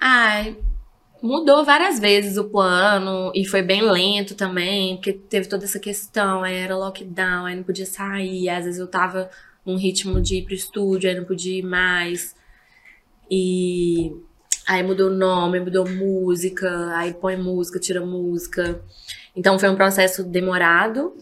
Ai, 0.00 0.56
mudou 1.22 1.64
várias 1.64 1.98
vezes 1.98 2.36
o 2.36 2.48
plano 2.48 3.32
e 3.34 3.44
foi 3.44 3.62
bem 3.62 3.82
lento 3.82 4.34
também, 4.34 4.96
porque 4.96 5.12
teve 5.12 5.48
toda 5.48 5.64
essa 5.64 5.78
questão, 5.78 6.42
aí 6.42 6.56
era 6.56 6.76
lockdown, 6.76 7.46
aí 7.46 7.56
não 7.56 7.62
podia 7.62 7.86
sair, 7.86 8.48
às 8.48 8.64
vezes 8.64 8.80
eu 8.80 8.86
tava 8.86 9.30
num 9.64 9.76
ritmo 9.76 10.20
de 10.20 10.36
ir 10.36 10.44
pro 10.44 10.54
estúdio, 10.54 11.10
aí 11.10 11.16
não 11.16 11.24
podia 11.24 11.58
ir 11.58 11.62
mais. 11.62 12.34
E 13.30 14.12
aí 14.66 14.82
mudou 14.82 15.10
o 15.10 15.14
nome, 15.14 15.60
mudou 15.60 15.88
música, 15.88 16.96
aí 16.96 17.12
põe 17.12 17.36
música, 17.36 17.78
tira 17.78 18.04
música. 18.04 18.82
Então 19.36 19.58
foi 19.58 19.68
um 19.68 19.76
processo 19.76 20.24
demorado. 20.24 21.14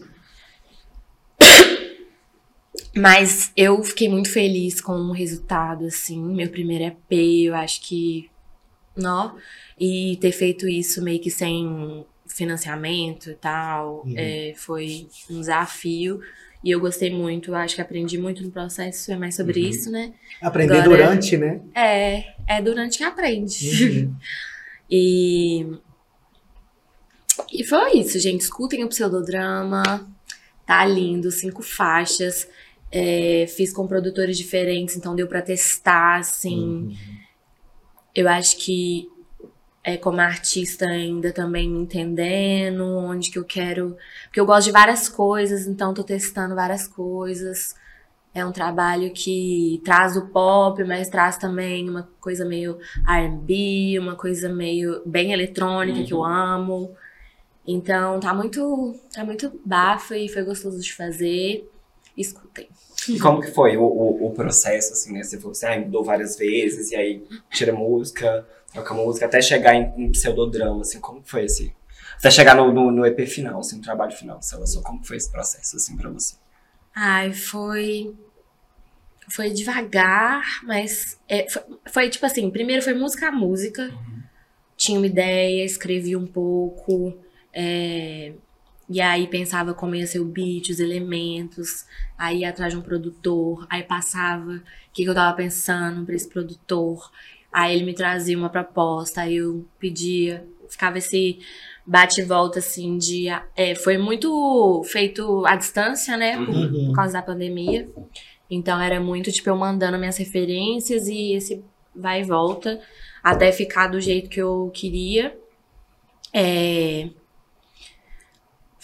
Mas 2.95 3.51
eu 3.55 3.83
fiquei 3.83 4.09
muito 4.09 4.29
feliz 4.29 4.81
com 4.81 4.93
o 4.93 5.11
resultado, 5.11 5.85
assim. 5.85 6.19
Meu 6.19 6.49
primeiro 6.49 6.85
EP, 6.85 7.47
eu 7.47 7.55
acho 7.55 7.81
que 7.81 8.29
Nó. 8.97 9.35
E 9.79 10.17
ter 10.21 10.31
feito 10.31 10.67
isso 10.67 11.03
meio 11.03 11.19
que 11.19 11.29
sem 11.31 12.05
financiamento 12.27 13.29
e 13.31 13.35
tal, 13.35 14.03
Uhum. 14.05 14.13
é, 14.17 14.53
foi 14.55 15.07
um 15.29 15.39
desafio. 15.39 16.19
E 16.63 16.71
eu 16.71 16.79
gostei 16.79 17.09
muito, 17.11 17.53
acho 17.55 17.75
que 17.75 17.81
aprendi 17.81 18.17
muito 18.17 18.43
no 18.43 18.51
processo, 18.51 19.11
é 19.11 19.15
mais 19.15 19.35
sobre 19.35 19.61
Uhum. 19.61 19.69
isso, 19.69 19.91
né? 19.91 20.13
Aprender 20.41 20.79
Agora- 20.79 21.03
durante, 21.05 21.37
né? 21.37 21.61
É, 21.75 22.23
é 22.47 22.61
durante 22.61 22.97
que 22.97 23.03
aprende. 23.03 23.85
Uhum. 23.99 24.15
E. 24.89 25.65
E 27.51 27.63
foi 27.63 27.97
isso, 27.99 28.17
gente. 28.19 28.41
Escutem 28.41 28.83
o 28.83 28.87
pseudodrama. 28.89 29.83
Tá 30.65 30.85
lindo, 30.85 31.29
cinco 31.31 31.61
faixas. 31.61 32.47
É, 32.91 33.45
fiz 33.47 33.73
com 33.73 33.85
produtores 33.85 34.37
diferentes, 34.37 34.95
então 34.95 35.13
deu 35.15 35.27
pra 35.27 35.41
testar, 35.41 36.19
assim. 36.19 36.57
Uhum. 36.57 36.95
Eu 38.17 38.27
acho 38.27 38.57
que 38.57 39.07
é 39.83 39.95
como 39.95 40.19
artista 40.19 40.87
ainda 40.87 41.31
também 41.31 41.69
me 41.69 41.77
entendendo 41.77 42.83
onde 42.83 43.29
que 43.29 43.37
eu 43.37 43.45
quero. 43.45 43.95
Porque 44.23 44.39
eu 44.39 44.45
gosto 44.45 44.65
de 44.65 44.71
várias 44.71 45.07
coisas, 45.07 45.67
então 45.67 45.93
tô 45.93 46.03
testando 46.03 46.55
várias 46.55 46.87
coisas. 46.87 47.75
É 48.33 48.43
um 48.43 48.51
trabalho 48.51 49.13
que 49.13 49.79
traz 49.85 50.17
o 50.17 50.29
pop, 50.29 50.83
mas 50.83 51.09
traz 51.09 51.37
também 51.37 51.87
uma 51.87 52.09
coisa 52.19 52.43
meio 52.43 52.79
R&B, 53.07 53.99
uma 53.99 54.15
coisa 54.15 54.49
meio 54.49 55.03
bem 55.05 55.31
eletrônica 55.31 56.03
que 56.03 56.11
eu 56.11 56.25
amo. 56.25 56.95
Então 57.67 58.19
tá 58.19 58.33
muito, 58.33 58.99
tá 59.13 59.23
muito 59.23 59.61
bafa 59.63 60.17
e 60.17 60.27
foi 60.27 60.43
gostoso 60.43 60.81
de 60.81 60.91
fazer. 60.91 61.69
Escutem. 62.17 62.67
E 63.09 63.19
como 63.19 63.41
que 63.41 63.51
foi 63.51 63.77
o, 63.77 63.83
o, 63.83 64.27
o 64.27 64.31
processo, 64.31 64.93
assim, 64.93 65.13
né? 65.13 65.23
Você 65.23 65.37
falou 65.37 65.51
assim, 65.51 65.65
ah, 65.65 65.79
mudou 65.79 66.03
várias 66.03 66.37
vezes, 66.37 66.91
e 66.91 66.95
aí 66.95 67.23
tira 67.51 67.73
música, 67.73 68.45
troca 68.73 68.93
música, 68.93 69.25
até 69.25 69.41
chegar 69.41 69.75
em, 69.75 69.93
em 69.97 70.11
pseudodrama, 70.11 70.81
assim, 70.81 70.99
como 70.99 71.21
que 71.21 71.29
foi 71.29 71.45
esse... 71.45 71.75
Até 72.17 72.31
chegar 72.31 72.55
no, 72.55 72.71
no, 72.73 72.91
no 72.91 73.05
EP 73.05 73.27
final, 73.27 73.59
assim, 73.59 73.77
no 73.77 73.83
trabalho 73.83 74.11
final 74.11 74.39
que 74.39 74.45
você 74.45 74.55
lançou, 74.55 74.81
como 74.81 75.01
que 75.01 75.07
foi 75.07 75.17
esse 75.17 75.31
processo, 75.31 75.75
assim, 75.75 75.95
pra 75.95 76.09
você? 76.09 76.35
Ai, 76.95 77.31
foi. 77.31 78.15
foi 79.29 79.51
devagar, 79.51 80.43
mas 80.63 81.19
é, 81.29 81.47
foi, 81.47 81.61
foi 81.91 82.09
tipo 82.09 82.25
assim, 82.25 82.49
primeiro 82.49 82.81
foi 82.81 82.95
música 82.95 83.27
a 83.27 83.31
música. 83.31 83.91
Tinha 84.75 84.99
uma 84.99 85.05
ideia, 85.05 85.63
escrevi 85.63 86.15
um 86.15 86.25
pouco. 86.25 87.13
é, 87.53 88.33
e 88.89 89.01
aí 89.01 89.27
pensava 89.27 89.73
como 89.73 89.95
ia 89.95 90.07
ser 90.07 90.19
o 90.19 90.25
beat, 90.25 90.69
os 90.69 90.79
elementos. 90.79 91.85
Aí 92.17 92.39
ia 92.39 92.49
atrás 92.49 92.73
de 92.73 92.79
um 92.79 92.81
produtor. 92.81 93.67
Aí 93.69 93.83
passava 93.83 94.51
o 94.53 94.61
que, 94.93 95.03
que 95.03 95.09
eu 95.09 95.13
tava 95.15 95.35
pensando 95.35 96.05
pra 96.05 96.15
esse 96.15 96.27
produtor. 96.29 97.11
Aí 97.51 97.75
ele 97.75 97.85
me 97.85 97.93
trazia 97.93 98.37
uma 98.37 98.49
proposta. 98.49 99.21
Aí 99.21 99.35
eu 99.37 99.65
pedia. 99.79 100.45
Ficava 100.69 100.97
esse 100.97 101.39
bate 101.85 102.21
e 102.21 102.23
volta 102.23 102.59
assim 102.59 102.97
de. 102.97 103.27
É, 103.55 103.75
foi 103.75 103.97
muito 103.97 104.81
feito 104.85 105.45
à 105.45 105.55
distância, 105.55 106.15
né? 106.17 106.37
Por, 106.37 106.49
Uhum. 106.55 106.87
por 106.87 106.95
causa 106.95 107.13
da 107.13 107.21
pandemia. 107.21 107.89
Então 108.49 108.79
era 108.81 108.99
muito, 109.01 109.29
tipo, 109.31 109.49
eu 109.49 109.57
mandando 109.57 109.97
minhas 109.97 110.15
referências 110.17 111.07
e 111.07 111.33
esse 111.33 111.61
vai 111.93 112.21
e 112.21 112.23
volta 112.23 112.79
até 113.21 113.51
ficar 113.51 113.87
do 113.87 113.99
jeito 113.99 114.29
que 114.29 114.41
eu 114.41 114.71
queria. 114.73 115.37
É, 116.33 117.09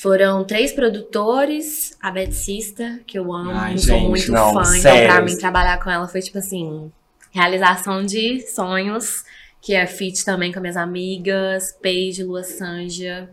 Foram 0.04 0.44
três 0.44 0.74
produtores, 0.74 1.96
a 2.02 2.12
Beth 2.12 2.34
Sista, 2.34 3.00
que 3.08 3.18
eu 3.18 3.34
amo, 3.34 3.52
Ai, 3.52 3.78
sou 3.78 3.98
gente, 3.98 4.10
muito 4.10 4.32
não, 4.34 4.52
fã. 4.52 4.60
Então, 4.60 4.82
sério. 4.82 5.14
pra 5.14 5.22
mim, 5.22 5.38
trabalhar 5.38 5.82
com 5.82 5.90
ela 5.90 6.10
foi, 6.10 6.22
tipo 6.22 6.38
assim, 6.40 6.92
realização 7.32 8.04
de 8.06 8.42
sonhos, 8.46 9.24
que 9.62 9.74
é 9.74 9.88
feat 9.88 10.26
também 10.26 10.52
com 10.52 10.60
minhas 10.60 10.76
amigas, 10.76 11.72
Paige, 11.82 12.22
Lua 12.22 12.44
Sanja, 12.44 13.30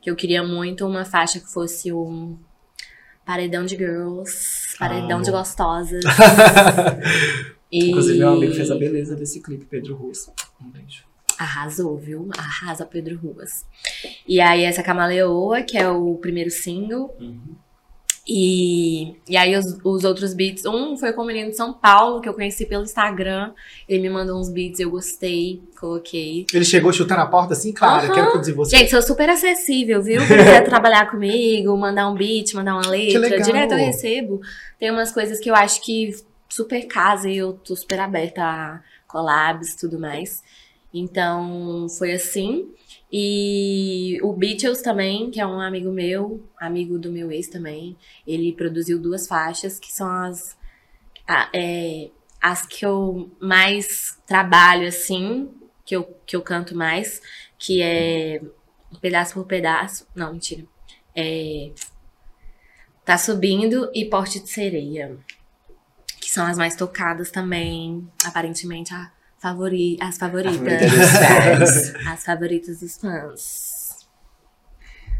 que 0.00 0.10
eu 0.10 0.16
queria 0.16 0.42
muito 0.42 0.86
uma 0.86 1.04
faixa 1.04 1.38
que 1.38 1.52
fosse 1.52 1.92
um 1.92 2.38
paredão 3.26 3.66
de 3.66 3.76
girls, 3.76 4.74
paredão 4.78 5.16
Amo. 5.18 5.22
de 5.24 5.30
gostosas. 5.30 6.02
E- 7.70 7.90
Inclusive, 7.90 8.18
meu 8.20 8.28
amigo 8.30 8.54
fez 8.54 8.70
a 8.70 8.76
beleza 8.76 9.16
desse 9.16 9.42
clipe, 9.42 9.64
Pedro 9.66 9.96
Russo. 9.96 10.32
Um 10.64 10.70
beijo. 10.70 11.02
Arrasou, 11.38 11.96
viu? 11.96 12.28
Arrasa 12.36 12.86
Pedro 12.86 13.18
Ruas. 13.18 13.64
E 14.26 14.40
aí, 14.40 14.62
essa 14.64 14.82
Camaleoa, 14.82 15.62
que 15.62 15.76
é 15.76 15.88
o 15.88 16.14
primeiro 16.16 16.50
single. 16.50 17.14
E, 18.28 19.14
e 19.28 19.36
aí, 19.36 19.56
os, 19.56 19.78
os 19.84 20.04
outros 20.04 20.34
beats. 20.34 20.64
Um 20.64 20.96
foi 20.96 21.12
com 21.12 21.22
o 21.22 21.24
menino 21.24 21.50
de 21.50 21.56
São 21.56 21.72
Paulo, 21.72 22.20
que 22.20 22.28
eu 22.28 22.34
conheci 22.34 22.66
pelo 22.66 22.82
Instagram. 22.82 23.52
Ele 23.88 24.02
me 24.02 24.10
mandou 24.10 24.40
uns 24.40 24.48
beats, 24.48 24.80
eu 24.80 24.90
gostei, 24.90 25.62
coloquei. 25.78 26.44
Ele 26.52 26.64
chegou 26.64 26.92
chutando 26.92 27.20
a 27.20 27.26
porta 27.26 27.52
assim, 27.52 27.72
claro, 27.72 28.06
Aham. 28.06 28.14
quero 28.14 28.30
produzir 28.32 28.52
você. 28.52 28.76
Gente, 28.76 28.90
sou 28.90 29.02
super 29.02 29.30
acessível, 29.30 30.02
viu? 30.02 30.20
Quiser 30.22 30.64
trabalhar 30.66 31.08
comigo, 31.08 31.76
mandar 31.76 32.08
um 32.08 32.14
beat, 32.14 32.52
mandar 32.54 32.74
uma 32.74 32.88
letra, 32.88 33.40
direto 33.40 33.72
eu 33.72 33.78
recebo. 33.78 34.40
Tem 34.78 34.90
umas 34.90 35.12
coisas 35.12 35.38
que 35.38 35.48
eu 35.48 35.54
acho 35.54 35.80
que 35.82 36.12
super 36.48 36.86
casa 36.86 37.28
e 37.28 37.36
eu 37.36 37.52
tô 37.52 37.76
super 37.76 38.00
aberta 38.00 38.42
a 38.42 38.80
collabs 39.06 39.74
e 39.74 39.78
tudo 39.78 40.00
mais. 40.00 40.42
Então, 40.98 41.88
foi 41.98 42.12
assim. 42.12 42.72
E 43.12 44.18
o 44.22 44.32
Beatles 44.32 44.82
também, 44.82 45.30
que 45.30 45.40
é 45.40 45.46
um 45.46 45.60
amigo 45.60 45.90
meu, 45.92 46.42
amigo 46.58 46.98
do 46.98 47.10
meu 47.12 47.30
ex 47.30 47.48
também, 47.48 47.96
ele 48.26 48.52
produziu 48.52 48.98
duas 49.00 49.26
faixas 49.26 49.78
que 49.78 49.92
são 49.92 50.08
as, 50.10 50.56
a- 51.26 51.48
é, 51.54 52.10
as 52.40 52.66
que 52.66 52.84
eu 52.84 53.30
mais 53.40 54.18
trabalho, 54.26 54.88
assim, 54.88 55.50
que 55.84 55.94
eu, 55.96 56.04
que 56.26 56.34
eu 56.36 56.42
canto 56.42 56.76
mais, 56.76 57.22
que 57.58 57.80
é 57.82 58.42
pedaço 59.00 59.34
por 59.34 59.46
pedaço. 59.46 60.06
Não, 60.14 60.32
mentira. 60.32 60.64
É, 61.14 61.70
tá 63.04 63.16
subindo 63.18 63.90
e 63.94 64.04
Porte 64.04 64.40
de 64.40 64.48
Sereia. 64.50 65.16
Que 66.20 66.30
são 66.30 66.44
as 66.46 66.58
mais 66.58 66.74
tocadas 66.76 67.30
também. 67.30 68.06
Aparentemente, 68.24 68.92
a 68.92 69.12
favori, 69.50 69.96
as 70.00 70.18
favoritas. 70.18 71.94
as 72.06 72.24
favoritas 72.24 72.80
dos 72.80 72.96
fãs. 72.96 73.76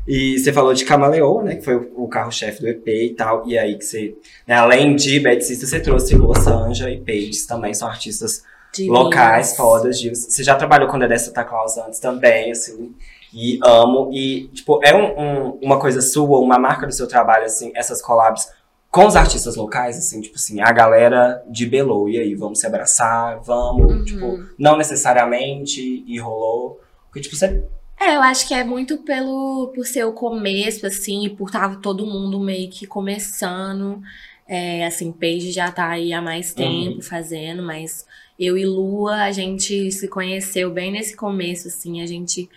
E 0.08 0.38
você 0.38 0.52
falou 0.52 0.72
de 0.72 0.84
Camaleão, 0.84 1.42
né? 1.42 1.56
Que 1.56 1.64
foi 1.64 1.76
o 1.76 2.06
carro-chefe 2.08 2.60
do 2.60 2.68
EP 2.68 2.86
e 2.86 3.14
tal. 3.16 3.46
E 3.46 3.58
aí 3.58 3.76
que 3.76 3.84
você, 3.84 4.14
né, 4.46 4.54
além 4.54 4.94
de 4.96 5.18
Bad 5.20 5.42
Sister, 5.44 5.68
você 5.68 5.80
trouxe 5.80 6.14
Lua 6.14 6.34
Sanja 6.40 6.88
e 6.90 7.00
Paige 7.00 7.46
também, 7.46 7.74
são 7.74 7.88
artistas 7.88 8.42
Divinas. 8.72 8.98
locais, 9.02 9.56
fodas, 9.56 9.98
divas. 9.98 10.18
Você 10.28 10.44
já 10.44 10.54
trabalhou 10.54 10.88
com 10.88 10.98
Dedé 10.98 11.18
Santa 11.18 11.42
Claus 11.44 11.76
antes 11.78 11.98
também, 11.98 12.50
assim. 12.52 12.94
E 13.34 13.58
amo. 13.64 14.10
E, 14.12 14.48
tipo, 14.54 14.80
é 14.84 14.94
um- 14.94 15.20
um- 15.20 15.58
uma 15.62 15.78
coisa 15.80 16.00
sua, 16.00 16.38
uma 16.38 16.58
marca 16.58 16.86
do 16.86 16.92
seu 16.92 17.08
trabalho, 17.08 17.44
assim, 17.44 17.72
essas 17.74 18.00
collabs 18.00 18.48
com 18.96 19.06
os 19.06 19.16
artistas 19.16 19.56
locais, 19.56 19.98
assim, 19.98 20.20
tipo 20.20 20.36
assim, 20.36 20.60
a 20.60 20.72
galera 20.72 21.42
de 21.50 21.66
Belo. 21.66 22.08
E 22.08 22.18
aí, 22.18 22.34
vamos 22.34 22.60
se 22.60 22.66
abraçar, 22.66 23.40
vamos. 23.42 23.92
Uhum. 23.92 24.04
Tipo, 24.04 24.38
não 24.58 24.76
necessariamente, 24.76 26.04
e 26.06 26.18
rolou. 26.18 26.80
Porque, 27.06 27.20
tipo, 27.20 27.36
você 27.36 27.62
É, 28.00 28.16
eu 28.16 28.22
acho 28.22 28.48
que 28.48 28.54
é 28.54 28.64
muito 28.64 28.98
pelo 28.98 29.72
por 29.74 29.86
ser 29.86 30.04
o 30.04 30.12
começo, 30.12 30.86
assim, 30.86 31.26
e 31.26 31.30
por 31.30 31.48
estar 31.48 31.80
todo 31.80 32.06
mundo 32.06 32.40
meio 32.40 32.70
que 32.70 32.86
começando. 32.86 34.00
É, 34.48 34.86
assim, 34.86 35.12
Paige 35.12 35.50
já 35.52 35.70
tá 35.70 35.88
aí 35.88 36.12
há 36.12 36.22
mais 36.22 36.54
tempo 36.54 37.02
fazendo, 37.02 37.62
mas 37.62 38.06
eu 38.38 38.56
e 38.56 38.64
Lua, 38.64 39.16
a 39.22 39.32
gente 39.32 39.90
se 39.90 40.08
conheceu 40.08 40.70
bem 40.70 40.92
nesse 40.92 41.16
começo, 41.16 41.68
assim, 41.68 42.00
a 42.00 42.06
gente 42.06 42.48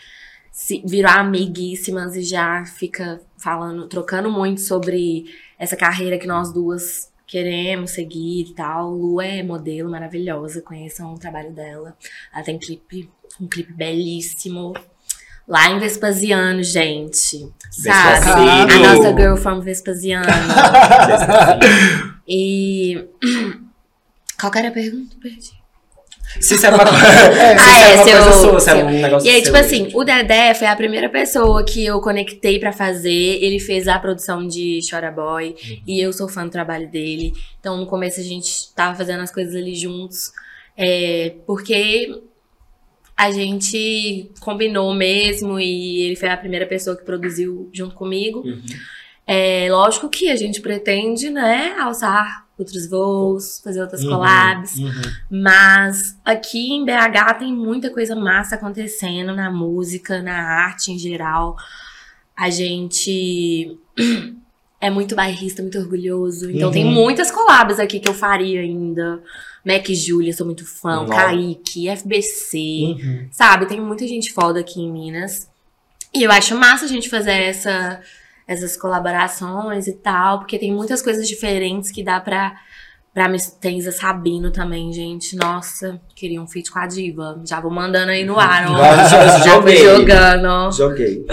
se 0.52 0.82
virou 0.86 1.12
amiguíssimas 1.12 2.16
e 2.16 2.22
já 2.22 2.66
fica 2.66 3.22
falando, 3.38 3.88
trocando 3.88 4.30
muito 4.30 4.62
sobre 4.62 5.26
essa 5.58 5.76
carreira 5.76 6.18
que 6.18 6.28
nós 6.28 6.52
duas 6.52 7.10
queremos 7.30 7.92
seguir 7.92 8.42
e 8.42 8.54
tal. 8.54 8.92
Lua 8.92 9.26
é 9.26 9.44
modelo 9.44 9.90
maravilhosa, 9.90 10.62
conheçam 10.62 11.14
o 11.14 11.20
trabalho 11.20 11.52
dela. 11.52 11.96
Ela 12.34 12.44
tem 12.44 12.58
clipe, 12.58 13.10
um 13.40 13.48
clipe 13.48 13.72
belíssimo. 13.72 14.74
Lá 15.48 15.70
em 15.70 15.80
Vespasiano, 15.80 16.64
gente. 16.64 17.50
Sabe? 17.72 18.20
Vespasiano. 18.20 18.72
A 18.72 18.96
nossa 18.96 19.16
girl 19.16 19.36
from 19.36 19.62
Vespasiano. 19.62 20.26
e. 22.28 23.08
Qual 24.40 24.52
que 24.52 24.58
era 24.58 24.70
a 24.70 24.72
pergunta? 24.72 25.16
Perdi. 25.22 25.59
Se 26.40 26.56
isso 26.56 26.66
era 26.66 26.76
uma, 26.76 26.84
É, 27.40 27.58
se 27.58 27.64
Ah, 27.70 27.80
era 27.80 27.92
é, 27.92 27.96
uma 27.96 28.04
seu- 28.04 28.14
coisa 28.24 28.32
sua, 28.40 28.60
se 28.60 28.70
era 28.70 28.86
um 28.86 28.90
negócio 28.92 29.28
E 29.28 29.30
aí, 29.32 29.36
seu. 29.44 29.46
tipo 29.46 29.58
assim, 29.58 29.90
o 29.94 30.04
Dedé 30.04 30.54
foi 30.54 30.68
a 30.68 30.76
primeira 30.76 31.10
pessoa 31.10 31.64
que 31.64 31.86
eu 31.86 32.00
conectei 32.02 32.60
pra 32.60 32.72
fazer. 32.72 33.10
Ele 33.44 33.60
fez 33.60 33.88
a 33.88 33.98
produção 33.98 34.48
de 34.48 34.80
Chora 34.90 35.12
Boy. 35.12 35.56
E 35.88 36.00
eu 36.00 36.14
sou 36.14 36.28
fã 36.30 36.44
do 36.46 36.52
trabalho 36.52 36.88
dele. 36.90 37.34
Então, 37.60 37.78
no 37.78 37.86
começo, 37.88 38.20
a 38.20 38.24
gente 38.24 38.74
tava 38.76 38.96
fazendo 38.96 39.22
as 39.22 39.32
coisas 39.32 39.56
ali 39.56 39.76
juntos. 39.76 40.32
É, 40.78 41.34
porque 41.48 42.22
a 43.18 43.32
gente 43.32 44.32
combinou 44.40 44.94
mesmo. 44.94 45.60
E 45.60 46.04
ele 46.04 46.16
foi 46.16 46.30
a 46.30 46.38
primeira 46.38 46.66
pessoa 46.66 46.96
que 46.96 47.04
produziu 47.04 47.70
junto 47.74 47.96
comigo. 47.96 48.40
Uhum. 48.46 48.62
É 49.28 49.68
lógico 49.70 50.10
que 50.10 50.30
a 50.30 50.36
gente 50.36 50.60
pretende, 50.62 51.30
né, 51.30 51.76
alçar 51.80 52.48
outros 52.64 52.90
voos, 52.90 53.60
fazer 53.64 53.82
outras 53.82 54.04
Uhum, 54.04 54.10
collabs. 54.10 54.76
uhum. 54.78 54.92
Mas 55.30 56.18
aqui 56.24 56.72
em 56.74 56.86
BH 56.86 57.34
tem 57.40 57.54
muita 57.54 57.90
coisa 57.90 58.16
massa 58.16 58.56
acontecendo 58.56 59.34
na 59.36 59.50
música, 59.52 60.22
na 60.22 60.38
arte 60.38 60.92
em 60.92 60.98
geral. 61.00 61.56
A 62.36 62.50
gente 62.50 63.78
é 64.82 64.90
muito 64.90 65.16
bairrista, 65.16 65.62
muito 65.62 65.78
orgulhoso. 65.78 66.50
Então 66.50 66.68
Uhum. 66.68 66.74
tem 66.74 66.86
muitas 66.86 67.30
collabs 67.32 67.80
aqui 67.80 68.00
que 68.00 68.10
eu 68.10 68.14
faria 68.14 68.62
ainda. 68.62 69.22
Mac 69.66 69.90
e 69.90 69.96
Julia, 69.96 70.32
sou 70.34 70.46
muito 70.46 70.66
fã. 70.66 71.02
Nossa. 71.02 71.14
Kaique, 71.14 71.90
FBC. 71.90 72.58
Uhum. 72.58 73.28
Sabe? 73.32 73.66
Tem 73.66 73.80
muita 73.82 74.08
gente 74.08 74.32
foda 74.32 74.60
aqui 74.62 74.80
em 74.82 74.92
Minas. 74.92 75.50
E 76.14 76.24
eu 76.24 76.32
acho 76.32 76.56
massa 76.58 76.86
a 76.86 76.88
gente 76.88 77.10
fazer 77.10 77.32
essa, 77.34 78.02
essas 78.50 78.76
colaborações 78.76 79.86
e 79.86 79.94
tal, 79.94 80.40
porque 80.40 80.58
tem 80.58 80.74
muitas 80.74 81.04
coisas 81.04 81.28
diferentes 81.28 81.92
que 81.92 82.04
dá 82.04 82.20
pra. 82.20 82.56
Pra 83.12 83.28
Miss 83.28 83.50
Tenza 83.50 83.92
Sabino 83.92 84.52
também, 84.52 84.94
gente. 84.94 85.36
Nossa, 85.36 86.00
queria 86.16 86.40
um 86.40 86.48
feat 86.48 86.72
com 86.72 86.78
a 86.78 86.86
diva. 86.86 87.42
Já 87.44 87.60
vou 87.60 87.72
mandando 87.72 88.12
aí 88.12 88.24
no 88.24 88.40
ar, 88.40 88.68
ó. 88.70 89.44
Joguei. 89.44 89.78
jogando. 89.78 90.72
Joguei. 90.72 91.26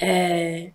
É... 0.00 0.70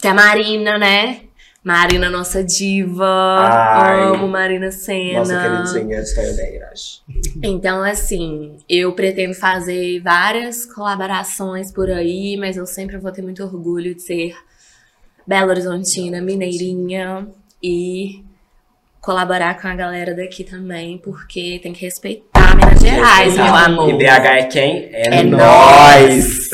Tem 0.00 0.10
a 0.10 0.14
Marina, 0.14 0.78
né? 0.78 1.20
Marina, 1.64 2.10
nossa 2.10 2.44
diva. 2.44 3.06
Ai. 3.06 4.02
Amo 4.02 4.28
Marina 4.28 4.70
Senna. 4.70 5.20
Nossa 5.20 5.40
queridinha 5.40 6.02
de. 6.02 7.02
Então, 7.42 7.82
assim, 7.82 8.58
eu 8.68 8.92
pretendo 8.92 9.34
fazer 9.34 10.00
várias 10.00 10.66
colaborações 10.66 11.72
por 11.72 11.90
aí, 11.90 12.36
mas 12.38 12.58
eu 12.58 12.66
sempre 12.66 12.98
vou 12.98 13.10
ter 13.10 13.22
muito 13.22 13.42
orgulho 13.42 13.94
de 13.94 14.02
ser 14.02 14.34
Belo 15.28 15.50
Horizontina, 15.50 16.22
mineirinha 16.22 17.28
e 17.62 18.24
colaborar 18.98 19.60
com 19.60 19.68
a 19.68 19.74
galera 19.74 20.14
daqui 20.14 20.42
também, 20.42 20.96
porque 20.96 21.60
tem 21.62 21.74
que 21.74 21.82
respeitar 21.82 22.56
Minas 22.56 22.80
Gerais, 22.80 23.34
meu 23.34 23.54
amor. 23.54 23.90
E 23.90 23.98
BH 23.98 24.06
é 24.06 24.42
quem? 24.44 24.88
É, 24.90 25.18
É 25.18 25.22
nós. 25.22 26.48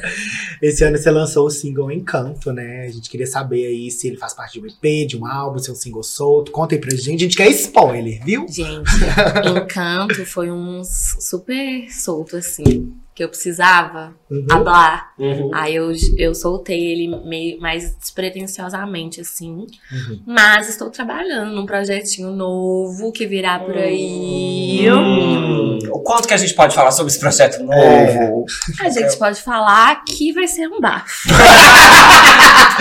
Esse 0.62 0.82
ano 0.84 0.96
você 0.96 1.10
lançou 1.10 1.46
o 1.46 1.50
single 1.50 1.92
Encanto, 1.92 2.50
né? 2.50 2.86
A 2.88 2.90
gente 2.90 3.10
queria 3.10 3.26
saber 3.26 3.66
aí 3.66 3.90
se 3.90 4.08
ele 4.08 4.16
faz 4.16 4.32
parte 4.32 4.58
de 4.58 4.60
um 4.60 4.66
EP, 4.66 5.06
de 5.06 5.18
um 5.18 5.26
álbum, 5.26 5.58
se 5.58 5.68
é 5.68 5.72
um 5.74 5.76
single 5.76 6.02
solto. 6.02 6.50
Conta 6.50 6.74
aí 6.74 6.80
pra 6.80 6.96
gente. 6.96 7.16
A 7.16 7.24
gente 7.24 7.36
quer 7.36 7.50
spoiler, 7.50 8.24
viu? 8.24 8.46
Gente, 8.48 8.90
Encanto 9.44 10.24
foi 10.24 10.50
um 10.50 10.82
super 10.82 11.90
solto, 11.90 12.38
assim, 12.38 12.90
que 13.14 13.22
eu 13.22 13.28
precisava 13.28 14.12
Uhum. 14.30 14.46
hablar. 14.50 15.12
Uhum. 15.18 15.50
Aí 15.54 15.76
eu, 15.76 15.92
eu 16.18 16.34
soltei 16.34 16.80
ele 16.92 17.16
meio 17.24 17.60
mais 17.60 17.94
despretensiosamente, 17.96 19.20
assim. 19.20 19.66
Uhum. 19.92 20.20
Mas 20.26 20.68
estou 20.68 20.90
trabalhando 20.90 21.52
num 21.54 21.64
projetinho 21.64 22.30
novo 22.30 23.12
que 23.12 23.24
virá 23.26 23.58
por 23.60 23.76
aí. 23.76 24.84
Hum, 24.90 25.78
o 25.92 26.00
quanto 26.00 26.26
que 26.26 26.34
a 26.34 26.36
gente 26.36 26.54
pode 26.54 26.74
falar 26.74 26.90
sobre 26.90 27.10
esse 27.12 27.20
projeto 27.20 27.62
novo? 27.62 28.44
É. 28.82 28.86
A 28.86 28.90
gente 28.90 29.16
pode 29.16 29.40
falar 29.40 30.02
que 30.04 30.32
vai 30.32 30.48
ser 30.48 30.66
um 30.66 30.80
bafo. 30.80 31.28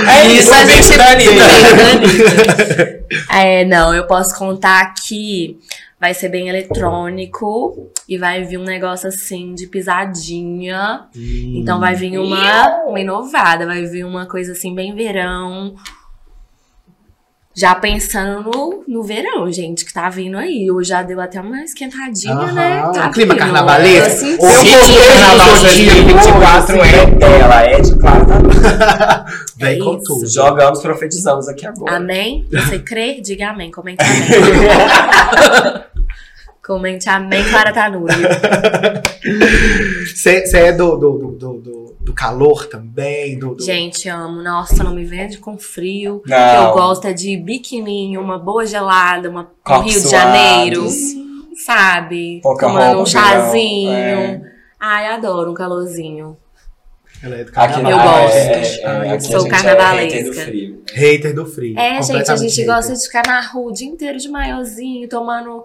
É 0.09 0.27
isso, 0.33 0.51
a 0.51 0.65
gente 0.65 0.83
gente- 0.83 0.97
da 0.97 1.11
Anitta. 1.11 3.03
É, 3.31 3.63
não, 3.65 3.93
eu 3.93 4.07
posso 4.07 4.35
contar 4.37 4.93
que 4.95 5.59
vai 6.03 6.13
ser 6.13 6.27
bem 6.27 6.49
eletrônico 6.49 7.89
e 8.09 8.17
vai 8.17 8.43
vir 8.43 8.57
um 8.57 8.65
negócio 8.65 9.07
assim 9.07 9.55
de 9.55 9.67
pisadinha. 9.67 11.07
Então 11.15 11.79
vai 11.79 11.95
vir 11.95 12.19
uma, 12.19 12.83
uma 12.83 12.99
inovada, 12.99 13.65
vai 13.65 13.85
vir 13.85 14.05
uma 14.05 14.25
coisa 14.25 14.51
assim 14.51 14.75
bem 14.75 14.93
verão. 14.93 15.75
Já 17.55 17.73
pensando 17.73 18.51
no, 18.51 18.83
no 18.85 19.03
verão, 19.03 19.49
gente, 19.49 19.85
que 19.85 19.93
tá 19.93 20.09
vindo 20.09 20.37
aí. 20.37 20.69
Hoje 20.69 20.89
já 20.89 21.03
deu 21.03 21.21
até 21.21 21.39
uma 21.39 21.63
esquentadinha, 21.63 22.51
né? 22.51 22.81
Tá 22.93 23.07
um 23.07 23.11
clima 23.11 23.35
carnavalesco. 23.37 24.25
Eu 24.25 24.39
senti. 24.39 24.41
Ou 24.41 24.49
O 24.49 25.07
carnaval 25.07 25.55
de 25.55 25.61
2024 25.61 26.81
é 26.83 27.05
dela, 27.11 27.61
é 27.61 27.79
de 27.79 27.97
Clara. 27.97 29.25
Vem 29.55 29.79
com 29.79 29.95
isso. 29.95 30.03
tudo. 30.03 30.27
Jogamos, 30.27 30.81
profetizamos 30.81 31.47
aqui 31.47 31.65
agora. 31.65 31.95
Amém? 31.95 32.45
Você 32.51 32.79
crê? 32.79 33.21
Diga 33.21 33.51
amém. 33.51 33.71
Comente 33.71 34.03
amém. 34.03 35.83
Comente 36.63 37.09
amém, 37.09 37.43
Clara 37.49 37.73
Tanuri. 37.73 38.13
Você 40.15 40.45
é 40.55 40.71
do, 40.71 40.95
do, 40.97 41.17
do, 41.17 41.31
do, 41.57 41.95
do- 41.99 42.13
calor 42.13 42.67
também? 42.67 43.37
Do, 43.37 43.55
do... 43.55 43.63
Gente, 43.63 44.07
amo. 44.07 44.41
Nossa, 44.41 44.81
não 44.81 44.95
me 44.95 45.03
vende 45.03 45.39
com 45.39 45.57
frio. 45.57 46.21
Não. 46.25 46.67
Eu 46.69 46.73
gosto 46.73 47.05
é 47.07 47.13
de 47.13 47.35
biquininho, 47.35 48.21
uma 48.21 48.39
boa 48.39 48.65
gelada, 48.65 49.29
uma 49.29 49.51
um 49.67 49.79
Rio 49.79 50.01
de. 50.01 50.09
Janeiro, 50.09 50.87
sabe? 51.65 52.39
Pouca 52.41 52.67
Tomando 52.67 53.01
um 53.01 53.05
chazinho. 53.05 53.91
verão, 53.91 54.41
Ai, 54.79 55.07
adoro 55.07 55.51
um 55.51 55.53
calorzinho. 55.53 56.37
Ela 57.21 57.37
é 57.37 57.43
do 57.45 57.51
carnaval. 57.53 57.89
Eu 57.91 57.97
gosto. 57.97 58.35
É, 58.37 58.81
é, 58.81 58.85
Ai, 58.85 59.09
aqui 59.11 59.23
Sou 59.23 59.45
é 59.45 59.49
carnavalesca. 59.49 60.17
hater 60.17 60.25
do 60.25 60.33
frio. 60.33 60.83
Hater 60.93 61.35
do 61.35 61.45
frio. 61.45 61.79
É, 61.79 62.01
gente, 62.01 62.29
a 62.31 62.35
gente 62.35 62.59
hater. 62.61 62.65
gosta 62.75 62.93
de 62.93 63.01
ficar 63.03 63.23
na 63.25 63.41
rua 63.41 63.71
o 63.71 63.73
dia 63.73 63.87
inteiro 63.87 64.17
de 64.17 64.27
maiozinho, 64.27 65.07
tomando, 65.07 65.63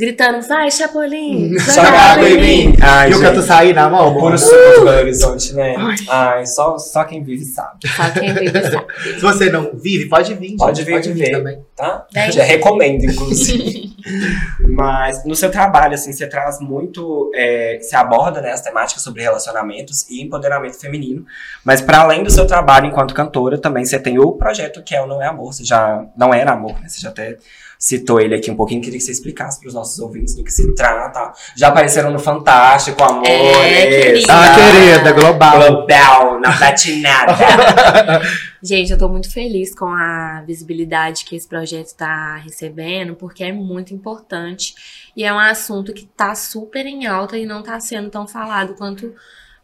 gritando, 0.00 0.40
vai, 0.48 0.70
Chapolin, 0.70 1.56
Joga 1.58 1.88
água 1.90 2.28
em 2.28 2.40
mim. 2.40 2.76
Ai, 2.82 3.10
E 3.10 3.14
o 3.14 3.20
canto 3.20 3.42
sair 3.42 3.74
na 3.74 3.88
mão? 3.88 4.14
Puro 4.14 4.38
suco 4.38 4.54
de 4.56 4.84
Belo 4.84 4.98
Horizonte, 4.98 5.54
né? 5.54 5.76
Ai, 6.08 6.46
só, 6.46 6.78
só 6.78 7.04
quem 7.04 7.22
vive 7.22 7.44
sabe. 7.44 7.86
Só 7.86 8.10
quem 8.10 8.32
vive 8.32 8.60
sabe. 8.70 8.86
Se 9.14 9.20
você 9.20 9.50
não 9.50 9.72
vive, 9.74 10.08
pode 10.08 10.34
vir. 10.34 10.56
Pode 10.56 10.78
gente, 10.78 10.86
vir, 10.86 10.92
pode 10.94 11.12
vir 11.12 11.24
vir. 11.26 11.32
também. 11.32 11.60
tá? 11.76 12.06
Já 12.30 12.42
recomendo, 12.42 13.04
inclusive. 13.04 13.90
Mas 14.68 15.24
no 15.24 15.36
seu 15.36 15.50
trabalho, 15.50 15.94
assim, 15.94 16.12
você 16.12 16.26
traz 16.26 16.58
muito. 16.60 17.30
é, 17.34 17.78
você 17.80 17.94
aborda 17.94 18.40
né, 18.40 18.52
as 18.52 18.62
temáticas 18.62 19.02
sobre 19.02 19.22
relacionamentos 19.22 20.08
e 20.08 20.22
empoderamento 20.22 20.80
feminino. 20.80 21.24
Mas 21.64 21.80
para 21.80 22.00
além 22.00 22.22
do 22.22 22.30
seu 22.30 22.46
trabalho 22.46 22.86
enquanto 22.86 23.14
cantora, 23.14 23.58
também 23.58 23.84
você 23.84 23.98
tem 23.98 24.18
o 24.18 24.32
projeto 24.32 24.82
que 24.82 24.94
é 24.94 25.02
o 25.02 25.06
Não 25.06 25.22
É 25.22 25.26
Amor. 25.26 25.52
Você 25.52 25.64
já. 25.64 26.04
Não 26.16 26.32
era 26.32 26.52
amor, 26.52 26.80
né? 26.80 26.88
Você 26.88 27.00
já 27.00 27.10
até 27.10 27.36
citou 27.80 28.20
ele 28.20 28.34
aqui 28.34 28.50
um 28.50 28.54
pouquinho. 28.54 28.82
Queria 28.82 28.98
que 28.98 29.04
você 29.04 29.10
explicasse 29.10 29.58
para 29.58 29.68
os 29.68 29.74
nossos 29.74 29.98
ouvintes 29.98 30.34
do 30.34 30.44
que 30.44 30.52
se 30.52 30.74
trata. 30.74 31.32
Já 31.56 31.68
apareceram 31.68 32.10
no 32.10 32.18
Fantástico, 32.18 33.02
Amor. 33.02 33.26
É, 33.26 33.86
querida. 33.86 34.26
Ah, 34.28 34.54
querida, 34.54 35.12
global. 35.12 35.58
Global, 35.58 36.38
na 36.38 36.54
platinada. 36.58 37.32
Gente, 38.62 38.92
eu 38.92 38.98
tô 38.98 39.08
muito 39.08 39.32
feliz 39.32 39.74
com 39.74 39.86
a 39.86 40.44
visibilidade 40.46 41.24
que 41.24 41.34
esse 41.34 41.48
projeto 41.48 41.94
tá 41.94 42.36
recebendo, 42.36 43.14
porque 43.14 43.42
é 43.42 43.50
muito 43.50 43.94
importante 43.94 44.74
e 45.16 45.24
é 45.24 45.32
um 45.32 45.38
assunto 45.38 45.94
que 45.94 46.04
tá 46.04 46.34
super 46.34 46.84
em 46.84 47.06
alta 47.06 47.38
e 47.38 47.46
não 47.46 47.62
tá 47.62 47.80
sendo 47.80 48.10
tão 48.10 48.28
falado 48.28 48.74
quanto 48.74 49.14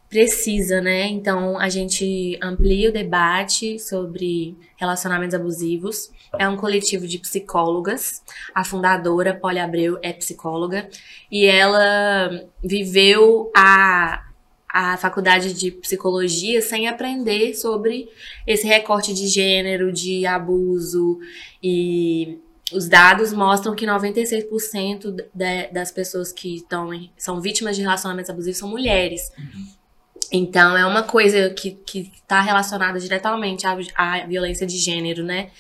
precisa, 0.08 0.80
né? 0.80 1.06
Então, 1.08 1.58
a 1.58 1.68
gente 1.68 2.38
amplia 2.42 2.90
o 2.90 2.92
debate 2.92 3.78
sobre 3.78 4.56
relacionamentos 4.76 5.34
abusivos. 5.34 6.10
É 6.38 6.48
um 6.48 6.56
coletivo 6.56 7.06
de 7.06 7.18
psicólogas. 7.18 8.22
A 8.54 8.64
fundadora, 8.64 9.34
Polly 9.34 9.58
Abreu, 9.58 9.98
é 10.02 10.12
psicóloga 10.12 10.88
e 11.30 11.46
ela 11.46 12.44
viveu 12.62 13.50
a 13.56 14.22
a 14.68 14.94
faculdade 14.98 15.54
de 15.54 15.70
psicologia 15.70 16.60
sem 16.60 16.86
aprender 16.86 17.54
sobre 17.54 18.10
esse 18.46 18.66
recorte 18.66 19.14
de 19.14 19.26
gênero, 19.26 19.90
de 19.90 20.26
abuso 20.26 21.18
e 21.62 22.38
os 22.70 22.86
dados 22.86 23.32
mostram 23.32 23.74
que 23.74 23.86
96% 23.86 25.12
da- 25.34 25.66
das 25.72 25.90
pessoas 25.90 26.30
que 26.30 26.56
estão 26.56 26.90
são 27.16 27.40
vítimas 27.40 27.74
de 27.76 27.80
relacionamentos 27.82 28.28
abusivos 28.28 28.58
são 28.58 28.68
mulheres. 28.68 29.32
Então 30.32 30.76
é 30.76 30.84
uma 30.84 31.02
coisa 31.02 31.50
que 31.50 31.78
está 31.94 32.40
relacionada 32.40 32.98
diretamente 32.98 33.66
à, 33.66 33.76
à 33.96 34.26
violência 34.26 34.66
de 34.66 34.76
gênero, 34.76 35.22
né? 35.22 35.50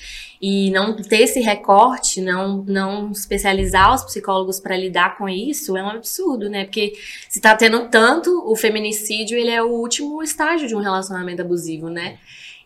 E 0.40 0.70
não 0.70 0.94
ter 0.94 1.22
esse 1.22 1.40
recorte, 1.40 2.20
não, 2.20 2.58
não 2.66 3.10
especializar 3.10 3.94
os 3.94 4.04
psicólogos 4.04 4.60
para 4.60 4.76
lidar 4.76 5.16
com 5.16 5.28
isso 5.28 5.76
é 5.76 5.82
um 5.82 5.88
absurdo, 5.88 6.50
né? 6.50 6.64
Porque 6.64 6.92
se 7.28 7.40
tá 7.40 7.54
tendo 7.56 7.88
tanto, 7.88 8.44
o 8.46 8.54
feminicídio 8.54 9.38
ele 9.38 9.50
é 9.50 9.62
o 9.62 9.70
último 9.70 10.22
estágio 10.22 10.68
de 10.68 10.74
um 10.74 10.80
relacionamento 10.80 11.42
abusivo, 11.42 11.88
né? 11.88 12.18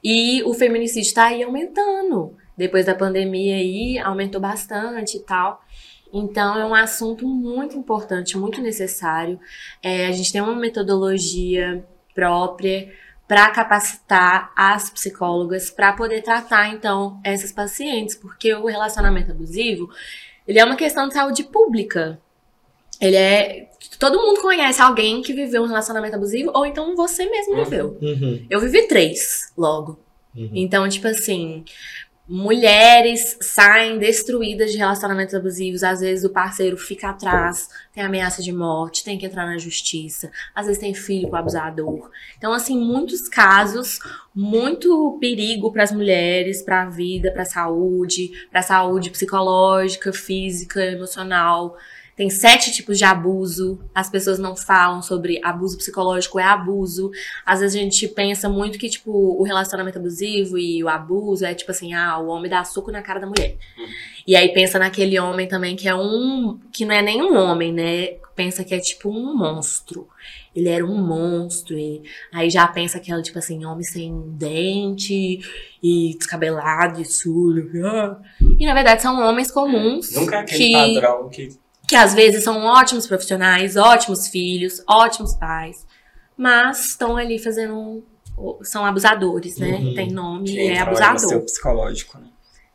E 0.03 0.43
o 0.45 0.55
feminicídio 0.55 1.15
tá 1.15 1.27
aí 1.27 1.43
aumentando. 1.43 2.35
Depois 2.57 2.87
da 2.87 2.95
pandemia 2.95 3.57
aí, 3.57 3.99
aumentou 3.99 4.41
bastante 4.41 5.17
e 5.17 5.21
tal. 5.21 5.63
Então, 6.13 6.59
é 6.59 6.65
um 6.65 6.75
assunto 6.75 7.27
muito 7.27 7.77
importante, 7.77 8.37
muito 8.37 8.61
necessário. 8.61 9.39
É, 9.83 10.07
a 10.07 10.13
gente 10.13 10.33
tem 10.33 10.41
uma 10.41 10.57
metodologia 10.57 11.85
própria 12.15 12.93
para 13.29 13.49
capacitar 13.51 14.53
as 14.57 14.91
psicólogas 14.91 15.71
para 15.71 15.93
poder 15.93 16.21
tratar, 16.23 16.69
então, 16.75 17.21
essas 17.23 17.53
pacientes. 17.53 18.17
Porque 18.17 18.53
o 18.55 18.67
relacionamento 18.67 19.31
abusivo, 19.31 19.89
ele 20.47 20.59
é 20.59 20.65
uma 20.65 20.75
questão 20.77 21.07
de 21.07 21.15
saúde 21.15 21.45
pública. 21.45 22.21
Ele 23.01 23.17
é... 23.17 23.69
Todo 23.99 24.21
mundo 24.21 24.43
conhece 24.43 24.83
alguém 24.83 25.23
que 25.23 25.33
viveu 25.33 25.63
um 25.63 25.67
relacionamento 25.67 26.17
abusivo, 26.17 26.51
ou 26.55 26.67
então 26.67 26.95
você 26.97 27.25
mesmo 27.29 27.55
Uhum. 27.55 27.65
viveu. 27.65 27.99
Uhum, 28.03 28.47
Eu 28.51 28.61
vivi 28.61 28.87
três, 28.89 29.53
logo. 29.57 29.99
uhum. 30.37 30.51
Então, 30.53 30.89
tipo 30.89 31.07
assim, 31.07 31.65
mulheres 32.31 33.37
saem 33.41 33.99
destruídas 33.99 34.71
de 34.71 34.79
relacionamentos 34.79 35.35
abusivos. 35.35 35.83
Às 35.83 36.01
vezes 36.01 36.25
o 36.25 36.31
parceiro 36.31 36.77
fica 36.77 37.11
atrás, 37.11 37.69
tem 37.93 38.05
ameaça 38.05 38.41
de 38.41 38.53
morte, 38.53 39.03
tem 39.03 39.19
que 39.19 39.27
entrar 39.27 39.47
na 39.47 39.59
justiça. 39.59 40.31
Às 40.55 40.67
vezes 40.67 40.81
tem 40.81 40.95
filho 40.95 41.29
com 41.29 41.35
abusador. 41.35 42.09
Então, 42.39 42.53
assim, 42.53 42.79
muitos 42.79 43.29
casos, 43.29 43.99
muito 44.33 45.19
perigo 45.21 45.73
para 45.73 45.83
as 45.83 45.91
mulheres, 45.91 46.63
para 46.63 46.83
a 46.83 46.89
vida, 46.89 47.33
para 47.33 47.43
a 47.43 47.47
saúde, 47.47 48.31
para 48.49 48.61
a 48.61 48.63
saúde 48.63 49.11
psicológica, 49.11 50.13
física, 50.13 50.85
emocional. 50.85 51.77
Tem 52.21 52.29
sete 52.29 52.71
tipos 52.71 52.99
de 52.99 53.05
abuso. 53.07 53.81
As 53.95 54.11
pessoas 54.11 54.39
não 54.39 54.55
falam 54.55 55.01
sobre 55.01 55.41
abuso 55.43 55.79
psicológico 55.79 56.39
é 56.39 56.43
abuso. 56.43 57.11
Às 57.47 57.61
vezes 57.61 57.75
a 57.75 57.83
gente 57.83 58.07
pensa 58.09 58.47
muito 58.47 58.79
que, 58.79 58.91
tipo, 58.91 59.11
o 59.11 59.43
relacionamento 59.43 59.99
abusivo 59.99 60.59
e 60.59 60.85
o 60.85 60.89
abuso 60.91 61.47
é 61.47 61.55
tipo 61.55 61.71
assim, 61.71 61.95
ah, 61.95 62.19
o 62.19 62.27
homem 62.27 62.51
dá 62.51 62.63
soco 62.63 62.93
na 62.93 63.01
cara 63.01 63.21
da 63.21 63.27
mulher. 63.27 63.57
E 64.27 64.37
aí 64.37 64.53
pensa 64.53 64.79
naquele 64.79 65.19
homem 65.19 65.49
também 65.49 65.75
que 65.75 65.89
é 65.89 65.95
um. 65.95 66.61
que 66.71 66.85
não 66.85 66.95
é 66.95 67.01
nem 67.01 67.23
um 67.23 67.35
homem, 67.35 67.73
né? 67.73 68.19
Pensa 68.37 68.65
que 68.65 68.75
é 68.75 68.79
tipo 68.79 69.09
um 69.09 69.35
monstro. 69.35 70.07
Ele 70.55 70.69
era 70.69 70.85
um 70.85 71.03
monstro. 71.03 71.79
E 71.79 72.03
aí 72.35 72.51
já 72.51 72.69
pensa 72.69 73.01
que 73.01 73.11
é 73.11 73.23
tipo 73.23 73.39
assim, 73.39 73.65
homem 73.65 73.83
sem 73.83 74.13
dente 74.33 75.41
e 75.83 76.15
descabelado 76.19 77.01
e 77.01 77.05
surdo. 77.07 78.21
E 78.59 78.67
na 78.67 78.75
verdade 78.75 79.01
são 79.01 79.27
homens 79.27 79.51
comuns 79.51 80.15
Nunca 80.15 80.37
é 80.37 80.41
aquele 80.41 80.59
que 80.59 80.73
padrão 80.73 81.31
que. 81.31 81.59
Que 81.91 81.97
às 81.97 82.15
vezes 82.15 82.45
são 82.45 82.63
ótimos 82.65 83.05
profissionais, 83.07 83.77
ótimos 83.77 84.29
filhos, 84.29 84.81
ótimos 84.89 85.35
pais, 85.35 85.85
mas 86.37 86.87
estão 86.91 87.17
ali 87.17 87.37
fazendo. 87.39 87.75
um- 87.77 88.03
são 88.63 88.87
abusadores, 88.87 89.59
né? 89.59 89.73
Uhum. 89.83 89.95
Tem 89.95 90.11
nome 90.13 90.45
que 90.45 90.57
e 90.57 90.69
é 90.69 90.85
no 90.85 90.97
seu 90.97 91.05
abusador. 91.05 91.41
psicológico, 91.43 92.17
né? 92.19 92.29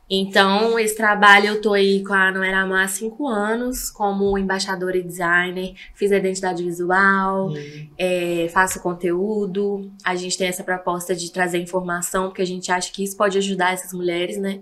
Então, 0.08 0.78
esse 0.78 0.94
trabalho 0.94 1.46
eu 1.48 1.60
tô 1.60 1.72
aí 1.72 2.04
com 2.04 2.12
a 2.12 2.30
Não 2.30 2.44
Era 2.44 2.60
Amor 2.60 2.78
há 2.78 2.86
cinco 2.86 3.26
anos, 3.26 3.90
como 3.90 4.38
embaixadora 4.38 4.96
e 4.96 5.02
designer, 5.02 5.74
fiz 5.94 6.12
a 6.12 6.18
identidade 6.18 6.62
visual, 6.62 7.50
é, 7.98 8.48
faço 8.52 8.78
conteúdo. 8.80 9.90
A 10.04 10.14
gente 10.14 10.38
tem 10.38 10.46
essa 10.46 10.62
proposta 10.62 11.12
de 11.16 11.32
trazer 11.32 11.58
informação, 11.58 12.26
porque 12.28 12.42
a 12.42 12.46
gente 12.46 12.70
acha 12.70 12.92
que 12.92 13.02
isso 13.02 13.16
pode 13.16 13.36
ajudar 13.38 13.72
essas 13.72 13.92
mulheres, 13.92 14.36
né? 14.36 14.60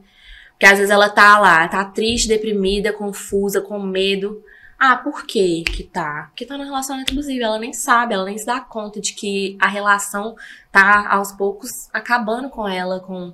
Porque 0.55 0.67
às 0.67 0.79
vezes 0.79 0.91
ela 0.91 1.09
tá 1.09 1.39
lá, 1.39 1.67
tá 1.69 1.85
triste, 1.85 2.29
deprimida, 2.29 2.93
confusa, 2.93 3.61
com 3.61 3.79
medo. 3.81 4.43
Ah, 4.79 4.97
por 4.97 5.27
que 5.27 5.63
que 5.63 5.83
tá? 5.83 6.29
Porque 6.31 6.47
tá 6.47 6.57
no 6.57 6.65
relacionamento 6.65 7.13
abusivo, 7.13 7.45
ela 7.45 7.59
nem 7.59 7.73
sabe, 7.73 8.15
ela 8.15 8.25
nem 8.25 8.39
se 8.39 8.47
dá 8.47 8.61
conta 8.61 9.01
de 9.01 9.15
que 9.15 9.57
a 9.61 9.69
relação 9.69 10.37
tá 10.71 11.09
aos 11.11 11.33
poucos 11.33 11.89
acabando 11.93 12.49
com 12.49 12.69
ela, 12.69 13.01
com, 13.01 13.33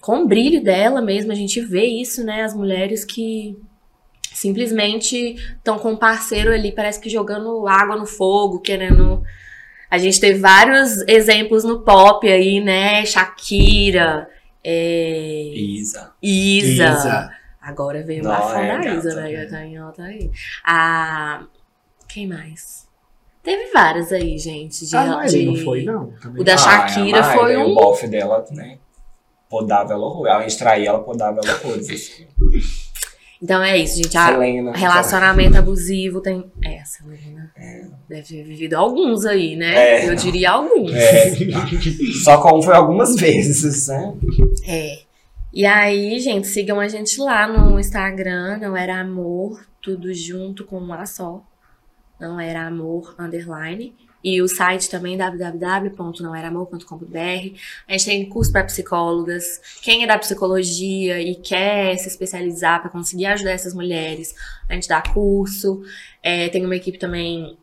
com 0.00 0.22
o 0.22 0.28
brilho 0.28 0.62
dela 0.62 1.00
mesmo. 1.00 1.32
A 1.32 1.34
gente 1.34 1.60
vê 1.60 1.86
isso, 1.86 2.24
né? 2.24 2.42
As 2.42 2.54
mulheres 2.54 3.04
que 3.04 3.58
simplesmente 4.32 5.34
estão 5.56 5.78
com 5.78 5.92
o 5.92 5.98
parceiro 5.98 6.52
ali, 6.52 6.72
parece 6.72 7.00
que 7.00 7.10
jogando 7.10 7.66
água 7.66 7.96
no 7.96 8.06
fogo, 8.06 8.60
querendo. 8.60 9.22
A 9.90 9.98
gente 9.98 10.20
teve 10.20 10.38
vários 10.38 10.98
exemplos 11.08 11.64
no 11.64 11.80
pop 11.80 12.26
aí, 12.30 12.60
né? 12.60 13.04
Shakira, 13.04 14.28
é... 14.64 15.42
Isa. 15.54 16.12
Isa. 16.22 16.84
Isa. 16.90 17.30
Agora 17.60 18.02
veio 18.02 18.22
o 18.22 18.24
Não, 18.24 18.30
bafão 18.30 18.60
é, 18.60 18.78
da 18.80 18.94
Isa, 18.94 19.14
né? 19.14 19.28
Que 19.44 19.50
tá 19.50 19.64
em 19.64 19.76
alta 19.76 20.02
aí. 20.04 20.30
A. 20.64 21.44
Quem 22.08 22.26
mais? 22.26 22.88
Teve 23.42 23.70
várias 23.72 24.12
aí, 24.12 24.38
gente. 24.38 24.86
De, 24.86 24.96
A 24.96 25.24
de- 25.26 25.46
não 25.46 25.56
foi, 25.56 25.84
não. 25.84 26.10
Também. 26.12 26.40
O 26.42 26.44
da 26.44 26.54
Ah, 26.54 26.58
Shakira 26.58 27.20
a 27.24 27.28
Miley, 27.30 27.38
foi 27.38 27.56
um- 27.56 27.70
O 27.70 27.74
bofe 27.74 28.08
dela, 28.08 28.44
né? 28.50 28.78
Podava 29.48 29.92
ela 29.92 30.04
horror. 30.06 30.26
Ela 30.26 30.46
extraía, 30.46 30.88
ela 30.90 31.02
podava 31.02 31.40
ela 31.42 31.54
horrores. 31.64 31.88
assim. 31.90 32.26
Então 33.42 33.62
é 33.62 33.78
isso, 33.78 33.96
gente. 33.96 34.16
A- 34.18 34.26
Selena. 34.26 34.72
Relacionamento 34.76 35.56
abusivo 35.56 36.20
tem. 36.20 36.44
É, 36.62 36.76
essa 36.76 37.02
menina 37.04 37.50
deve 38.08 38.22
ter 38.28 38.42
vivido 38.44 38.74
alguns 38.74 39.24
aí, 39.24 39.56
né? 39.56 39.74
É. 40.04 40.08
Eu 40.10 40.14
diria 40.14 40.50
alguns. 40.50 40.92
É. 40.92 41.30
Só 42.22 42.40
como 42.42 42.62
foi 42.62 42.74
algumas 42.74 43.16
vezes, 43.16 43.88
né? 43.88 44.14
É. 44.66 44.98
E 45.52 45.64
aí, 45.66 46.18
gente, 46.20 46.46
sigam 46.46 46.78
a 46.78 46.86
gente 46.86 47.18
lá 47.20 47.48
no 47.48 47.80
Instagram, 47.80 48.58
não 48.58 48.76
era 48.76 49.00
amor, 49.00 49.60
tudo 49.82 50.12
junto 50.14 50.64
com 50.64 50.78
um 50.78 50.92
A 50.92 51.04
só. 51.06 51.42
Não 52.20 52.38
era 52.38 52.66
amor, 52.66 53.14
underline. 53.18 53.94
E 54.22 54.42
o 54.42 54.48
site 54.48 54.90
também, 54.90 55.16
www.nãoeramor.com.br. 55.16 57.56
A 57.88 57.92
gente 57.92 58.04
tem 58.04 58.28
curso 58.28 58.52
para 58.52 58.64
psicólogas. 58.64 59.60
Quem 59.82 60.04
é 60.04 60.06
da 60.06 60.18
psicologia 60.18 61.20
e 61.20 61.34
quer 61.36 61.96
se 61.96 62.08
especializar 62.08 62.80
para 62.80 62.90
conseguir 62.90 63.26
ajudar 63.26 63.52
essas 63.52 63.74
mulheres, 63.74 64.34
a 64.68 64.74
gente 64.74 64.88
dá 64.88 65.02
curso. 65.02 65.82
É, 66.22 66.48
tem 66.48 66.64
uma 66.64 66.76
equipe 66.76 66.98
também 66.98 67.56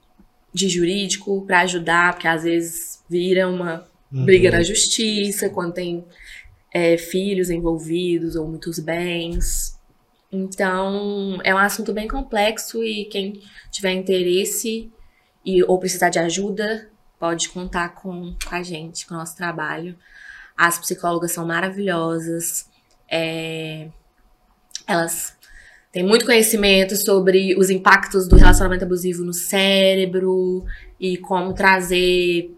de 0.53 0.67
jurídico 0.67 1.45
para 1.45 1.61
ajudar, 1.61 2.13
porque 2.13 2.27
às 2.27 2.43
vezes 2.43 3.03
vira 3.09 3.47
uma 3.47 3.87
Uhum. 4.11 4.25
briga 4.25 4.51
na 4.51 4.63
justiça, 4.63 5.49
quando 5.49 5.73
tem 5.73 6.05
é, 6.73 6.97
filhos 6.97 7.49
envolvidos 7.49 8.35
ou 8.35 8.47
muitos 8.47 8.79
bens. 8.79 9.77
Então, 10.31 11.39
é 11.43 11.53
um 11.53 11.57
assunto 11.57 11.93
bem 11.93 12.07
complexo 12.07 12.83
e 12.83 13.05
quem 13.05 13.41
tiver 13.71 13.93
interesse 13.93 14.91
e, 15.47 15.63
ou 15.63 15.79
precisar 15.79 16.09
de 16.09 16.19
ajuda, 16.19 16.89
pode 17.17 17.47
contar 17.47 17.95
com, 17.95 18.35
com 18.45 18.53
a 18.53 18.61
gente, 18.61 19.07
com 19.07 19.15
o 19.15 19.17
nosso 19.17 19.37
trabalho. 19.37 19.97
As 20.57 20.77
psicólogas 20.77 21.31
são 21.31 21.47
maravilhosas, 21.47 22.69
é, 23.09 23.87
elas 24.85 25.37
têm 25.89 26.03
muito 26.03 26.25
conhecimento 26.25 26.97
sobre 26.97 27.55
os 27.57 27.69
impactos 27.69 28.27
do 28.27 28.35
relacionamento 28.35 28.83
abusivo 28.83 29.23
no 29.23 29.33
cérebro 29.33 30.65
e 30.99 31.17
como 31.17 31.53
trazer 31.53 32.53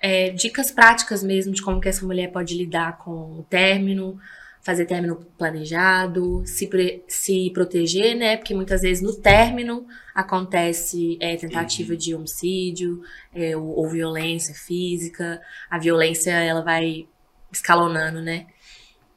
é, 0.00 0.30
dicas 0.30 0.72
práticas 0.72 1.22
mesmo 1.22 1.52
de 1.52 1.62
como 1.62 1.80
que 1.80 1.88
essa 1.88 2.04
mulher 2.04 2.32
pode 2.32 2.56
lidar 2.56 2.98
com 2.98 3.38
o 3.38 3.46
término, 3.48 4.18
fazer 4.62 4.86
término 4.86 5.16
planejado, 5.36 6.42
se, 6.46 6.68
pre- 6.68 7.02
se 7.08 7.50
proteger, 7.52 8.14
né? 8.16 8.36
Porque 8.36 8.54
muitas 8.54 8.80
vezes 8.82 9.02
no 9.02 9.12
término 9.14 9.86
acontece 10.14 11.18
é, 11.20 11.36
tentativa 11.36 11.96
de 11.96 12.14
homicídio 12.14 13.02
é, 13.34 13.56
ou, 13.56 13.76
ou 13.76 13.90
violência 13.90 14.54
física. 14.54 15.40
A 15.68 15.78
violência 15.78 16.30
ela 16.30 16.62
vai 16.62 17.06
escalonando, 17.52 18.22
né? 18.22 18.46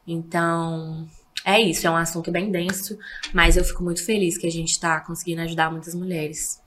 Então 0.07 1.07
é 1.43 1.59
isso, 1.61 1.85
é 1.85 1.89
um 1.91 1.95
assunto 1.95 2.31
bem 2.31 2.51
denso, 2.51 2.97
mas 3.33 3.55
eu 3.55 3.63
fico 3.63 3.83
muito 3.83 4.03
feliz 4.03 4.37
que 4.37 4.47
a 4.47 4.51
gente 4.51 4.79
tá 4.79 4.99
conseguindo 4.99 5.41
ajudar 5.41 5.71
muitas 5.71 5.93
mulheres. 5.93 6.59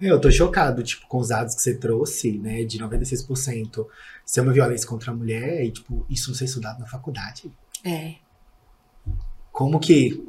Eu 0.00 0.20
tô 0.20 0.30
chocado, 0.30 0.82
tipo, 0.82 1.06
com 1.08 1.18
os 1.18 1.28
dados 1.28 1.54
que 1.56 1.60
você 1.62 1.74
trouxe, 1.74 2.38
né? 2.38 2.62
De 2.62 2.78
96% 2.78 3.86
ser 4.24 4.42
uma 4.42 4.52
violência 4.52 4.86
contra 4.86 5.10
a 5.10 5.14
mulher 5.14 5.64
e, 5.64 5.72
tipo, 5.72 6.06
isso 6.08 6.28
não 6.30 6.36
ser 6.36 6.44
estudado 6.44 6.78
na 6.78 6.86
faculdade. 6.86 7.50
É. 7.84 8.14
Como 9.52 9.78
que 9.78 10.24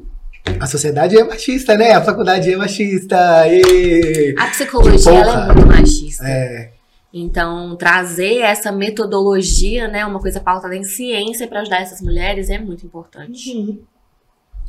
a 0.60 0.66
sociedade 0.66 1.18
é 1.18 1.24
machista, 1.24 1.76
né? 1.76 1.92
A 1.92 2.04
faculdade 2.04 2.52
é 2.52 2.58
machista. 2.58 3.48
E... 3.48 4.36
A 4.38 4.48
psicologia 4.48 5.12
é 5.12 5.54
muito 5.54 5.68
machista. 5.68 6.28
É, 6.28 6.72
Então, 7.14 7.76
trazer 7.76 8.40
essa 8.40 8.72
metodologia, 8.72 9.88
né, 9.88 10.06
uma 10.06 10.20
coisa 10.20 10.40
pautada 10.40 10.76
em 10.76 10.84
ciência 10.84 11.48
para 11.48 11.62
ajudar 11.62 11.82
essas 11.82 12.02
mulheres 12.02 12.50
é 12.50 12.60
muito 12.60 12.86
importante. 12.86 13.80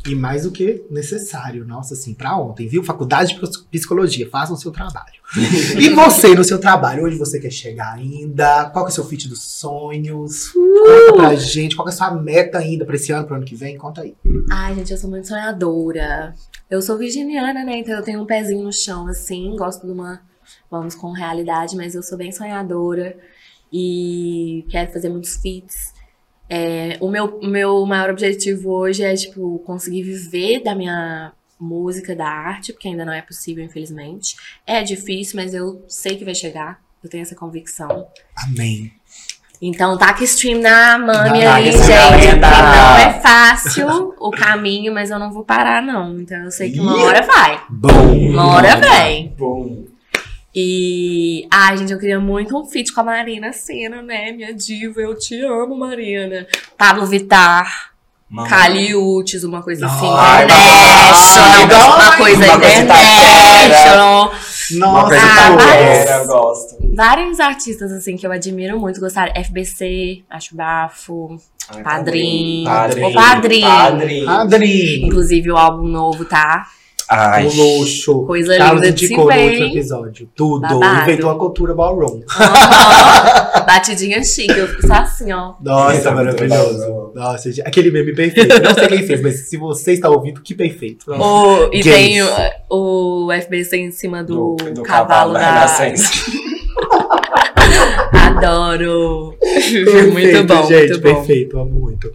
E 0.06 0.14
mais 0.14 0.44
do 0.44 0.50
que 0.50 0.84
necessário. 0.90 1.64
Nossa, 1.64 1.94
assim, 1.94 2.14
pra 2.14 2.36
ontem, 2.36 2.66
viu? 2.66 2.82
Faculdade 2.82 3.34
de 3.34 3.58
Psicologia, 3.70 4.28
façam 4.30 4.54
o 4.54 4.58
seu 4.58 4.70
trabalho. 4.70 5.20
e 5.78 5.90
você, 5.90 6.34
no 6.34 6.42
seu 6.42 6.58
trabalho, 6.58 7.06
onde 7.06 7.16
você 7.16 7.38
quer 7.38 7.50
chegar 7.50 7.94
ainda? 7.94 8.70
Qual 8.70 8.84
que 8.84 8.90
é 8.90 8.92
o 8.92 8.94
seu 8.94 9.04
fit 9.04 9.28
dos 9.28 9.42
sonhos? 9.42 10.48
Conta 10.48 11.12
pra 11.14 11.34
gente, 11.34 11.76
qual 11.76 11.86
é 11.86 11.90
a 11.90 11.94
sua 11.94 12.10
meta 12.12 12.58
ainda 12.58 12.84
pra 12.86 12.96
esse 12.96 13.12
ano, 13.12 13.26
pro 13.26 13.36
ano 13.36 13.44
que 13.44 13.54
vem? 13.54 13.76
Conta 13.76 14.02
aí. 14.02 14.16
Ai, 14.50 14.74
gente, 14.74 14.92
eu 14.92 14.98
sou 14.98 15.10
muito 15.10 15.28
sonhadora. 15.28 16.34
Eu 16.70 16.80
sou 16.80 16.96
virginiana, 16.96 17.64
né? 17.64 17.78
Então 17.78 17.94
eu 17.94 18.02
tenho 18.02 18.22
um 18.22 18.26
pezinho 18.26 18.62
no 18.62 18.72
chão, 18.72 19.06
assim. 19.06 19.54
Gosto 19.56 19.86
de 19.86 19.92
uma. 19.92 20.22
Vamos 20.70 20.94
com 20.94 21.12
realidade, 21.12 21.76
mas 21.76 21.94
eu 21.94 22.02
sou 22.02 22.16
bem 22.16 22.32
sonhadora. 22.32 23.16
E 23.72 24.64
quero 24.70 24.92
fazer 24.92 25.10
muitos 25.10 25.36
feats. 25.36 25.99
É, 26.50 26.98
o 27.00 27.08
meu, 27.08 27.38
meu 27.40 27.86
maior 27.86 28.10
objetivo 28.10 28.72
hoje 28.72 29.04
é, 29.04 29.14
tipo, 29.14 29.60
conseguir 29.60 30.02
viver 30.02 30.64
da 30.64 30.74
minha 30.74 31.32
música, 31.60 32.16
da 32.16 32.26
arte, 32.26 32.72
porque 32.72 32.88
ainda 32.88 33.04
não 33.04 33.12
é 33.12 33.22
possível, 33.22 33.64
infelizmente. 33.64 34.34
É 34.66 34.82
difícil, 34.82 35.36
mas 35.36 35.54
eu 35.54 35.84
sei 35.86 36.16
que 36.16 36.24
vai 36.24 36.34
chegar. 36.34 36.80
Eu 37.02 37.08
tenho 37.08 37.22
essa 37.22 37.36
convicção. 37.36 38.08
Amém. 38.36 38.92
Então, 39.62 39.96
tá 39.96 40.12
que 40.14 40.24
stream 40.24 40.60
na 40.60 40.98
mami 40.98 41.40
que 41.62 41.72
gente. 41.72 42.36
não 42.40 42.96
é 42.96 43.20
fácil 43.20 44.14
o 44.18 44.30
caminho, 44.30 44.92
mas 44.92 45.10
eu 45.10 45.18
não 45.18 45.30
vou 45.30 45.44
parar, 45.44 45.82
não. 45.82 46.18
Então, 46.18 46.38
eu 46.38 46.50
sei 46.50 46.72
que 46.72 46.80
uma 46.80 46.96
hora 47.04 47.22
vai. 47.22 47.60
Bom. 47.68 48.30
Uma 48.30 48.46
hora 48.54 48.76
vem. 48.76 49.34
Bom. 49.38 49.89
E. 50.54 51.46
Ai, 51.50 51.76
gente, 51.76 51.92
eu 51.92 51.98
queria 51.98 52.18
muito 52.18 52.56
um 52.58 52.64
feat 52.66 52.92
com 52.92 53.00
a 53.00 53.04
Marina 53.04 53.52
Senna, 53.52 54.02
né? 54.02 54.32
Minha 54.32 54.52
diva, 54.52 55.00
eu 55.00 55.16
te 55.16 55.40
amo, 55.44 55.76
Marina. 55.78 56.46
Pablo 56.76 57.06
Vittar. 57.06 57.90
Caliutes, 58.48 59.42
uma 59.42 59.60
coisa 59.62 59.86
assim. 59.86 60.06
Ai, 60.08 60.44
International, 60.44 61.52
ai, 61.52 61.64
uma 62.04 62.16
coisa 62.16 62.44
uma 62.44 62.58
coisa 62.60 62.82
international. 62.82 64.32
Uma 64.72 64.86
Nossa, 64.86 65.08
coisa 65.08 65.24
Ah, 65.24 65.56
várias- 65.56 66.10
eu 66.10 66.26
gosto. 66.26 66.76
Vários 66.94 67.40
artistas, 67.40 67.92
assim, 67.92 68.16
que 68.16 68.24
eu 68.26 68.30
admiro 68.30 68.78
muito. 68.78 69.00
Gostaram. 69.00 69.32
FBC, 69.34 70.22
acho 70.30 70.54
bafo. 70.54 71.36
Ai, 71.74 71.82
Padrinho. 71.82 72.64
Padrinho. 72.64 73.06
Ô, 73.08 73.12
padrinho. 73.12 73.66
Padrinho. 73.68 74.30
Adri. 74.30 75.04
Inclusive, 75.06 75.50
o 75.50 75.56
álbum 75.56 75.88
novo, 75.88 76.24
tá? 76.24 76.66
Ai. 77.10 77.46
O 77.46 77.52
luxo. 77.52 78.24
Coisa 78.24 78.56
Carlos 78.56 78.82
linda 78.82 78.92
de 78.92 79.08
se 79.08 79.16
outro 79.16 79.36
episódio. 79.36 80.30
Tudo. 80.34 80.60
Babado. 80.60 81.10
Inventou 81.10 81.30
a 81.30 81.36
cultura 81.38 81.74
ballroom. 81.74 82.20
Batidinha 83.66 84.22
chique, 84.22 84.56
eu 84.56 84.68
fico 84.68 84.86
só 84.86 84.94
assim, 84.94 85.32
ó. 85.32 85.54
Nossa, 85.60 86.12
maravilhoso. 86.12 87.12
Nossa, 87.14 87.50
gente, 87.50 87.66
aquele 87.66 87.90
meme 87.90 88.14
perfeito. 88.14 88.62
Não 88.62 88.74
sei 88.74 88.88
quem 88.88 89.06
fez, 89.06 89.22
mas 89.22 89.48
se 89.48 89.56
você 89.56 89.92
está 89.92 90.08
ouvindo, 90.08 90.40
que 90.40 90.54
perfeito. 90.54 91.10
O, 91.12 91.64
e 91.72 91.82
Gays. 91.82 91.84
tem 91.84 92.22
o, 92.68 93.26
o 93.26 93.32
FBC 93.32 93.76
em 93.76 93.90
cima 93.90 94.22
do, 94.22 94.54
Do, 94.56 94.74
do 94.74 94.82
cavalo, 94.82 95.32
cavalo 95.32 95.32
da 95.34 95.40
da. 95.40 95.50
Renascença. 95.50 96.10
Adoro. 98.12 99.34
Perfeito, 99.40 100.12
muito 100.12 100.44
bom, 100.44 100.66
gente, 100.66 100.88
muito 100.90 101.00
bom. 101.00 101.14
perfeito, 101.14 101.58
amo 101.58 101.70
muito. 101.80 102.12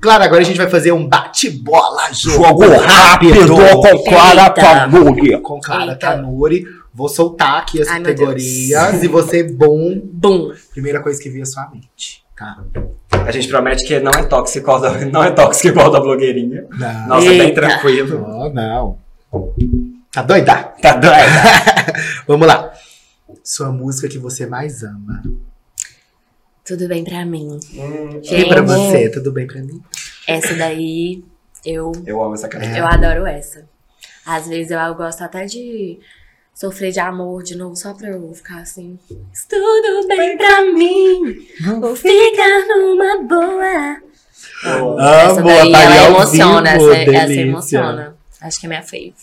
Claro, 0.00 0.24
agora 0.24 0.40
a 0.42 0.44
gente 0.44 0.56
vai 0.56 0.68
fazer 0.68 0.92
um 0.92 1.06
bate-bola, 1.06 2.12
Jogo 2.12 2.64
rápido 2.68 3.46
com 3.54 4.04
Clara 4.04 4.50
Tanuri. 4.50 5.40
com 5.40 5.60
Clara 5.60 5.92
Eita. 5.92 5.96
Tanuri. 5.96 6.64
Vou 6.94 7.08
soltar 7.08 7.58
aqui 7.58 7.80
as 7.80 7.88
Ai, 7.88 8.00
categorias 8.00 9.02
e 9.04 9.08
você, 9.08 9.44
bom, 9.44 10.00
Bum. 10.02 10.50
primeira 10.72 11.00
coisa 11.00 11.22
que 11.22 11.28
vier 11.28 11.42
à 11.42 11.46
sua 11.46 11.68
mente. 11.72 12.24
Tá. 12.36 12.56
A 13.26 13.30
gente 13.30 13.46
promete 13.48 13.84
que 13.84 14.00
não 14.00 14.12
é 14.12 14.22
tóxico 14.24 14.64
igual 14.64 14.80
da, 14.80 14.90
não 15.06 15.22
é 15.22 15.30
tóxico 15.30 15.68
igual 15.68 15.90
da 15.90 16.00
blogueirinha. 16.00 16.64
Não. 16.78 17.06
Nossa, 17.08 17.28
bem 17.28 17.40
Eita. 17.40 17.60
tranquilo. 17.60 18.24
Oh, 18.28 18.48
não. 18.50 18.96
Tá 20.12 20.22
doida? 20.22 20.54
Tá 20.80 20.92
doido? 20.94 21.14
Vamos 22.26 22.46
lá. 22.46 22.72
Sua 23.44 23.70
música 23.70 24.08
que 24.08 24.18
você 24.18 24.46
mais 24.46 24.82
ama. 24.82 25.22
Tudo 26.64 26.86
bem 26.88 27.02
pra 27.04 27.24
mim. 27.24 27.58
Hum, 27.74 28.20
E 28.22 28.44
pra 28.48 28.58
Gente. 28.58 28.66
você, 28.66 29.08
tudo 29.10 29.32
bem 29.32 29.46
pra 29.46 29.60
mim? 29.62 29.82
Essa 30.26 30.54
daí, 30.54 31.24
eu, 31.64 31.92
eu 32.06 32.22
amo 32.22 32.34
essa 32.34 32.48
canção. 32.48 32.70
É. 32.70 32.80
eu 32.80 32.86
adoro 32.86 33.26
essa. 33.26 33.66
Às 34.26 34.46
vezes 34.46 34.70
eu 34.70 34.94
gosto 34.94 35.22
até 35.22 35.46
de 35.46 35.98
sofrer 36.54 36.92
de 36.92 37.00
amor 37.00 37.42
de 37.42 37.56
novo, 37.56 37.74
só 37.74 37.94
pra 37.94 38.10
eu 38.10 38.34
ficar 38.34 38.58
assim. 38.60 38.98
Tudo 39.48 40.06
bem 40.08 40.36
pra 40.36 40.64
mim, 40.72 41.46
vou 41.80 41.96
ficar 41.96 42.66
numa 42.68 43.22
boa. 43.22 44.02
Eu- 44.64 45.00
essa 45.00 45.42
daí, 45.42 45.72
ela 45.72 46.06
emociona, 46.08 46.72
vivo, 46.78 46.90
essa, 46.92 47.10
essa 47.16 47.32
emociona. 47.32 48.16
Acho 48.42 48.60
que 48.60 48.66
é 48.66 48.68
minha 48.68 48.82
fave. 48.82 49.14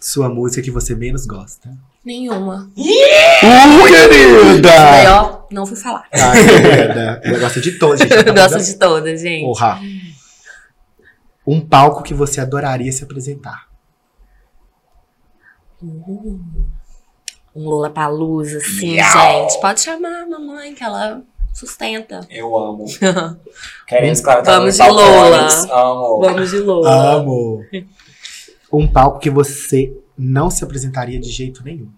Sua 0.00 0.28
música 0.28 0.62
que 0.62 0.70
você 0.70 0.94
menos 0.94 1.26
gosta. 1.26 1.76
Nenhuma. 2.06 2.70
Uh, 2.76 3.86
querida! 3.88 4.68
Daí, 4.68 5.06
ó, 5.08 5.40
não 5.50 5.66
fui 5.66 5.76
falar. 5.76 6.04
Ah, 6.12 6.32
querida. 6.32 7.20
Ela 7.26 7.38
gosta 7.40 7.60
de 7.60 7.72
todas, 7.72 7.98
gente. 7.98 8.24
Tá 8.24 8.30
Gosto 8.30 8.64
de 8.64 8.78
todas, 8.78 9.20
gente. 9.20 9.44
Porra. 9.44 9.80
Um 11.44 11.60
palco 11.60 12.04
que 12.04 12.14
você 12.14 12.40
adoraria 12.40 12.92
se 12.92 13.02
apresentar. 13.02 13.66
Um 15.82 16.38
Lola 17.56 17.90
Palusa, 17.90 18.58
assim, 18.58 18.92
Miau. 18.92 19.42
gente. 19.42 19.60
Pode 19.60 19.80
chamar 19.80 20.22
a 20.22 20.26
mamãe, 20.28 20.74
que 20.76 20.84
ela 20.84 21.22
sustenta. 21.52 22.20
Eu 22.30 22.56
amo. 22.56 22.84
Queremos, 23.88 24.20
claro, 24.20 24.44
tá 24.44 24.58
Vamos 24.58 24.76
de 24.76 24.88
Lola. 24.88 25.48
Amo. 25.72 26.20
Vamos 26.20 26.50
de 26.50 26.58
Lola. 26.60 27.14
Amo. 27.16 27.64
Um 28.72 28.86
palco 28.86 29.18
que 29.18 29.28
você 29.28 29.92
não 30.16 30.50
se 30.50 30.62
apresentaria 30.62 31.18
de 31.18 31.30
jeito 31.30 31.64
nenhum. 31.64 31.90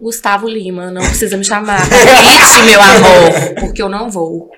Gustavo 0.00 0.48
Lima, 0.48 0.90
não 0.90 1.02
precisa 1.02 1.36
me 1.36 1.44
chamar. 1.44 1.80
Convite, 1.80 2.62
meu 2.64 2.80
amor, 2.80 3.54
porque 3.60 3.82
eu 3.82 3.88
não 3.88 4.10
vou. 4.10 4.50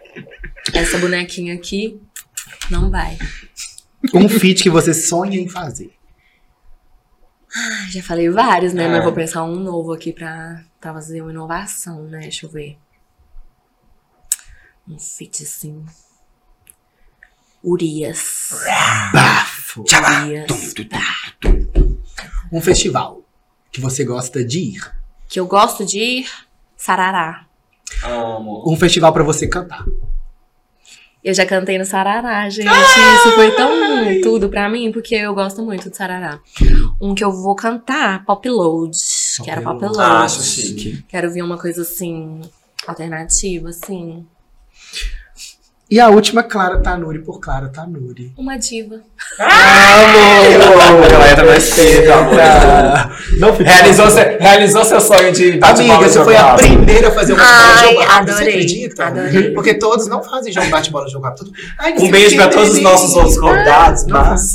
Essa 0.74 0.98
bonequinha 0.98 1.54
aqui 1.54 2.00
não 2.70 2.90
vai. 2.90 3.16
Um 4.14 4.28
feat 4.28 4.62
que 4.62 4.70
você 4.70 4.92
sonha 4.94 5.38
em 5.38 5.48
fazer. 5.48 5.92
Ah, 7.54 7.86
Já 7.90 8.02
falei 8.02 8.28
vários, 8.30 8.72
né? 8.72 8.84
É. 8.84 8.88
Mas 8.88 9.04
vou 9.04 9.12
pensar 9.12 9.42
um 9.44 9.56
novo 9.56 9.92
aqui 9.92 10.12
pra, 10.12 10.62
pra 10.80 10.92
fazer 10.94 11.20
uma 11.20 11.30
inovação, 11.30 12.04
né? 12.04 12.20
Deixa 12.20 12.46
eu 12.46 12.50
ver. 12.50 12.78
Um 14.88 14.98
fit 14.98 15.42
assim. 15.42 15.84
Urias. 17.62 18.50
Bafo. 19.12 19.84
Urias. 19.84 20.74
Um 22.52 22.60
festival 22.60 23.22
que 23.70 23.80
você 23.80 24.04
gosta 24.04 24.44
de 24.44 24.58
ir. 24.60 24.99
Que 25.30 25.38
eu 25.38 25.46
gosto 25.46 25.84
de 25.86 25.98
ir. 25.98 26.30
Sarará. 26.76 27.46
Amo. 28.02 28.64
Um 28.66 28.76
festival 28.76 29.12
pra 29.12 29.22
você 29.22 29.46
cantar. 29.46 29.84
Eu 31.22 31.34
já 31.34 31.44
cantei 31.44 31.78
no 31.78 31.84
Sarará, 31.84 32.48
gente. 32.48 32.66
Isso 32.66 33.32
foi 33.34 33.54
tão 33.54 33.70
tudo 34.22 34.48
pra 34.48 34.68
mim, 34.68 34.90
porque 34.90 35.14
eu 35.14 35.34
gosto 35.34 35.62
muito 35.62 35.90
de 35.90 35.96
Sarará. 35.96 36.40
Um 37.00 37.14
que 37.14 37.22
eu 37.22 37.30
vou 37.30 37.54
cantar, 37.54 38.24
Pop 38.24 38.48
Load. 38.48 38.96
Quero 39.44 39.62
Pop 39.62 39.82
Load. 39.82 39.96
Load. 39.98 40.24
Acho 40.24 40.42
chique. 40.42 41.04
Quero 41.06 41.30
ver 41.30 41.42
uma 41.42 41.58
coisa 41.58 41.82
assim, 41.82 42.40
alternativa, 42.86 43.68
assim. 43.68 44.26
E 45.90 45.98
a 45.98 46.08
última, 46.08 46.44
Clara 46.44 46.78
Tanuri, 46.78 47.18
por 47.18 47.40
Clara 47.40 47.68
Tanuri. 47.68 48.32
Uma 48.38 48.56
diva. 48.56 49.00
Amo! 49.40 51.04
Ela 51.12 51.30
entra 51.32 51.44
no 51.44 51.52
espírito, 51.52 52.12
amor. 52.12 52.36
Não 53.38 53.54
fica 53.56 53.70
Realizou, 53.70 54.08
seu- 54.08 54.38
realizou 54.38 54.84
seu 54.84 55.00
sonho 55.00 55.32
de 55.32 55.58
bate-bola 55.58 55.94
Amiga, 55.96 56.08
você 56.12 56.22
foi 56.24 56.36
a 56.36 56.54
primeira 56.54 57.08
a 57.08 57.10
fazer 57.10 57.32
um 57.32 57.36
bate-bola 57.36 57.76
jogo 57.88 58.00
rápido, 58.04 58.26
você 58.28 58.32
adorei, 58.34 58.54
acredita? 58.54 59.04
adorei. 59.06 59.50
Porque 59.52 59.74
todos 59.74 60.06
não 60.06 60.22
fazem 60.22 60.52
jogo 60.52 60.68
bate-bola 60.70 61.08
jogo 61.08 61.24
rápido. 61.24 61.50
Ai, 61.78 61.94
Um 61.98 62.08
beijo 62.08 62.36
pra 62.36 62.46
todos 62.48 62.70
os 62.70 62.80
nossos 62.82 63.14
outros 63.16 63.38
convidados, 63.38 64.06
mas... 64.06 64.52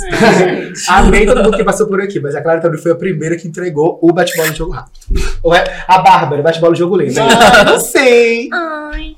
Amei 0.88 1.26
todo 1.26 1.44
mundo 1.44 1.58
que 1.58 1.64
passou 1.66 1.88
por 1.88 2.00
aqui, 2.02 2.18
mas 2.20 2.34
a 2.34 2.42
Clara 2.42 2.62
Tanuri 2.62 2.82
foi 2.82 2.94
a 2.94 2.96
primeira 2.96 3.36
que 3.36 3.46
entregou 3.48 4.00
o 4.02 4.14
bate-bola 4.14 4.54
jogo 4.54 4.72
rápido. 4.72 4.94
Ou 5.44 5.54
é 5.54 5.64
a 5.86 5.98
Bárbara, 6.00 6.42
bate-bola 6.42 6.74
jogo 6.76 6.96
lento. 6.96 7.14
Não. 7.16 7.28
Não 7.74 7.80
sei. 7.80 8.48
Ai. 8.54 9.18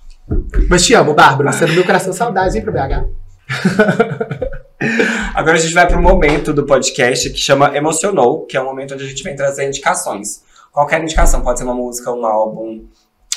Mas 0.69 0.85
te 0.85 0.93
amo, 0.93 1.13
Bárbara. 1.13 1.51
Você 1.51 1.63
é 1.63 1.67
no 1.67 1.73
meu 1.73 1.85
coração 1.85 2.11
saudades, 2.13 2.55
hein, 2.55 2.61
pro 2.61 2.71
BH. 2.71 3.07
Agora 5.33 5.55
a 5.55 5.59
gente 5.59 5.73
vai 5.73 5.87
para 5.87 5.97
um 5.97 6.01
momento 6.01 6.53
do 6.53 6.65
podcast 6.65 7.29
que 7.29 7.39
chama 7.39 7.75
Emocionou, 7.75 8.45
que 8.45 8.57
é 8.57 8.61
um 8.61 8.65
momento 8.65 8.93
onde 8.93 9.05
a 9.05 9.07
gente 9.07 9.23
vem 9.23 9.35
trazer 9.35 9.67
indicações. 9.67 10.43
Qualquer 10.71 11.01
indicação, 11.01 11.41
pode 11.41 11.59
ser 11.59 11.65
uma 11.65 11.73
música, 11.73 12.11
um 12.11 12.25
álbum, 12.25 12.85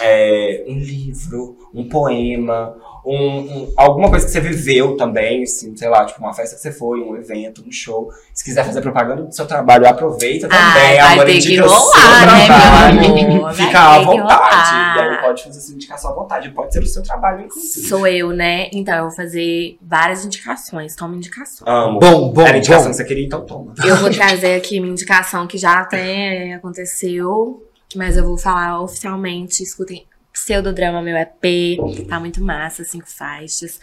é, 0.00 0.64
um 0.68 0.78
livro, 0.78 1.56
um 1.74 1.88
poema, 1.88 2.74
um, 3.04 3.14
um- 3.16 3.72
alguma 3.76 4.10
coisa 4.10 4.26
que 4.26 4.32
você 4.32 4.40
viveu 4.40 4.96
também, 4.96 5.42
assim, 5.42 5.76
sei 5.76 5.88
lá, 5.88 6.04
tipo 6.04 6.20
uma 6.20 6.32
festa 6.34 6.56
que 6.56 6.62
você 6.62 6.72
foi, 6.72 7.00
um 7.00 7.16
evento, 7.16 7.64
um 7.66 7.72
show. 7.72 8.10
Se 8.34 8.44
quiser 8.44 8.64
fazer 8.64 8.80
propaganda 8.80 9.22
do 9.22 9.34
seu 9.34 9.46
trabalho, 9.46 9.88
aproveita 9.88 10.48
também. 10.48 10.98
Ai, 11.00 11.16
vai 11.16 11.26
ter 11.26 11.38
que 11.40 11.56
rolar, 11.56 12.26
né, 12.26 12.46
trabalho. 12.46 13.00
meu 13.00 13.26
amor? 13.26 13.40
Vai 13.42 13.54
Fica 13.66 13.80
à 13.80 13.98
vontade. 14.00 14.98
E 14.98 15.00
aí 15.02 15.20
pode 15.20 15.42
fazer 15.44 15.58
essa 15.58 15.72
indicação 15.72 16.10
à 16.10 16.14
vontade. 16.14 16.50
Pode 16.50 16.72
ser 16.72 16.80
o 16.82 16.86
seu 16.86 17.02
trabalho, 17.02 17.44
inclusive. 17.46 17.86
Sou 17.88 18.06
eu, 18.06 18.30
né? 18.30 18.68
Então 18.72 18.94
eu 18.96 19.02
vou 19.04 19.12
fazer 19.12 19.76
várias 19.82 20.24
indicações. 20.24 20.94
Toma 20.96 21.16
indicação. 21.16 21.66
Amo. 21.68 21.98
Bom, 22.00 22.32
bom, 22.32 22.40
Era 22.42 22.54
a 22.54 22.58
indicação 22.58 22.84
bom. 22.84 22.90
que 22.90 22.96
você 22.96 23.04
queria, 23.04 23.24
então 23.26 23.44
toma. 23.44 23.74
Eu 23.84 23.96
vou 23.96 24.10
trazer 24.10 24.54
aqui 24.56 24.78
minha 24.80 24.92
indicação 24.92 25.46
que 25.46 25.56
já 25.58 25.80
até 25.80 26.54
aconteceu, 26.54 27.62
mas 27.94 28.16
eu 28.16 28.24
vou 28.24 28.36
falar 28.38 28.80
oficialmente. 28.82 29.62
Escutem 29.62 30.04
Pseudodrama, 30.44 31.02
meu 31.02 31.16
EP. 31.16 32.06
Tá 32.08 32.18
muito 32.18 32.42
massa, 32.42 32.82
cinco 32.82 33.08
faixas. 33.08 33.78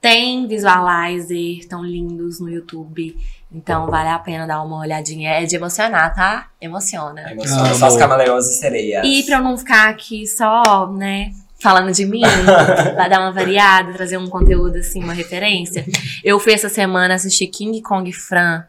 Tem 0.00 0.46
visualizer 0.46 1.66
tão 1.68 1.84
lindos 1.84 2.38
no 2.38 2.48
YouTube. 2.48 3.16
Então 3.50 3.86
vale 3.90 4.08
a 4.08 4.18
pena 4.18 4.46
dar 4.46 4.62
uma 4.62 4.78
olhadinha. 4.78 5.30
É 5.30 5.44
de 5.44 5.56
emocionar, 5.56 6.14
tá? 6.14 6.48
Emociona. 6.60 7.32
Emociona 7.32 7.74
só 7.74 7.88
os 7.88 7.96
camaleões 7.96 8.46
e 8.46 8.54
sereias. 8.54 9.04
E 9.04 9.24
pra 9.24 9.38
eu 9.38 9.42
não 9.42 9.58
ficar 9.58 9.88
aqui 9.88 10.26
só, 10.26 10.92
né, 10.92 11.32
falando 11.58 11.92
de 11.92 12.04
mim, 12.04 12.22
vai 12.94 13.08
dar 13.08 13.20
uma 13.20 13.32
variada, 13.32 13.92
trazer 13.92 14.16
um 14.16 14.28
conteúdo 14.28 14.76
assim, 14.76 15.02
uma 15.02 15.12
referência. 15.12 15.84
Eu 16.22 16.38
fui 16.38 16.52
essa 16.52 16.68
semana 16.68 17.14
assistir 17.14 17.48
King 17.48 17.82
Kong 17.82 18.12
Fran 18.12 18.64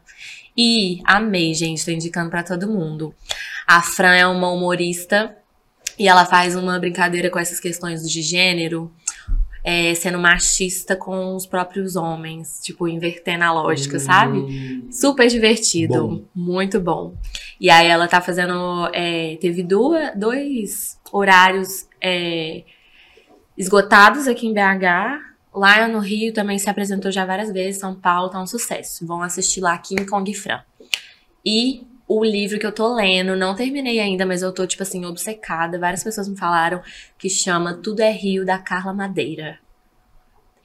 e 0.58 1.02
amei, 1.06 1.54
gente, 1.54 1.86
tô 1.86 1.92
indicando 1.92 2.32
pra 2.32 2.42
todo 2.42 2.68
mundo. 2.68 3.14
A 3.68 3.82
Fran 3.82 4.16
é 4.16 4.26
uma 4.26 4.50
humorista 4.50 5.36
e 5.98 6.08
ela 6.08 6.26
faz 6.26 6.56
uma 6.56 6.80
brincadeira 6.80 7.30
com 7.30 7.40
essas 7.40 7.60
questões 7.60 8.10
de 8.10 8.22
gênero. 8.22 8.92
é, 9.64 9.94
sendo 9.96 10.18
machista 10.18 10.96
com 10.96 11.36
os 11.36 11.46
próprios 11.46 11.98
homens, 11.98 12.62
tipo, 12.64 12.88
invertendo 12.88 13.44
a 13.44 13.52
lógica, 13.52 14.00
sabe? 14.00 14.38
Hum. 14.38 14.88
Super 14.90 15.28
divertido, 15.28 16.08
Bom. 16.08 16.24
muito 16.34 16.80
bom. 16.80 17.16
E 17.60 17.70
aí 17.70 17.88
ela 17.88 18.08
tá 18.08 18.22
fazendo. 18.22 18.90
é, 18.94 19.36
teve 19.42 19.64
duas, 19.64 20.12
dois 20.16 20.98
horários 21.12 21.86
é, 22.00 22.64
esgotados 23.58 24.26
aqui 24.26 24.48
em 24.48 24.54
BH. 24.54 25.20
Lá 25.54 25.86
no 25.88 26.00
Rio 26.00 26.32
também 26.34 26.58
se 26.58 26.70
apresentou 26.70 27.12
já 27.12 27.26
várias 27.26 27.52
vezes. 27.52 27.82
São 27.82 27.94
Paulo 27.94 28.30
tá 28.30 28.42
um 28.42 28.48
sucesso. 28.48 29.06
Vão 29.06 29.22
assistir 29.22 29.60
lá 29.60 29.78
King 29.78 30.06
Kong 30.06 30.34
Fran. 30.34 30.62
E 31.46 31.86
o 32.08 32.24
livro 32.24 32.58
que 32.58 32.66
eu 32.66 32.72
tô 32.72 32.94
lendo, 32.96 33.36
não 33.36 33.54
terminei 33.56 34.00
ainda, 34.00 34.26
mas 34.26 34.42
eu 34.42 34.54
tô, 34.54 34.66
tipo 34.66 34.84
assim, 34.84 35.06
obcecada. 35.06 35.78
Várias 35.78 36.04
pessoas 36.04 36.30
me 36.30 36.38
falaram 36.38 36.82
que 37.18 37.30
chama 37.30 37.74
Tudo 37.74 38.00
é 38.02 38.12
Rio, 38.12 38.46
da 38.46 38.58
Carla 38.58 38.94
Madeira. 38.94 39.58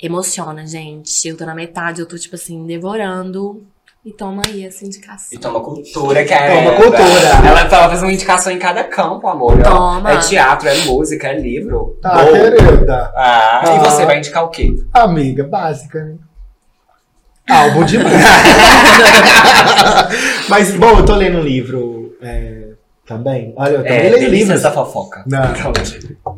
Emociona, 0.01 0.65
gente. 0.67 1.29
Eu 1.29 1.37
tô 1.37 1.45
na 1.45 1.55
metade, 1.55 2.01
eu 2.01 2.07
tô, 2.07 2.17
tipo 2.17 2.37
assim, 2.37 2.65
devorando. 2.67 3.67
E 4.05 4.13
toma 4.13 4.43
aí 4.45 4.67
essa 4.67 4.85
indicação. 4.85 5.29
E 5.31 5.39
toma 5.39 5.61
cultura, 5.61 6.25
cara. 6.25 6.57
Toma 6.57 6.73
cultura. 6.75 7.29
Ela, 7.47 7.61
ela 7.61 7.89
fez 7.89 8.03
uma 8.03 8.13
indicação 8.13 8.53
em 8.53 8.59
cada 8.59 8.83
campo, 8.83 9.29
amor. 9.29 9.63
Toma. 9.63 10.11
É 10.13 10.17
teatro, 10.19 10.69
é 10.69 10.75
música, 10.87 11.29
é 11.29 11.39
livro. 11.39 11.97
Tá, 12.03 12.15
Boa. 12.17 12.33
querida. 12.33 13.13
Ah, 13.15 13.63
Ah. 13.65 13.77
e 13.77 13.79
você 13.79 14.05
vai 14.05 14.19
indicar 14.19 14.43
o 14.45 14.49
quê? 14.49 14.75
Amiga, 14.93 15.45
básica, 15.45 16.03
né? 16.05 16.17
Álbum 17.49 17.85
de 17.85 17.99
música. 17.99 18.19
Mas, 20.49 20.75
bom, 20.77 20.99
eu 20.99 21.05
tô 21.05 21.15
lendo 21.17 21.39
um 21.39 21.43
livro 21.43 22.17
é, 22.21 22.71
também. 23.07 23.53
Olha, 23.57 23.71
eu 23.77 23.83
também 23.83 23.93
É, 23.99 24.11
leio 24.11 24.31
livros. 24.31 24.63
da 24.63 24.71
fofoca. 24.71 25.25
Não. 25.27 25.43
Então, 25.53 25.73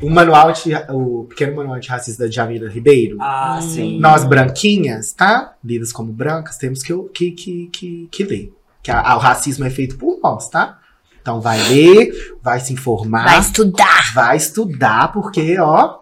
O 0.02 0.10
manual 0.10 0.52
de, 0.52 0.74
o 0.90 1.24
pequeno 1.24 1.56
manual 1.56 1.78
de 1.80 1.88
racista 1.88 2.28
de 2.28 2.34
Jamila 2.34 2.68
Ribeiro. 2.68 3.16
ah, 3.20 3.58
sim. 3.62 3.98
Nós 3.98 4.24
branquinhas, 4.24 5.12
tá? 5.12 5.54
Lidas 5.64 5.92
como 5.92 6.12
brancas, 6.12 6.56
temos 6.58 6.82
que, 6.82 6.92
que, 7.14 7.30
que, 7.32 7.66
que, 7.72 8.08
que 8.10 8.24
ler. 8.24 8.52
Que 8.82 8.90
a- 8.90 9.00
a- 9.00 9.16
o 9.16 9.18
racismo 9.18 9.64
é 9.64 9.70
feito 9.70 9.96
por 9.96 10.18
nós, 10.22 10.48
tá? 10.48 10.78
Então 11.20 11.40
vai 11.40 11.58
ler, 11.68 12.12
vai 12.42 12.60
se 12.60 12.72
informar, 12.74 13.24
Vai 13.24 13.40
estudar. 13.40 14.12
vai 14.14 14.36
estudar, 14.36 15.10
porque, 15.10 15.58
ó, 15.58 16.00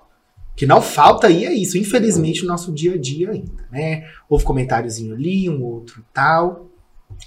que 0.57 0.67
não 0.67 0.83
falta 0.83 1.29
aí 1.29 1.45
é 1.47 1.53
isso, 1.55 1.79
infelizmente, 1.79 2.43
no 2.43 2.49
nosso 2.49 2.73
dia 2.73 2.95
a 2.95 2.99
dia 2.99 3.31
ainda, 3.31 3.65
né? 3.71 4.05
Houve 4.29 4.45
comentáriozinho 4.45 5.15
ali, 5.15 5.49
um 5.49 5.63
outro 5.63 6.05
tal. 6.13 6.67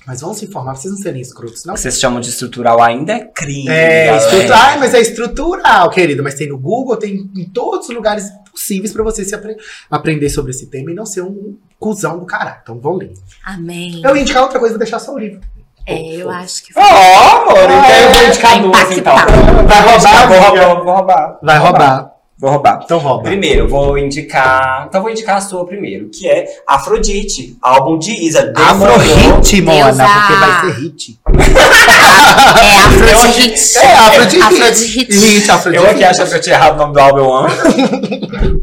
Mas 0.05 0.21
vamos 0.21 0.37
se 0.37 0.45
informar, 0.45 0.73
pra 0.73 0.81
vocês 0.81 0.93
não 0.93 1.01
serem 1.01 1.21
escrotos, 1.21 1.65
não. 1.65 1.75
Vocês 1.75 1.99
chamam 1.99 2.19
de 2.21 2.29
estrutural 2.29 2.81
ainda 2.81 3.13
é 3.13 3.19
crime. 3.25 3.69
É, 3.69 4.15
estrutural, 4.15 4.59
Ai, 4.61 4.77
mas 4.79 4.93
é 4.93 5.01
estrutural, 5.01 5.89
querido. 5.89 6.21
Mas 6.23 6.35
tem 6.35 6.47
no 6.47 6.57
Google, 6.59 6.95
tem 6.97 7.29
em 7.35 7.45
todos 7.45 7.89
os 7.89 7.95
lugares 7.95 8.29
possíveis 8.51 8.93
pra 8.93 9.03
você 9.03 9.25
se 9.25 9.33
apre- 9.33 9.57
aprender 9.89 10.29
sobre 10.29 10.51
esse 10.51 10.67
tema 10.67 10.91
e 10.91 10.93
não 10.93 11.05
ser 11.07 11.21
um 11.23 11.57
cuzão 11.79 12.19
do 12.19 12.25
caralho. 12.25 12.57
Então 12.61 12.79
vão 12.79 12.93
ler. 12.97 13.13
Amém. 13.43 14.01
Eu 14.03 14.15
ia 14.15 14.21
indicar 14.21 14.43
outra 14.43 14.59
coisa, 14.59 14.73
vou 14.75 14.79
deixar 14.79 14.99
só 14.99 15.11
o 15.13 15.17
livro. 15.17 15.41
É, 15.87 16.15
eu 16.15 16.29
acho 16.31 16.63
que 16.63 16.73
Ó, 16.75 16.81
amor, 16.81 17.57
então 17.57 17.95
eu 18.01 18.11
vou 18.13 18.27
indicar 18.27 18.61
duas 18.61 18.91
então. 18.97 19.15
Vai 19.15 19.81
roubar, 19.81 20.27
Vou 20.27 20.39
roubar, 20.39 20.83
vou 20.83 20.93
roubar. 20.95 21.39
Vai 21.43 21.57
roubar. 21.59 22.14
Vou 22.37 22.51
roubar. 22.51 22.81
Então 22.83 22.97
rouba. 22.97 23.23
Primeiro, 23.23 23.61
eu 23.61 23.67
vou 23.67 23.97
indicar. 23.97 24.85
Então, 24.87 25.01
vou 25.01 25.09
indicar 25.09 25.37
a 25.37 25.41
sua 25.41 25.65
primeiro, 25.65 26.09
que 26.09 26.27
é 26.27 26.45
Afrodite, 26.67 27.57
álbum 27.61 27.97
de 27.97 28.11
Isa. 28.11 28.51
Afro-hit, 28.55 29.61
Mona, 29.61 29.91
porque 29.91 30.33
vai 30.33 30.61
ser 30.61 30.81
hit. 30.81 31.19
É 31.27 33.11
Afro 33.13 33.31
hit. 33.31 33.77
É, 33.77 33.93
Afro 33.93 34.25
de 34.27 34.41
Afro 34.41 34.65
hit. 34.65 34.75
de 34.75 34.85
hit. 34.85 35.13
Hit, 35.13 35.51
Afro 35.51 35.71
de 35.71 35.77
Eu 35.77 35.83
aqui 35.83 35.95
hit. 35.95 36.05
achando 36.05 36.29
que 36.29 36.35
eu 36.35 36.41
tinha 36.41 36.55
errado 36.55 36.75
o 36.75 36.77
nome 36.77 36.93
do 36.93 36.99
álbum, 36.99 37.17
eu 37.19 37.33
amo. 37.33 37.47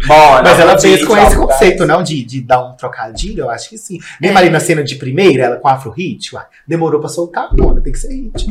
Mona, 0.07 0.43
Mas 0.43 0.59
ela 0.61 0.75
Afrodite, 0.75 0.97
fez 0.99 1.05
com 1.05 1.17
esse 1.17 1.37
conceito, 1.37 1.87
não? 1.87 2.03
De, 2.03 2.25
de 2.25 2.41
dar 2.41 2.65
um 2.65 2.73
trocadilho, 2.77 3.45
eu 3.45 3.51
acho 3.51 3.69
que 3.69 3.79
sim. 3.79 3.99
Mesmo 4.21 4.39
ali 4.39 4.49
na 4.51 4.61
cena 4.61 4.83
de 4.85 4.95
primeira, 4.97 5.45
ela 5.45 5.57
com 5.57 5.69
Afro-hit, 5.69 6.35
uai, 6.35 6.45
demorou 6.67 7.01
pra 7.01 7.09
soltar, 7.09 7.49
Mona, 7.53 7.81
tem 7.81 7.93
que 7.93 7.99
ser 7.99 8.13
hit. 8.13 8.47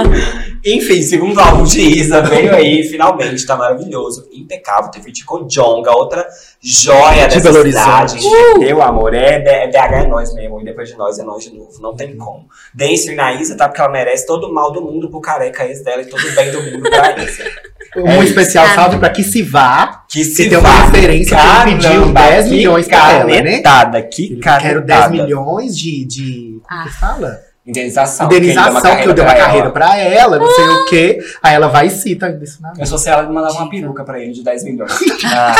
Enfim, 0.64 1.02
segundo 1.02 1.38
álbum 1.38 1.64
de 1.64 1.80
Isa, 1.80 2.22
veio 2.22 2.54
aí, 2.54 2.84
finalmente, 2.84 3.44
tá 3.44 3.56
maravilhoso, 3.56 4.28
impecável. 4.32 4.90
Teve 4.90 5.06
feat 5.06 5.24
com 5.24 5.46
Jonga, 5.46 5.90
outra 5.92 6.26
joia 6.62 7.26
De 7.26 7.36
dessa 7.40 7.52
Belo 7.52 7.64
cidade. 7.66 8.12
Horizonte. 8.14 8.58
Meu 8.60 8.80
amor, 8.82 9.12
é, 9.14 9.42
é 9.44 9.66
BH 9.66 9.74
é 9.94 10.06
nós 10.06 10.32
mesmo, 10.34 10.60
e 10.60 10.64
depois 10.64 10.88
de 10.88 10.96
nós 10.96 11.18
é 11.18 11.22
nós 11.24 11.42
de 11.42 11.54
novo, 11.56 11.70
não 11.80 11.94
tem 11.96 12.16
como. 12.16 12.46
Stream 12.78 13.16
na 13.16 13.32
Isa, 13.34 13.56
tá? 13.56 13.68
Porque 13.68 13.80
ela 13.80 13.90
merece 13.90 14.26
todo 14.26 14.48
o 14.48 14.54
mal 14.54 14.70
do 14.72 14.80
mundo 14.80 15.10
pro 15.10 15.20
careca 15.20 15.64
ex 15.66 15.82
dela 15.82 16.02
e 16.02 16.06
todo 16.06 16.20
o 16.26 16.34
bem 16.34 16.50
do 16.52 16.62
mundo 16.62 16.88
pra 16.88 17.16
Isa. 17.22 17.44
Um 17.94 18.08
É 18.08 18.14
isso. 18.14 18.28
especial 18.28 18.66
salve 18.68 18.96
pra 18.96 19.10
que 19.10 19.22
se 19.22 19.42
vá. 19.42 20.02
Que 20.08 20.24
Se 20.24 20.48
tem 20.48 20.56
uma 20.56 20.86
referência 20.86 21.36
que 21.36 21.68
ele 21.68 21.76
pediu 21.76 22.10
10 22.10 22.48
milhões 22.48 22.88
pra 22.88 23.12
ela, 23.12 23.24
né? 23.26 23.36
canetada, 23.42 24.02
Que 24.02 24.36
canetada. 24.36 24.62
quero 24.62 24.80
10 24.80 25.10
milhões 25.10 25.76
de. 25.76 26.02
de 26.06 26.58
Ah. 26.70 26.84
que 26.84 26.88
fala? 26.98 27.38
Indenização. 27.66 28.28
que 28.30 28.36
Indenização, 28.36 28.96
que 28.96 29.08
eu 29.08 29.12
dei 29.12 29.22
uma 29.22 29.34
pra 29.34 29.42
carreira 29.44 29.66
ela. 29.66 29.72
pra 29.74 29.98
ela, 29.98 30.38
não 30.38 30.50
sei 30.50 30.64
o 30.68 30.84
quê. 30.86 31.18
Aí 31.42 31.54
ela 31.54 31.68
vai 31.68 31.88
e 31.88 31.90
cita 31.90 32.30
isso 32.42 32.62
na 32.62 32.72
Eu 32.78 32.86
sou 32.86 32.96
se 32.96 33.10
ela 33.10 33.24
mandava 33.24 33.54
uma 33.58 33.68
peruca 33.68 34.02
pra 34.04 34.18
ele 34.18 34.32
de 34.32 34.42
10 34.42 34.64
milhões. 34.64 34.90
Ah, 35.26 35.54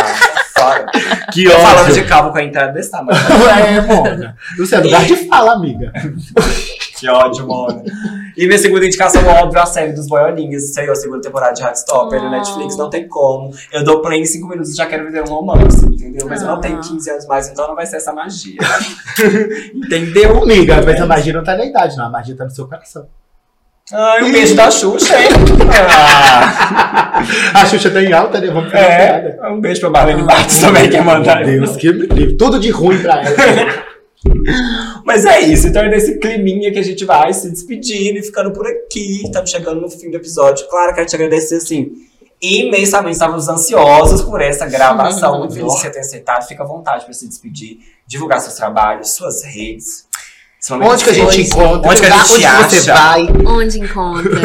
Que 1.33 1.45
Tô 1.45 1.51
falando 1.59 1.93
de 1.93 2.05
calvo 2.05 2.31
com 2.33 2.39
a 2.39 2.43
entrada 2.45 2.73
desse 2.73 2.91
tamanho. 2.91 3.19
É, 3.67 3.81
Mona. 3.81 4.37
Não 4.59 4.67
sei, 4.67 4.79
é 4.79 4.83
lugar 4.83 5.05
de 5.05 5.17
fala, 5.29 5.53
amiga. 5.53 5.93
Que 6.99 7.09
ódio, 7.09 7.47
mano. 7.49 7.83
E 8.37 8.47
minha 8.47 8.59
segunda 8.59 8.87
indicação, 8.87 9.27
óbvio, 9.27 9.61
a 9.61 9.67
série 9.67 9.93
dos 9.93 10.07
boiolinhas. 10.07 10.63
Estreou 10.65 10.93
a 10.93 10.95
segunda 10.95 11.21
temporada 11.21 11.53
de 11.53 11.63
Heartstopper 11.63 12.21
no 12.21 12.29
Ah. 12.29 12.31
Netflix, 12.31 12.77
não 12.77 12.89
tem 12.89 13.09
como. 13.09 13.51
Eu 13.73 13.83
dou 13.85 14.01
play 14.01 14.21
em 14.21 14.25
5 14.25 14.49
minutos 14.49 14.73
e 14.73 14.77
já 14.77 14.87
quero 14.87 15.05
viver 15.07 15.23
um 15.23 15.33
romance, 15.35 15.85
entendeu? 15.85 16.27
Mas 16.29 16.41
eu 16.43 16.49
não 16.49 16.55
Ah. 16.57 16.61
tenho 16.61 16.81
15 16.81 17.11
anos 17.11 17.27
mais, 17.27 17.49
então 17.49 17.67
não 17.67 17.75
vai 17.75 17.87
ser 17.87 17.97
essa 17.97 18.13
magia. 18.13 18.57
entendeu? 19.75 20.43
Amiga, 20.43 20.81
mas 20.85 21.01
a 21.01 21.07
magia 21.07 21.33
não 21.33 21.43
tá 21.45 21.57
na 21.57 21.65
idade, 21.65 21.97
não. 21.97 22.07
A 22.07 22.11
magia 22.11 22.37
tá 22.37 22.45
no 22.45 22.51
seu 22.51 22.67
coração. 22.69 23.07
Ai, 23.93 24.25
um 24.25 24.33
beijo 24.33 24.55
da 24.55 24.71
Xuxa, 24.71 25.21
hein? 25.21 25.29
Ah, 25.71 27.23
A 27.55 27.67
Xuxa 27.67 27.91
tá 27.91 28.03
em 28.03 28.13
alta, 28.13 28.41
né? 28.41 28.49
Vamos 28.49 28.71
fazer 28.73 28.85
é, 28.85 29.49
um 29.51 29.61
beijo 29.61 29.81
pra 29.81 29.91
Marlene 29.91 30.23
Matos 30.23 30.59
também, 30.59 30.89
que 30.89 31.01
mandar. 31.01 31.45
Meu 31.45 31.61
Deus, 31.61 31.77
que 31.77 31.93
livre. 31.93 32.37
Tudo 32.37 32.59
de 32.59 32.71
ruim 32.71 32.99
pra 33.01 33.23
ela. 33.23 33.93
Mas 35.05 35.25
é 35.27 35.41
isso, 35.41 35.67
então 35.67 35.83
é 35.83 35.89
nesse 35.89 36.19
climinha 36.19 36.73
que 36.73 36.79
a 36.79 36.83
gente 36.83 37.05
vai 37.05 37.33
se 37.33 37.51
despedindo 37.51 38.19
e 38.19 38.23
ficando 38.23 38.53
por 38.53 38.67
aqui. 38.67 39.23
Estamos 39.25 39.51
chegando 39.51 39.81
no 39.81 39.91
fim 39.91 40.11
do 40.11 40.17
episódio. 40.17 40.67
Claro, 40.69 40.95
quero 40.95 41.07
te 41.07 41.17
agradecer, 41.17 41.57
assim, 41.57 41.91
imensamente. 42.41 43.15
Estávamos 43.15 43.49
ansiosos 43.49 44.23
por 44.23 44.41
essa 44.41 44.65
gravação. 44.67 45.41
Muito 45.41 45.55
feliz 45.55 45.75
que 45.75 45.81
você 45.81 45.91
tenha 45.91 46.03
aceitado. 46.03 46.47
Fica 46.47 46.63
à 46.63 46.67
vontade 46.67 47.05
para 47.05 47.13
se 47.13 47.29
despedir, 47.29 47.79
divulgar 48.07 48.41
seus 48.41 48.55
trabalhos, 48.55 49.11
suas 49.11 49.43
redes. 49.45 50.07
Onde 50.71 51.03
que 51.03 51.11
a 51.11 51.13
gente 51.13 51.41
encontra? 51.41 51.91
Onde 51.91 52.01
que 52.01 52.07
a 52.07 52.09
Lugar 52.09 52.27
gente 52.27 52.35
onde 52.35 52.77
você 52.77 52.91
acha? 52.91 52.95
vai? 52.95 53.23
Onde 53.47 53.79
encontra? 53.81 54.41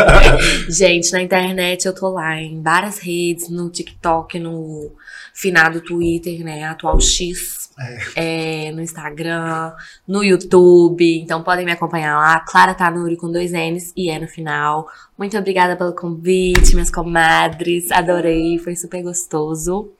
Gente, 0.70 1.12
na 1.12 1.20
internet 1.20 1.84
eu 1.84 1.94
tô 1.94 2.08
lá 2.08 2.40
em 2.40 2.62
várias 2.62 2.98
redes, 2.98 3.50
no 3.50 3.68
TikTok, 3.68 4.38
no 4.38 4.90
finado 5.34 5.82
Twitter, 5.82 6.42
né? 6.42 6.64
Atual 6.64 6.98
X. 6.98 7.68
É, 8.16 8.72
no 8.72 8.80
Instagram, 8.80 9.72
no 10.08 10.24
YouTube. 10.24 11.20
Então 11.20 11.42
podem 11.42 11.66
me 11.66 11.72
acompanhar 11.72 12.16
lá. 12.16 12.40
Clara 12.40 12.72
Tanuri 12.72 13.18
com 13.18 13.30
dois 13.30 13.52
N's 13.52 13.92
e 13.94 14.08
é 14.08 14.18
no 14.18 14.28
final. 14.28 14.86
Muito 15.18 15.36
obrigada 15.36 15.76
pelo 15.76 15.94
convite, 15.94 16.72
minhas 16.72 16.90
comadres. 16.90 17.92
Adorei, 17.92 18.58
foi 18.58 18.74
super 18.74 19.02
gostoso. 19.02 19.92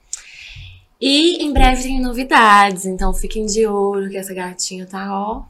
E 0.99 1.43
em 1.43 1.51
breve 1.51 1.81
tem 1.81 1.99
novidades, 1.99 2.85
então 2.85 3.11
fiquem 3.11 3.47
de 3.47 3.65
olho 3.65 4.07
que 4.11 4.17
essa 4.17 4.35
gatinha 4.35 4.85
tá, 4.85 5.09
ó, 5.11 5.41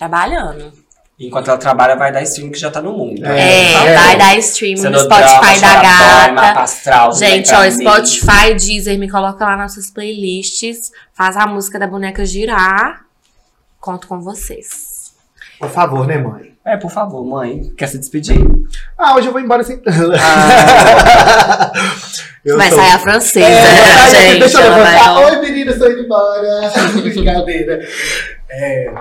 trabalhando. 0.00 0.72
Enquanto 1.18 1.48
ela 1.48 1.58
trabalha, 1.58 1.94
vai 1.96 2.10
dar 2.10 2.22
stream 2.22 2.50
que 2.50 2.58
já 2.58 2.70
tá 2.70 2.80
no 2.80 2.94
mundo. 2.96 3.22
É, 3.26 3.38
É, 3.38 3.72
é. 3.74 3.94
vai 3.94 4.16
dar 4.16 4.38
stream 4.38 4.76
no 4.90 4.98
Spotify 4.98 5.28
drama, 5.28 5.50
da 5.50 5.54
charaboy, 5.58 6.32
mapa 6.32 6.48
gata. 6.48 6.60
astral, 6.62 7.12
Gente, 7.14 7.52
ó. 7.54 7.70
Spotify, 7.70 8.54
Deezer, 8.58 8.98
me 8.98 9.10
coloca 9.10 9.44
lá 9.44 9.54
nas 9.54 9.74
suas 9.74 9.90
playlists. 9.90 10.90
Faz 11.12 11.36
a 11.36 11.46
música 11.46 11.78
da 11.78 11.86
boneca 11.86 12.24
girar. 12.24 13.02
Conto 13.78 14.06
com 14.08 14.18
vocês. 14.20 15.12
Por 15.58 15.68
favor, 15.68 16.06
né, 16.06 16.16
mãe? 16.16 16.54
É, 16.64 16.78
por 16.78 16.90
favor, 16.90 17.22
mãe. 17.22 17.70
Quer 17.76 17.88
se 17.88 17.98
despedir? 17.98 18.38
Ah, 18.98 19.14
hoje 19.14 19.26
eu 19.28 19.32
vou 19.32 19.40
embora 19.42 19.62
sem. 19.62 19.78
Eu 22.42 22.56
vai 22.56 22.70
sou- 22.70 22.78
sair 22.78 22.92
a 22.92 22.98
francesa, 22.98 23.46
É, 23.46 23.52
né, 23.52 24.10
gente? 24.30 24.38
deixa 24.40 24.58
eu 24.60 24.64
Ela 24.64 24.76
vai- 24.82 24.92
levantar. 24.94 25.18
Oi, 25.26 25.40
menina, 25.42 25.72
estou 25.72 25.90
indo 25.92 26.00
embora. 26.04 26.72
Brincadeira. 27.02 27.86
É, 28.48 28.94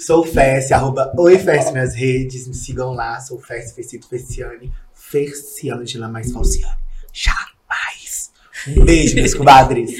sou 0.00 0.20
o 0.22 0.26
Fess, 0.26 0.72
arroba 0.72 1.12
Oi 1.18 1.38
Fess 1.38 1.72
nas 1.72 1.94
redes. 1.94 2.46
Me 2.48 2.54
sigam 2.54 2.92
lá. 2.92 3.20
Sou 3.20 3.38
Fess, 3.38 3.72
Fecito 3.72 4.08
Fessiane. 4.08 4.72
Ferciângela 4.94 6.08
mais 6.08 6.32
Falciane. 6.32 6.78
Jamais. 7.12 8.32
Um 8.68 8.84
beijo, 8.84 9.14
meus 9.14 9.34
comadres. 9.34 9.90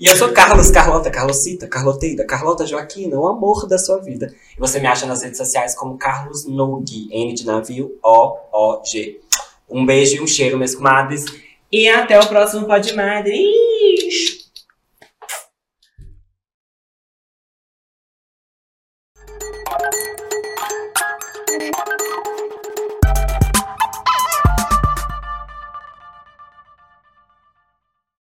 E 0.00 0.06
eu 0.06 0.16
sou 0.16 0.32
Carlos, 0.32 0.70
Carlota, 0.70 1.10
Carlosita, 1.10 1.68
Carloteida, 1.68 2.24
Carlota 2.24 2.66
Joaquina, 2.66 3.18
o 3.18 3.26
amor 3.26 3.68
da 3.68 3.78
sua 3.78 3.98
vida. 3.98 4.34
E 4.56 4.58
você 4.58 4.80
me 4.80 4.86
acha 4.86 5.06
nas 5.06 5.22
redes 5.22 5.38
sociais 5.38 5.74
como 5.74 5.98
Carlos 5.98 6.46
Nog, 6.46 7.08
N 7.10 7.34
de 7.34 7.44
navio, 7.44 7.98
O-O-G. 8.02 9.20
Um 9.68 9.86
beijo 9.86 10.16
e 10.16 10.20
um 10.20 10.26
cheiro, 10.26 10.58
meus 10.58 10.74
comadres. 10.74 11.24
E 11.70 11.88
até 11.88 12.18
o 12.18 12.26
próximo 12.26 12.66
Pode 12.66 12.94
Madres. 12.94 14.39